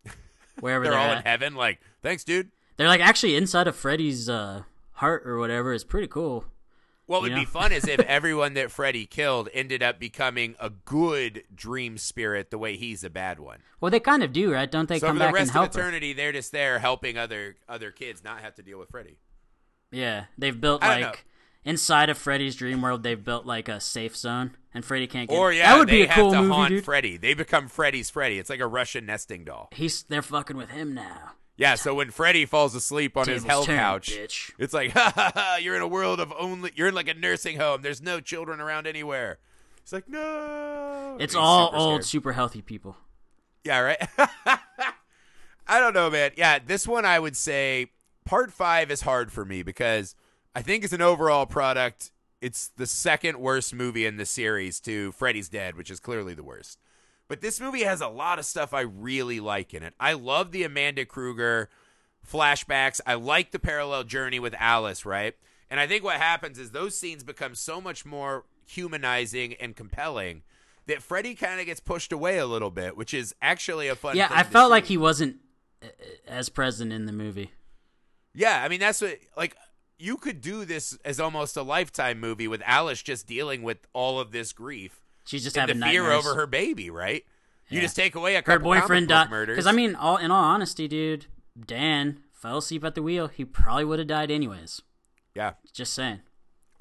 Wherever 0.61 0.85
They're 0.85 0.93
they're, 0.93 1.01
all 1.01 1.13
at. 1.13 1.19
in 1.19 1.23
heaven, 1.25 1.55
like, 1.55 1.81
thanks, 2.03 2.25
dude. 2.25 2.51
They're 2.77 2.89
like 2.89 3.01
actually 3.01 3.37
inside 3.37 3.69
of 3.69 3.77
Freddy's 3.77 4.29
uh, 4.29 4.65
heart 4.95 5.23
or 5.27 5.39
whatever 5.39 5.73
is 5.73 5.85
pretty 5.85 6.09
cool. 6.09 6.45
What 7.07 7.23
would 7.23 7.33
You 7.33 7.39
be 7.41 7.45
fun 7.45 7.73
is 7.73 7.87
if 7.87 8.01
everyone 8.01 8.55
that 8.55 8.71
Freddy 8.71 9.05
killed 9.05 9.51
ended 9.53 9.83
up 9.83 9.99
becoming 9.99 10.55
a 10.59 10.71
good 10.71 11.45
dream 11.55 11.99
spirit 11.99 12.51
the 12.51 12.59
way 12.59 12.77
he's 12.77 13.05
a 13.05 13.11
bad 13.11 13.39
one. 13.39 13.59
Well, 13.81 13.91
they 13.91 14.01
kind 14.01 14.23
of 14.23 14.33
do, 14.33 14.53
right? 14.53 14.71
Don't 14.71 14.89
they 14.89 14.99
so 14.99 15.09
come 15.09 15.17
for 15.17 15.19
the 15.19 15.25
back 15.25 15.29
and 15.29 15.35
rest 15.35 15.49
of 15.51 15.55
help 15.55 15.75
her? 15.75 15.81
eternity, 15.81 16.13
they're 16.15 16.33
just 16.33 16.51
there 16.53 16.79
helping 16.79 17.19
other 17.19 17.57
other 17.69 17.91
kids 17.91 18.25
not 18.25 18.41
have 18.41 18.55
to 18.55 18.63
deal 18.63 18.79
with 18.79 18.89
Freddy. 18.89 19.19
Yeah, 19.91 20.25
they've 20.39 20.59
built 20.59 20.83
know. 20.83 20.89
like 20.89 21.27
inside 21.65 22.09
of 22.09 22.17
Freddy's 22.17 22.57
dream 22.57 22.81
world. 22.81 23.03
They've 23.03 23.23
built 23.23 23.45
like 23.45 23.69
a 23.69 23.81
safe 23.81 24.17
zone, 24.17 24.57
and 24.73 24.83
Freddy 24.83 25.07
can't 25.07 25.29
get. 25.29 25.37
Or 25.37 25.53
yeah, 25.53 25.73
that 25.73 25.79
would 25.79 25.89
they 25.89 25.99
be 25.99 26.03
a 26.05 26.09
have 26.09 26.17
cool 26.17 26.33
to 26.33 26.41
movie, 26.41 26.53
haunt 26.55 26.69
dude. 26.71 26.85
Freddy. 26.85 27.17
They 27.19 27.35
become 27.35 27.69
Freddy's 27.69 28.09
Freddy. 28.09 28.39
It's 28.39 28.49
like 28.51 28.61
a 28.61 28.67
Russian 28.67 29.05
nesting 29.05 29.45
doll. 29.45 29.69
He's 29.73 30.05
they're 30.05 30.23
fucking 30.23 30.57
with 30.57 30.71
him 30.71 30.95
now. 30.95 31.33
Yeah, 31.57 31.77
so 31.77 31.95
when 31.95 32.11
Freddy 32.11 32.47
falls 32.47 32.75
asleep 32.75 33.17
on 33.17 33.29
his 33.29 33.45
hell 33.45 33.65
turned, 33.65 33.79
couch, 33.79 34.11
bitch. 34.13 34.51
it's 34.59 34.75
like, 34.75 34.91
ha 34.95 35.13
ha 35.15 35.33
ha, 35.35 35.57
you're 35.61 35.77
in 35.77 35.83
a 35.83 35.89
world 35.89 36.19
of 36.19 36.33
only, 36.39 36.73
you're 36.75 36.89
in 36.89 36.95
like 36.95 37.09
a 37.09 37.15
nursing 37.15 37.59
home. 37.59 37.83
There's 37.83 38.03
no 38.03 38.21
children 38.21 38.61
around 38.61 38.87
anywhere. 38.89 39.39
It's 39.83 39.93
like, 39.93 40.09
no. 40.09 41.17
It's 41.21 41.35
He's 41.35 41.39
all 41.39 41.69
super 41.69 41.77
old, 41.79 41.93
scared. 41.95 42.05
super 42.07 42.33
healthy 42.33 42.63
people. 42.63 42.97
Yeah, 43.63 43.79
right. 43.79 44.09
I 45.67 45.81
don't 45.81 45.95
know, 45.95 46.11
man. 46.11 46.33
Yeah, 46.37 46.59
this 46.65 46.87
one 46.89 47.05
I 47.05 47.19
would 47.19 47.37
say 47.37 47.93
part 48.25 48.53
five 48.53 48.91
is 48.91 49.03
hard 49.03 49.31
for 49.33 49.45
me 49.45 49.63
because 49.63 50.15
I 50.55 50.63
think 50.63 50.85
as 50.85 50.93
an 50.93 51.03
overall 51.03 51.47
product, 51.47 52.11
it's 52.41 52.69
the 52.77 52.87
second 52.87 53.39
worst 53.39 53.75
movie 53.75 54.05
in 54.07 54.17
the 54.17 54.27
series 54.27 54.81
to 54.81 55.13
Freddy's 55.13 55.49
Dead, 55.49 55.77
which 55.77 55.91
is 55.91 56.01
clearly 56.01 56.35
the 56.35 56.43
worst. 56.43 56.79
But 57.29 57.41
this 57.41 57.61
movie 57.61 57.85
has 57.85 58.01
a 58.01 58.09
lot 58.09 58.39
of 58.39 58.45
stuff 58.45 58.75
I 58.75 58.83
really 58.83 59.41
like 59.41 59.73
in 59.73 59.83
it. 59.83 59.95
I 59.99 60.13
love 60.13 60.53
the 60.53 60.63
Amanda 60.63 61.05
Krueger 61.05 61.71
flashbacks. 62.31 63.01
I 63.07 63.15
like 63.15 63.51
the 63.51 63.59
parallel 63.59 64.05
journey 64.05 64.39
with 64.39 64.55
Alice, 64.59 65.07
right? 65.07 65.35
And 65.71 65.81
I 65.81 65.87
think 65.87 66.05
what 66.05 66.17
happens 66.17 66.59
is 66.59 66.71
those 66.71 66.97
scenes 66.97 67.25
become 67.25 67.55
so 67.55 67.81
much 67.81 68.05
more 68.05 68.45
humanizing 68.67 69.55
and 69.55 69.75
compelling 69.75 70.43
that 70.87 71.03
Freddy 71.03 71.35
kind 71.35 71.61
of 71.61 71.67
gets 71.67 71.81
pushed 71.81 72.13
away 72.13 72.39
a 72.39 72.47
little 72.47 72.71
bit, 72.71 72.97
which 72.97 73.15
is 73.15 73.35
actually 73.41 73.89
a 73.89 73.97
fun. 73.97 74.17
yeah, 74.17 74.29
I 74.31 74.43
felt 74.43 74.71
like 74.71 74.87
he 74.87 74.99
wasn't 74.99 75.37
uh, 75.83 75.87
as 76.27 76.49
present 76.49 76.93
in 76.93 77.07
the 77.07 77.13
movie. 77.13 77.53
Yeah, 78.35 78.63
I 78.63 78.69
mean 78.69 78.81
that's 78.81 79.01
what 79.01 79.19
like 79.37 79.57
you 79.99 80.17
could 80.17 80.41
do 80.41 80.65
this 80.65 80.99
as 81.05 81.21
almost 81.21 81.57
a 81.57 81.63
lifetime 81.63 82.21
movie 82.21 82.49
with 82.49 82.63
Alice 82.67 83.03
just 83.03 83.27
dealing 83.27 83.63
with 83.63 83.79
all 83.93 84.19
of 84.21 84.33
this 84.33 84.53
grief 84.53 85.04
She's 85.25 85.43
just 85.43 85.57
and 85.57 85.69
the 85.71 85.75
fear 85.75 86.03
nightmares. 86.03 86.27
over 86.27 86.35
her 86.35 86.47
baby, 86.47 86.91
right? 86.91 87.25
You 87.69 87.77
Yeah. 87.77 87.83
just 87.83 87.97
take 87.97 88.15
away 88.15 88.37
a 88.37 88.43
Her 88.45 88.59
boyfriend 88.59 89.09
comic 89.09 89.31
died. 89.31 89.47
Because 89.47 89.67
I 89.67 89.73
mean, 89.73 89.95
all 89.95 90.17
in 90.19 90.31
all 90.31 90.45
honesty, 90.45 90.87
dude, 90.87 91.27
Dan 91.67 92.21
fell 92.33 92.59
asleep 92.59 92.85
at 92.85 92.95
the 92.95 93.03
wheel. 93.03 93.29
He 93.29 93.45
probably 93.45 93.85
would 93.87 93.99
have 93.99 94.09
died 94.09 94.31
anyways. 94.31 94.83
yeah, 95.35 95.55
Just 95.73 95.95
saying. 95.95 96.21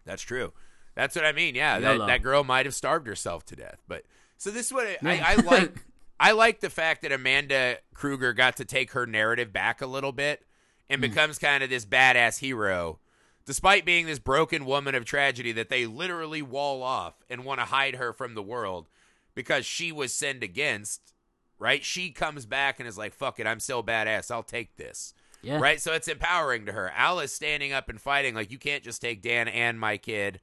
that's 0.05 0.21
true. 0.21 0.51
That's 0.95 1.15
what 1.15 1.25
I 1.25 1.31
mean. 1.31 1.55
Yeah, 1.55 1.79
that, 1.79 1.97
that 2.05 2.21
girl 2.21 2.43
might 2.43 2.65
have 2.67 2.75
starved 2.75 3.07
herself 3.07 3.45
to 3.47 3.55
death. 3.55 3.81
But 3.87 4.03
so 4.37 4.51
this 4.51 4.67
is 4.67 4.73
what 4.73 4.85
I, 4.85 4.97
I, 5.03 5.21
I 5.31 5.35
like. 5.35 5.75
I 6.19 6.31
like 6.33 6.59
the 6.59 6.69
fact 6.69 7.01
that 7.01 7.11
Amanda 7.11 7.77
Krueger 7.95 8.31
got 8.33 8.57
to 8.57 8.65
take 8.65 8.91
her 8.91 9.05
narrative 9.07 9.51
back 9.51 9.81
a 9.81 9.87
little 9.87 10.11
bit 10.11 10.45
and 10.89 10.99
Hmm. 11.03 11.09
becomes 11.09 11.39
kind 11.39 11.63
of 11.63 11.69
this 11.71 11.85
badass 11.85 12.39
hero, 12.39 12.99
despite 13.45 13.85
being 13.85 14.05
this 14.05 14.19
broken 14.19 14.65
woman 14.65 14.95
of 14.95 15.05
tragedy 15.05 15.51
that 15.53 15.69
they 15.69 15.85
literally 15.85 16.41
wall 16.41 16.83
off 16.83 17.15
and 17.29 17.45
want 17.45 17.59
to 17.59 17.65
hide 17.65 17.95
her 17.95 18.13
from 18.13 18.35
the 18.35 18.43
world 18.43 18.87
because 19.35 19.65
she 19.65 19.91
was 19.91 20.13
sinned 20.13 20.43
against. 20.43 21.13
Right? 21.59 21.83
She 21.85 22.09
comes 22.11 22.45
back 22.45 22.79
and 22.79 22.89
is 22.89 22.97
like, 22.97 23.13
"Fuck 23.13 23.39
it, 23.39 23.47
I'm 23.47 23.61
so 23.61 23.81
badass. 23.81 24.29
I'll 24.31 24.43
take 24.43 24.75
this." 24.75 25.13
Yeah. 25.41 25.59
Right? 25.59 25.79
So 25.79 25.93
it's 25.93 26.07
empowering 26.07 26.65
to 26.65 26.73
her. 26.73 26.91
Alice 26.95 27.33
standing 27.33 27.71
up 27.71 27.89
and 27.89 28.01
fighting 28.01 28.33
like 28.33 28.51
you 28.51 28.57
can't 28.57 28.83
just 28.83 29.01
take 29.01 29.21
Dan 29.21 29.47
and 29.47 29.79
my 29.79 29.97
kid 29.97 30.41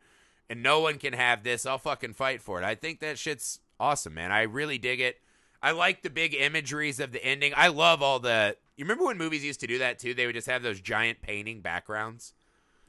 and 0.51 0.63
no 0.63 0.81
one 0.81 0.99
can 0.99 1.13
have 1.13 1.45
this. 1.45 1.65
I'll 1.65 1.79
fucking 1.79 2.15
fight 2.15 2.43
for 2.43 2.61
it. 2.61 2.65
I 2.65 2.75
think 2.75 2.99
that 3.01 3.19
shit's 3.19 3.61
awesome, 3.79 4.15
man. 4.15 4.33
I 4.33 4.43
really 4.43 4.79
dig 4.79 5.01
it. 5.01 5.21
I 5.63 5.71
like 5.71 6.03
the 6.03 6.11
big 6.11 6.35
imageries 6.35 6.99
of 6.99 7.13
the 7.13 7.25
ending. 7.25 7.53
I 7.57 7.69
love 7.69 8.03
all 8.03 8.19
the 8.19 8.57
You 8.77 8.85
remember 8.85 9.05
when 9.05 9.17
movies 9.17 9.45
used 9.45 9.61
to 9.61 9.67
do 9.67 9.79
that 9.79 9.99
too? 9.99 10.13
They 10.13 10.27
would 10.27 10.35
just 10.35 10.49
have 10.49 10.63
those 10.63 10.81
giant 10.81 11.23
painting 11.23 11.61
backgrounds. 11.61 12.35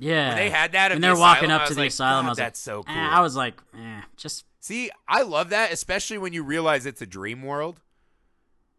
Yeah. 0.02 0.30
When 0.30 0.38
they 0.38 0.50
had 0.50 0.72
that 0.74 0.92
and 0.92 1.02
they're 1.04 1.16
walking 1.16 1.46
asylum, 1.52 1.62
up 1.62 1.68
to 1.70 1.74
the 1.76 1.80
like, 1.82 1.90
asylum, 1.90 2.26
I 2.26 2.30
was 2.30 2.38
that's 2.38 2.68
like, 2.68 2.74
so 2.76 2.84
cool. 2.84 2.96
eh, 2.96 3.08
I 3.10 3.22
was 3.22 3.36
like, 3.36 3.54
eh, 3.78 4.02
just 4.18 4.46
See, 4.60 4.92
I 5.08 5.22
love 5.22 5.50
that, 5.50 5.72
especially 5.72 6.18
when 6.20 6.34
you 6.34 6.44
realize 6.44 6.86
it's 6.86 7.02
a 7.02 7.06
dream 7.08 7.42
world. 7.44 7.80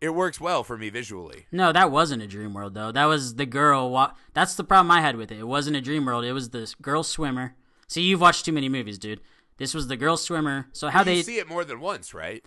It 0.01 0.11
works 0.17 0.41
well 0.41 0.65
for 0.65 0.77
me 0.77 0.91
visually. 0.91 1.47
no. 1.53 1.73
That 1.73 1.91
wasn't 1.93 2.23
a 2.23 2.27
dream 2.27 2.55
world 2.55 2.75
though. 2.75 2.91
That 2.91 3.05
was 3.07 3.37
the 3.37 3.47
girl. 3.47 3.91
Wa- 3.91 4.13
That's 4.35 4.55
the 4.57 4.65
problem 4.65 4.91
I 4.91 5.01
had 5.01 5.17
with 5.17 5.31
it. 5.31 5.39
It 5.39 5.47
wasn't 5.47 5.77
a 5.77 5.81
dream 5.81 6.05
world. 6.05 6.25
It 6.25 6.33
was 6.33 6.51
the 6.51 6.73
girl 6.83 7.03
swimmer. 7.05 7.55
See, 7.87 8.03
you've 8.03 8.21
watched 8.21 8.45
too 8.45 8.53
many 8.53 8.69
movies, 8.69 8.99
dude. 8.99 9.21
This 9.59 9.75
was 9.75 9.87
the 9.87 9.97
girl 9.97 10.17
swimmer. 10.17 10.67
So 10.73 10.89
how 10.89 11.01
you 11.01 11.05
they 11.05 11.23
see 11.23 11.39
it 11.39 11.49
more 11.49 11.65
than 11.65 11.79
once, 11.79 12.13
right? 12.15 12.45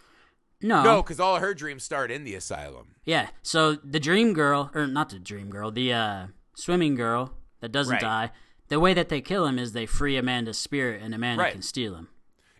no 0.62 0.84
No, 0.84 1.02
because 1.02 1.20
all 1.20 1.40
her 1.40 1.54
dreams 1.54 1.84
start 1.84 2.12
in 2.12 2.26
the 2.26 2.36
asylum. 2.36 2.96
Yeah. 3.06 3.30
So 3.42 3.76
the 3.76 4.00
dream 4.02 4.34
girl, 4.34 4.70
or 4.74 4.86
not 4.88 5.10
the 5.10 5.20
dream 5.20 5.50
girl, 5.50 5.72
the 5.72 5.94
uh, 5.94 6.28
swimming 6.56 6.96
girl 6.96 7.34
that 7.62 7.72
doesn't 7.72 7.94
Right. 7.94 8.02
die. 8.02 8.32
The 8.68 8.80
way 8.80 8.94
that 8.94 9.10
they 9.10 9.22
kill 9.22 9.46
him 9.46 9.60
is 9.60 9.74
they 9.74 9.86
free 9.86 10.18
Amanda's 10.18 10.58
spirit, 10.58 11.02
and 11.02 11.14
Amanda 11.14 11.44
Right. 11.44 11.54
can 11.54 11.62
steal 11.62 11.96
him. 11.96 12.10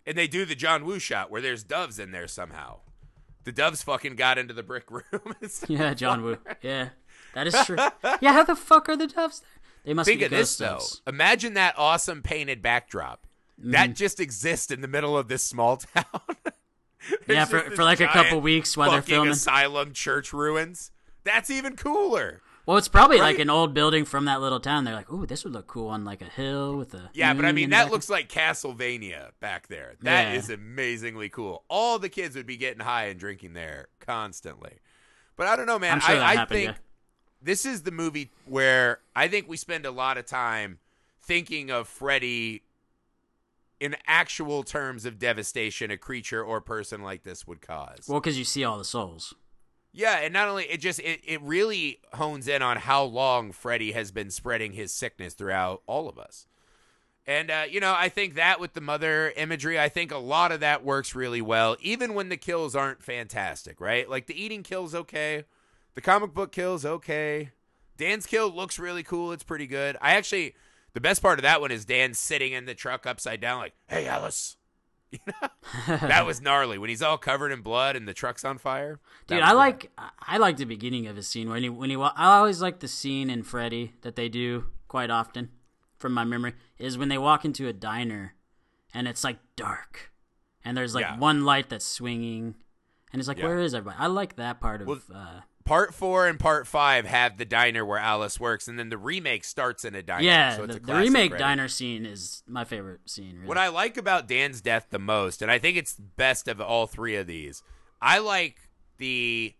And 0.06 0.16
they 0.16 0.28
do 0.28 0.44
the 0.44 0.54
John 0.54 0.84
Woo 0.84 0.98
shot 1.00 1.30
where 1.30 1.40
there's 1.40 1.64
doves 1.64 1.98
in 1.98 2.12
there 2.12 2.28
somehow. 2.28 2.78
The 3.44 3.52
doves 3.52 3.82
fucking 3.82 4.16
got 4.16 4.38
into 4.38 4.54
the 4.54 4.62
brick 4.62 4.90
room. 4.90 5.02
Yeah, 5.68 5.94
John 5.94 6.22
Woo. 6.22 6.38
Yeah, 6.62 6.90
that 7.34 7.46
is 7.46 7.54
true. 7.64 7.76
Yeah, 8.20 8.32
how 8.32 8.44
the 8.44 8.56
fuck 8.56 8.88
are 8.88 8.96
the 8.96 9.06
doves 9.08 9.40
there? 9.40 9.48
They 9.84 9.94
must 9.94 10.08
Think 10.08 10.20
be 10.20 10.24
of 10.26 10.30
this 10.32 10.56
ghost 10.56 10.58
though. 10.58 10.66
doves. 10.66 11.02
Imagine 11.06 11.54
that 11.54 11.74
awesome 11.78 12.22
painted 12.22 12.60
backdrop. 12.62 13.26
That 13.58 13.90
mm. 13.90 13.94
just 13.94 14.20
exists 14.20 14.70
in 14.70 14.80
the 14.80 14.88
middle 14.88 15.16
of 15.16 15.28
this 15.28 15.42
small 15.42 15.76
town. 15.94 16.04
Yeah, 17.28 17.44
for, 17.44 17.60
for 17.70 17.84
like 17.84 18.00
a 18.00 18.08
couple 18.08 18.40
weeks 18.40 18.76
while 18.76 18.90
they're 18.90 19.02
filming. 19.02 19.32
asylum 19.32 19.92
church 19.92 20.32
ruins. 20.32 20.90
That's 21.24 21.50
even 21.50 21.76
cooler. 21.76 22.42
Well, 22.66 22.76
it's 22.76 22.88
probably 22.88 23.20
Right. 23.20 23.26
like 23.34 23.38
an 23.38 23.48
old 23.48 23.72
building 23.74 24.04
from 24.04 24.24
that 24.24 24.40
little 24.40 24.58
town. 24.58 24.82
They're 24.84 24.94
like, 24.94 25.10
"Ooh, 25.10 25.24
this 25.24 25.44
would 25.44 25.52
look 25.52 25.68
cool 25.68 25.88
on 25.88 26.04
like 26.04 26.20
a 26.20 26.24
hill 26.26 26.76
with 26.76 26.92
a." 26.94 27.10
Yeah, 27.14 27.32
but 27.32 27.44
I 27.44 27.52
mean 27.52 27.70
that 27.70 27.84
back." 27.84 27.92
looks 27.92 28.10
like 28.10 28.28
Castlevania 28.28 29.30
back 29.40 29.68
there. 29.68 29.94
That 30.02 30.34
is 30.34 30.48
Yeah. 30.48 30.56
amazingly 30.56 31.28
cool. 31.28 31.64
All 31.68 31.98
the 32.00 32.08
kids 32.08 32.34
would 32.34 32.46
be 32.46 32.56
getting 32.56 32.80
high 32.80 33.04
and 33.04 33.20
drinking 33.20 33.52
there 33.52 33.86
constantly. 34.00 34.80
But 35.36 35.46
I 35.46 35.54
don't 35.56 35.66
know, 35.66 35.78
man. 35.78 36.00
Sure 36.00 36.16
I, 36.16 36.32
I 36.32 36.34
happened, 36.34 36.48
think 36.56 36.70
yeah. 36.72 36.76
this 37.40 37.64
is 37.64 37.82
the 37.82 37.92
movie 37.92 38.32
where 38.46 39.00
I 39.14 39.28
think 39.28 39.48
we 39.48 39.56
spend 39.56 39.86
a 39.86 39.90
lot 39.92 40.18
of 40.18 40.26
time 40.26 40.80
thinking 41.22 41.70
of 41.70 41.86
Freddy 41.88 42.62
in 43.78 43.94
actual 44.06 44.62
terms 44.64 45.04
of 45.04 45.18
devastation 45.18 45.90
a 45.90 45.96
creature 45.98 46.42
or 46.42 46.60
person 46.60 47.02
like 47.02 47.22
this 47.22 47.46
would 47.46 47.60
cause. 47.60 48.06
Well, 48.08 48.18
because 48.20 48.38
you 48.38 48.44
see 48.44 48.64
all 48.64 48.78
the 48.78 48.84
souls. 48.84 49.34
Yeah, 49.96 50.18
and 50.18 50.34
not 50.34 50.48
only 50.48 50.64
it 50.64 50.80
just 50.80 51.00
it, 51.00 51.22
it 51.24 51.40
really 51.40 52.00
hones 52.12 52.48
in 52.48 52.60
on 52.60 52.76
how 52.76 53.02
long 53.04 53.50
Freddy 53.50 53.92
has 53.92 54.10
been 54.10 54.30
spreading 54.30 54.74
his 54.74 54.92
sickness 54.92 55.32
throughout 55.32 55.80
all 55.86 56.06
of 56.06 56.18
us. 56.18 56.46
And 57.26 57.50
uh, 57.50 57.64
you 57.68 57.80
know, 57.80 57.94
I 57.96 58.10
think 58.10 58.34
that 58.34 58.60
with 58.60 58.74
the 58.74 58.82
mother 58.82 59.32
imagery, 59.38 59.80
I 59.80 59.88
think 59.88 60.12
a 60.12 60.18
lot 60.18 60.52
of 60.52 60.60
that 60.60 60.84
works 60.84 61.14
really 61.14 61.40
well, 61.40 61.78
even 61.80 62.12
when 62.12 62.28
the 62.28 62.36
kills 62.36 62.76
aren't 62.76 63.02
fantastic, 63.02 63.80
right? 63.80 64.08
Like 64.08 64.26
the 64.26 64.38
eating 64.38 64.62
kills 64.62 64.94
okay, 64.94 65.44
the 65.94 66.02
comic 66.02 66.34
book 66.34 66.52
kills 66.52 66.84
okay. 66.84 67.52
Dan's 67.96 68.26
kill 68.26 68.50
looks 68.50 68.78
really 68.78 69.02
cool. 69.02 69.32
It's 69.32 69.44
pretty 69.44 69.66
good. 69.66 69.96
I 70.02 70.12
actually 70.12 70.56
the 70.92 71.00
best 71.00 71.22
part 71.22 71.38
of 71.38 71.42
that 71.44 71.62
one 71.62 71.70
is 71.70 71.86
Dan 71.86 72.12
sitting 72.12 72.52
in 72.52 72.66
the 72.66 72.74
truck 72.74 73.06
upside 73.06 73.40
down, 73.40 73.60
like, 73.60 73.74
"Hey, 73.88 74.06
Alice." 74.06 74.58
You 75.12 75.18
know? 75.26 75.96
that 75.98 76.26
was 76.26 76.40
gnarly 76.40 76.78
when 76.78 76.90
he's 76.90 77.00
all 77.02 77.16
covered 77.16 77.52
in 77.52 77.60
blood 77.62 77.94
and 77.96 78.08
the 78.08 78.12
truck's 78.12 78.44
on 78.44 78.58
fire. 78.58 78.98
Dude, 79.28 79.40
I 79.40 79.52
like 79.52 79.90
I 80.20 80.38
like 80.38 80.56
the 80.56 80.64
beginning 80.64 81.06
of 81.06 81.14
his 81.16 81.28
scene 81.28 81.48
when 81.48 81.62
he 81.62 81.68
when 81.68 81.90
he 81.90 81.96
I 81.96 82.36
always 82.38 82.60
like 82.60 82.80
the 82.80 82.88
scene 82.88 83.30
in 83.30 83.42
Freddy 83.44 83.92
that 84.02 84.16
they 84.16 84.28
do 84.28 84.66
quite 84.88 85.10
often 85.10 85.50
from 85.96 86.12
my 86.12 86.24
memory 86.24 86.54
is 86.78 86.98
when 86.98 87.08
they 87.08 87.18
walk 87.18 87.44
into 87.44 87.68
a 87.68 87.72
diner 87.72 88.34
and 88.92 89.06
it's 89.06 89.22
like 89.24 89.38
dark 89.54 90.10
and 90.64 90.76
there's 90.76 90.94
like 90.94 91.02
Yeah. 91.04 91.18
one 91.18 91.44
light 91.44 91.68
that's 91.68 91.86
swinging 91.86 92.56
and 93.12 93.20
it's 93.20 93.28
like 93.28 93.38
Yeah. 93.38 93.44
where 93.46 93.60
is 93.60 93.74
everybody? 93.74 93.96
I 94.02 94.08
like 94.08 94.36
that 94.36 94.60
part 94.60 94.82
of 94.82 94.88
Well, 94.88 95.00
uh, 95.14 95.40
part 95.66 95.92
four 95.92 96.26
and 96.26 96.38
part 96.38 96.66
five 96.66 97.04
have 97.04 97.36
the 97.36 97.44
diner 97.44 97.84
where 97.84 97.98
Alice 97.98 98.40
works, 98.40 98.68
and 98.68 98.78
then 98.78 98.88
the 98.88 98.96
remake 98.96 99.44
starts 99.44 99.84
in 99.84 99.94
a 99.94 100.02
diner. 100.02 100.24
yeah 100.24 100.56
so 100.56 100.64
it's 100.64 100.76
the, 100.76 100.80
the 100.80 100.94
remake 100.94 101.36
diner 101.36 101.68
scene 101.68 102.06
is 102.06 102.42
my 102.46 102.64
favorite 102.64 103.00
scene. 103.04 103.34
Really. 103.36 103.46
What 103.46 103.58
I 103.58 103.68
like 103.68 103.98
about 103.98 104.26
Dan's 104.26 104.62
death 104.62 104.86
the 104.90 104.98
most, 104.98 105.42
and 105.42 105.50
I 105.50 105.58
think 105.58 105.76
it's 105.76 105.94
best 105.94 106.48
of 106.48 106.60
all 106.60 106.86
three 106.86 107.16
of 107.16 107.26
these, 107.26 107.62
I 108.00 108.18
like 108.20 108.56
the 108.96 109.54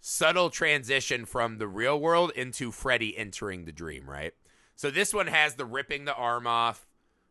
subtle 0.00 0.50
transition 0.50 1.24
from 1.24 1.58
the 1.58 1.68
real 1.68 1.98
world 1.98 2.32
into 2.36 2.70
Freddy 2.70 3.16
entering 3.16 3.64
the 3.64 3.72
dream. 3.72 4.08
Right. 4.08 4.34
So 4.76 4.90
this 4.90 5.14
one 5.14 5.28
has 5.28 5.54
the 5.54 5.64
ripping 5.64 6.04
the 6.04 6.14
arm 6.14 6.46
off, 6.46 6.86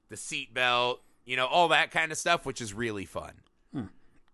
the 0.10 0.16
seatbelt, 0.16 0.98
you 1.26 1.36
know, 1.36 1.46
all 1.46 1.68
that 1.70 1.92
kind 1.92 2.12
of 2.12 2.18
stuff, 2.18 2.46
which 2.46 2.62
is 2.62 2.74
really 2.74 3.06
fun. 3.06 3.34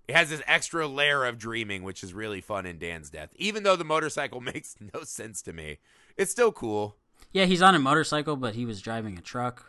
It 0.08 0.16
has 0.16 0.30
this 0.30 0.42
extra 0.48 0.88
layer 0.88 1.26
of 1.26 1.38
dreaming, 1.38 1.84
which 1.84 2.04
is 2.04 2.14
really 2.14 2.42
fun 2.42 2.66
in 2.66 2.78
Dan's 2.78 3.10
death. 3.10 3.30
Even 3.38 3.64
though 3.64 3.76
the 3.78 3.86
motorcycle 3.86 4.42
makes 4.54 4.76
no 4.94 5.04
sense 5.04 5.42
to 5.44 5.54
me, 5.54 5.80
it's 6.18 6.32
still 6.32 6.52
cool. 6.52 6.98
yeah, 7.32 7.46
he's 7.46 7.62
on 7.62 7.74
a 7.76 7.80
motorcycle, 7.80 8.36
but 8.36 8.54
he 8.56 8.66
was 8.66 8.82
driving 8.82 9.18
a 9.18 9.22
truck. 9.22 9.66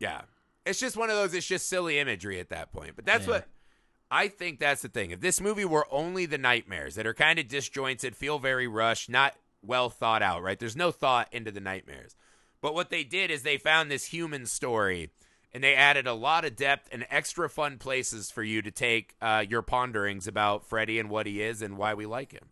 Yeah. 0.00 0.22
It's 0.66 0.80
just 0.80 0.96
one 0.96 1.08
of 1.10 1.16
those, 1.16 1.32
it's 1.32 1.46
just 1.46 1.68
silly 1.68 1.98
imagery 1.98 2.38
at 2.40 2.50
that 2.50 2.72
point. 2.72 2.96
But 2.96 3.06
that's 3.06 3.24
Yeah. 3.26 3.32
what 3.34 3.48
I 4.10 4.28
think 4.28 4.58
that's 4.58 4.82
the 4.82 4.88
thing. 4.88 5.10
If 5.10 5.20
this 5.20 5.40
movie 5.40 5.64
were 5.64 5.86
only 5.90 6.24
the 6.26 6.38
nightmares 6.38 6.94
that 6.96 7.06
are 7.06 7.14
kind 7.14 7.38
of 7.38 7.46
disjointed, 7.48 8.16
feel 8.16 8.38
very 8.38 8.66
rushed, 8.66 9.08
not 9.10 9.34
well 9.62 9.90
thought 9.90 10.22
out, 10.22 10.42
right? 10.42 10.58
There's 10.58 10.76
no 10.76 10.90
thought 10.90 11.28
into 11.32 11.50
the 11.50 11.60
nightmares. 11.60 12.16
But 12.60 12.74
what 12.74 12.90
they 12.90 13.04
did 13.04 13.30
is 13.30 13.42
they 13.42 13.58
found 13.58 13.90
this 13.90 14.06
human 14.06 14.46
story 14.46 15.10
and 15.52 15.64
they 15.64 15.74
added 15.74 16.06
a 16.06 16.12
lot 16.14 16.44
of 16.44 16.56
depth 16.56 16.88
and 16.92 17.06
extra 17.10 17.48
fun 17.48 17.78
places 17.78 18.30
for 18.30 18.42
you 18.42 18.60
to 18.62 18.70
take 18.70 19.14
uh, 19.22 19.44
your 19.48 19.62
ponderings 19.62 20.26
about 20.26 20.66
Freddy 20.66 20.98
and 20.98 21.08
what 21.10 21.26
he 21.26 21.40
is 21.42 21.62
and 21.62 21.76
why 21.78 21.94
we 21.94 22.06
like 22.06 22.32
him. 22.32 22.48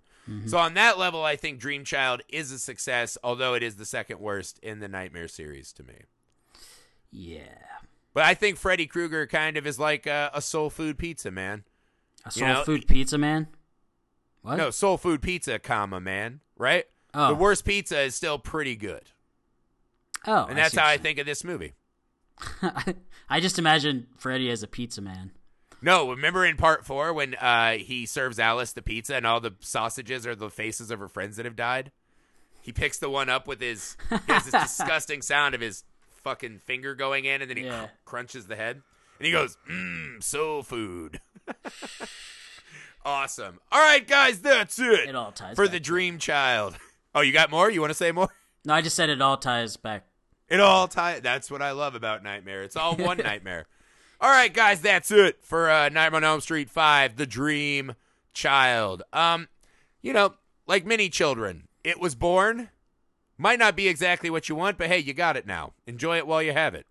So 0.46 0.58
on 0.58 0.74
that 0.74 0.98
level, 0.98 1.22
I 1.24 1.36
think 1.36 1.60
Dream 1.60 1.84
Child 1.84 2.20
is 2.28 2.50
a 2.50 2.58
success, 2.58 3.16
although 3.22 3.54
it 3.54 3.62
is 3.62 3.76
the 3.76 3.84
second 3.84 4.18
worst 4.18 4.58
in 4.58 4.80
the 4.80 4.88
Nightmare 4.88 5.28
series 5.28 5.72
to 5.74 5.84
me. 5.84 5.94
Yeah, 7.12 7.42
But 8.12 8.24
I 8.24 8.34
think 8.34 8.58
Freddy 8.58 8.86
Krueger 8.86 9.28
kind 9.28 9.56
of 9.56 9.68
is 9.68 9.78
like 9.78 10.04
a, 10.06 10.30
a 10.34 10.42
soul 10.42 10.68
food 10.68 10.98
pizza, 10.98 11.30
man. 11.30 11.62
a 12.24 12.28
You 12.34 12.40
soul 12.40 12.48
know, 12.48 12.64
food 12.64 12.88
pizza 12.88 13.16
man. 13.18 13.46
What? 14.42 14.56
No, 14.56 14.70
soul 14.70 14.96
food 14.98 15.22
pizza, 15.22 15.60
comma, 15.60 16.00
man. 16.00 16.40
Right? 16.58 16.86
Oh. 17.14 17.28
The 17.28 17.34
worst 17.36 17.64
pizza 17.64 18.00
is 18.00 18.14
still 18.16 18.38
pretty 18.38 18.74
good. 18.74 19.04
oh, 20.26 20.46
And 20.46 20.58
that's 20.58 20.74
how 20.74 20.86
I 20.88 20.96
think 20.98 21.18
of 21.20 21.26
this 21.26 21.44
movie. 21.44 21.74
I 23.28 23.40
just 23.40 23.58
imagine 23.58 24.06
Freddy 24.16 24.50
as 24.50 24.62
a 24.62 24.66
pizza 24.68 25.00
man. 25.02 25.32
No, 25.82 26.10
remember 26.10 26.44
in 26.44 26.56
part 26.56 26.84
four 26.84 27.12
when 27.12 27.34
uh, 27.34 27.72
he 27.72 28.06
serves 28.06 28.38
Alice 28.38 28.72
the 28.72 28.82
pizza 28.82 29.14
and 29.16 29.26
all 29.26 29.40
the 29.40 29.54
sausages 29.60 30.26
are 30.26 30.34
the 30.34 30.50
faces 30.50 30.90
of 30.90 30.98
her 31.00 31.08
friends 31.08 31.36
that 31.36 31.44
have 31.44 31.56
died? 31.56 31.92
He 32.62 32.72
picks 32.72 32.98
the 32.98 33.10
one 33.10 33.28
up 33.28 33.46
with 33.46 33.60
his, 33.60 33.96
he 34.26 34.32
has 34.32 34.44
this 34.50 34.62
disgusting 34.78 35.22
sound 35.22 35.54
of 35.54 35.60
his 35.60 35.84
fucking 36.24 36.58
finger 36.60 36.94
going 36.94 37.24
in 37.26 37.40
and 37.42 37.50
then 37.50 37.56
he 37.58 37.64
Yeah. 37.64 37.88
crunches 38.04 38.46
the 38.46 38.56
head. 38.56 38.82
And 39.18 39.26
he 39.26 39.32
goes, 39.32 39.56
mmm, 39.70 40.22
soul 40.22 40.62
food. 40.62 41.20
awesome. 43.04 43.60
All 43.70 43.80
right, 43.80 44.06
guys, 44.06 44.40
that's 44.40 44.78
it. 44.78 45.08
It 45.08 45.14
all 45.14 45.32
ties 45.32 45.56
for 45.56 45.68
the 45.68 45.80
dream 45.80 46.18
child. 46.18 46.76
Oh, 47.14 47.20
you 47.20 47.32
got 47.32 47.50
more? 47.50 47.70
You 47.70 47.80
want 47.80 47.90
to 47.90 47.94
say 47.94 48.12
more? 48.12 48.28
No, 48.64 48.74
I 48.74 48.80
just 48.82 48.96
said 48.96 49.10
it 49.10 49.22
all 49.22 49.36
ties 49.36 49.76
back. 49.76 50.04
It 50.48 50.60
all 50.60 50.88
ties. 50.88 51.22
That's 51.22 51.50
what 51.50 51.62
I 51.62 51.72
love 51.72 51.94
about 51.94 52.22
Nightmare. 52.22 52.62
It's 52.62 52.76
all 52.76 52.96
one 52.96 53.18
nightmare. 53.24 53.66
All 54.20 54.30
right, 54.30 54.52
guys, 54.52 54.80
that's 54.80 55.10
it 55.10 55.44
for 55.44 55.68
uh, 55.70 55.88
Nightmare 55.88 56.18
on 56.18 56.24
Elm 56.24 56.40
Street 56.40 56.70
Five: 56.70 57.16
The 57.16 57.26
Dream 57.26 57.94
Child. 58.32 59.02
Um, 59.12 59.48
you 60.02 60.12
know, 60.12 60.34
like 60.66 60.86
many 60.86 61.08
children, 61.08 61.68
it 61.84 62.00
was 62.00 62.14
born. 62.14 62.70
Might 63.38 63.58
not 63.58 63.76
be 63.76 63.88
exactly 63.88 64.30
what 64.30 64.48
you 64.48 64.54
want, 64.54 64.78
but 64.78 64.86
hey, 64.86 64.98
you 64.98 65.12
got 65.12 65.36
it 65.36 65.46
now. 65.46 65.74
Enjoy 65.86 66.16
it 66.16 66.26
while 66.26 66.42
you 66.42 66.52
have 66.52 66.74
it. 66.74 66.86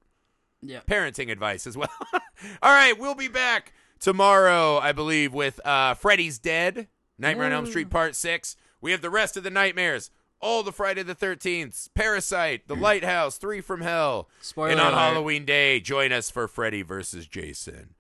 Yeah. 0.61 0.81
Parenting 0.87 1.31
advice 1.31 1.65
as 1.65 1.75
well. 1.75 1.89
all 2.13 2.71
right, 2.71 2.97
we'll 2.99 3.15
be 3.15 3.27
back 3.27 3.73
tomorrow, 3.99 4.77
I 4.77 4.91
believe, 4.91 5.33
with 5.33 5.59
uh, 5.65 5.95
Freddy's 5.95 6.37
Dead, 6.37 6.87
Nightmare 7.17 7.47
on 7.47 7.53
Elm 7.53 7.65
Street 7.65 7.89
Part 7.89 8.15
Six. 8.15 8.55
We 8.81 8.91
have 8.91 9.01
the 9.01 9.09
rest 9.09 9.37
of 9.37 9.43
the 9.43 9.49
nightmares. 9.49 10.11
All 10.41 10.61
the 10.63 10.71
Friday 10.71 11.01
the 11.03 11.15
13th, 11.15 11.89
Parasite, 11.95 12.67
The 12.67 12.75
Lighthouse, 12.75 13.37
Three 13.37 13.61
from 13.61 13.81
Hell. 13.81 14.29
Spoiler 14.41 14.71
and 14.71 14.79
on 14.79 14.87
alert. 14.93 14.99
Halloween 14.99 15.45
Day, 15.45 15.79
join 15.79 16.11
us 16.11 16.29
for 16.29 16.47
Freddy 16.47 16.81
versus 16.83 17.25
Jason. 17.27 17.95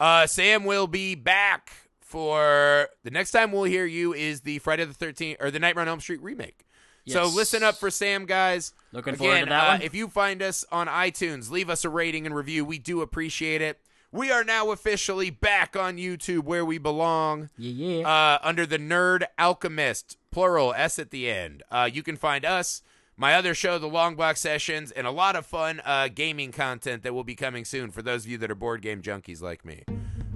Uh, 0.00 0.26
Sam 0.26 0.64
will 0.64 0.86
be 0.88 1.14
back 1.14 1.70
for 2.00 2.88
the 3.04 3.10
next 3.10 3.30
time 3.30 3.52
we'll 3.52 3.64
hear 3.64 3.86
you 3.86 4.12
is 4.12 4.40
the 4.42 4.58
Friday 4.60 4.84
the 4.84 4.94
13th 4.94 5.36
or 5.40 5.50
the 5.50 5.58
Nightmare 5.58 5.82
on 5.82 5.88
Elm 5.88 6.00
Street 6.00 6.22
remake. 6.22 6.64
So 7.06 7.26
listen 7.26 7.62
up 7.62 7.76
for 7.76 7.90
Sam, 7.90 8.24
guys. 8.24 8.72
Looking 8.92 9.12
Again, 9.14 9.18
forward 9.18 9.40
to 9.40 9.46
that 9.50 9.64
uh, 9.64 9.72
one. 9.72 9.82
If 9.82 9.94
you 9.94 10.08
find 10.08 10.40
us 10.40 10.64
on 10.72 10.86
iTunes, 10.86 11.50
leave 11.50 11.68
us 11.68 11.84
a 11.84 11.90
rating 11.90 12.24
and 12.24 12.34
review. 12.34 12.64
We 12.64 12.78
do 12.78 13.02
appreciate 13.02 13.60
it. 13.60 13.78
We 14.10 14.30
are 14.30 14.42
now 14.42 14.70
officially 14.70 15.28
back 15.28 15.76
on 15.76 15.96
YouTube 15.98 16.44
where 16.44 16.64
we 16.64 16.78
belong 16.78 17.50
Yeah, 17.58 17.98
yeah. 17.98 18.08
uh, 18.08 18.38
under 18.42 18.64
the 18.64 18.78
Nerd 18.78 19.24
Alchemist, 19.38 20.16
plural, 20.34 20.74
S 20.76 20.98
at 20.98 21.10
the 21.10 21.30
end. 21.30 21.62
Uh, 21.70 21.88
you 21.90 22.02
can 22.02 22.16
find 22.16 22.44
us, 22.44 22.82
my 23.16 23.34
other 23.34 23.54
show, 23.54 23.78
The 23.78 23.86
Long 23.86 24.16
Box 24.16 24.40
Sessions, 24.40 24.90
and 24.90 25.06
a 25.06 25.12
lot 25.12 25.36
of 25.36 25.46
fun 25.46 25.80
uh, 25.84 26.08
gaming 26.12 26.50
content 26.50 27.04
that 27.04 27.14
will 27.14 27.22
be 27.22 27.36
coming 27.36 27.64
soon 27.64 27.92
for 27.92 28.02
those 28.02 28.24
of 28.24 28.30
you 28.32 28.38
that 28.38 28.50
are 28.50 28.56
board 28.56 28.82
game 28.82 29.00
junkies 29.00 29.40
like 29.40 29.64
me. 29.64 29.84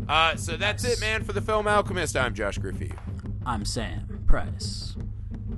Uh, 0.08 0.36
so 0.36 0.56
that's 0.56 0.84
it, 0.84 1.00
man, 1.00 1.24
for 1.24 1.32
the 1.32 1.40
Film 1.40 1.66
Alchemist. 1.66 2.16
I'm 2.16 2.32
Josh 2.32 2.58
Griffey. 2.58 2.92
I'm 3.44 3.64
Sam 3.64 4.22
Price. 4.28 4.94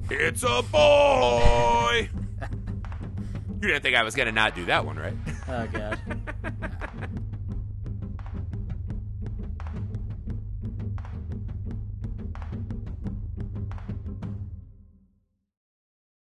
It's 0.09 0.43
a 0.43 0.63
boy! 0.63 2.09
you 3.61 3.69
didn't 3.69 3.83
think 3.83 3.95
I 3.95 4.03
was 4.03 4.15
going 4.15 4.27
to 4.27 4.33
not 4.33 4.55
do 4.55 4.65
that 4.65 4.87
one, 4.87 4.97
right? 4.97 5.15
Oh, 5.49 5.67
God. 5.67 5.99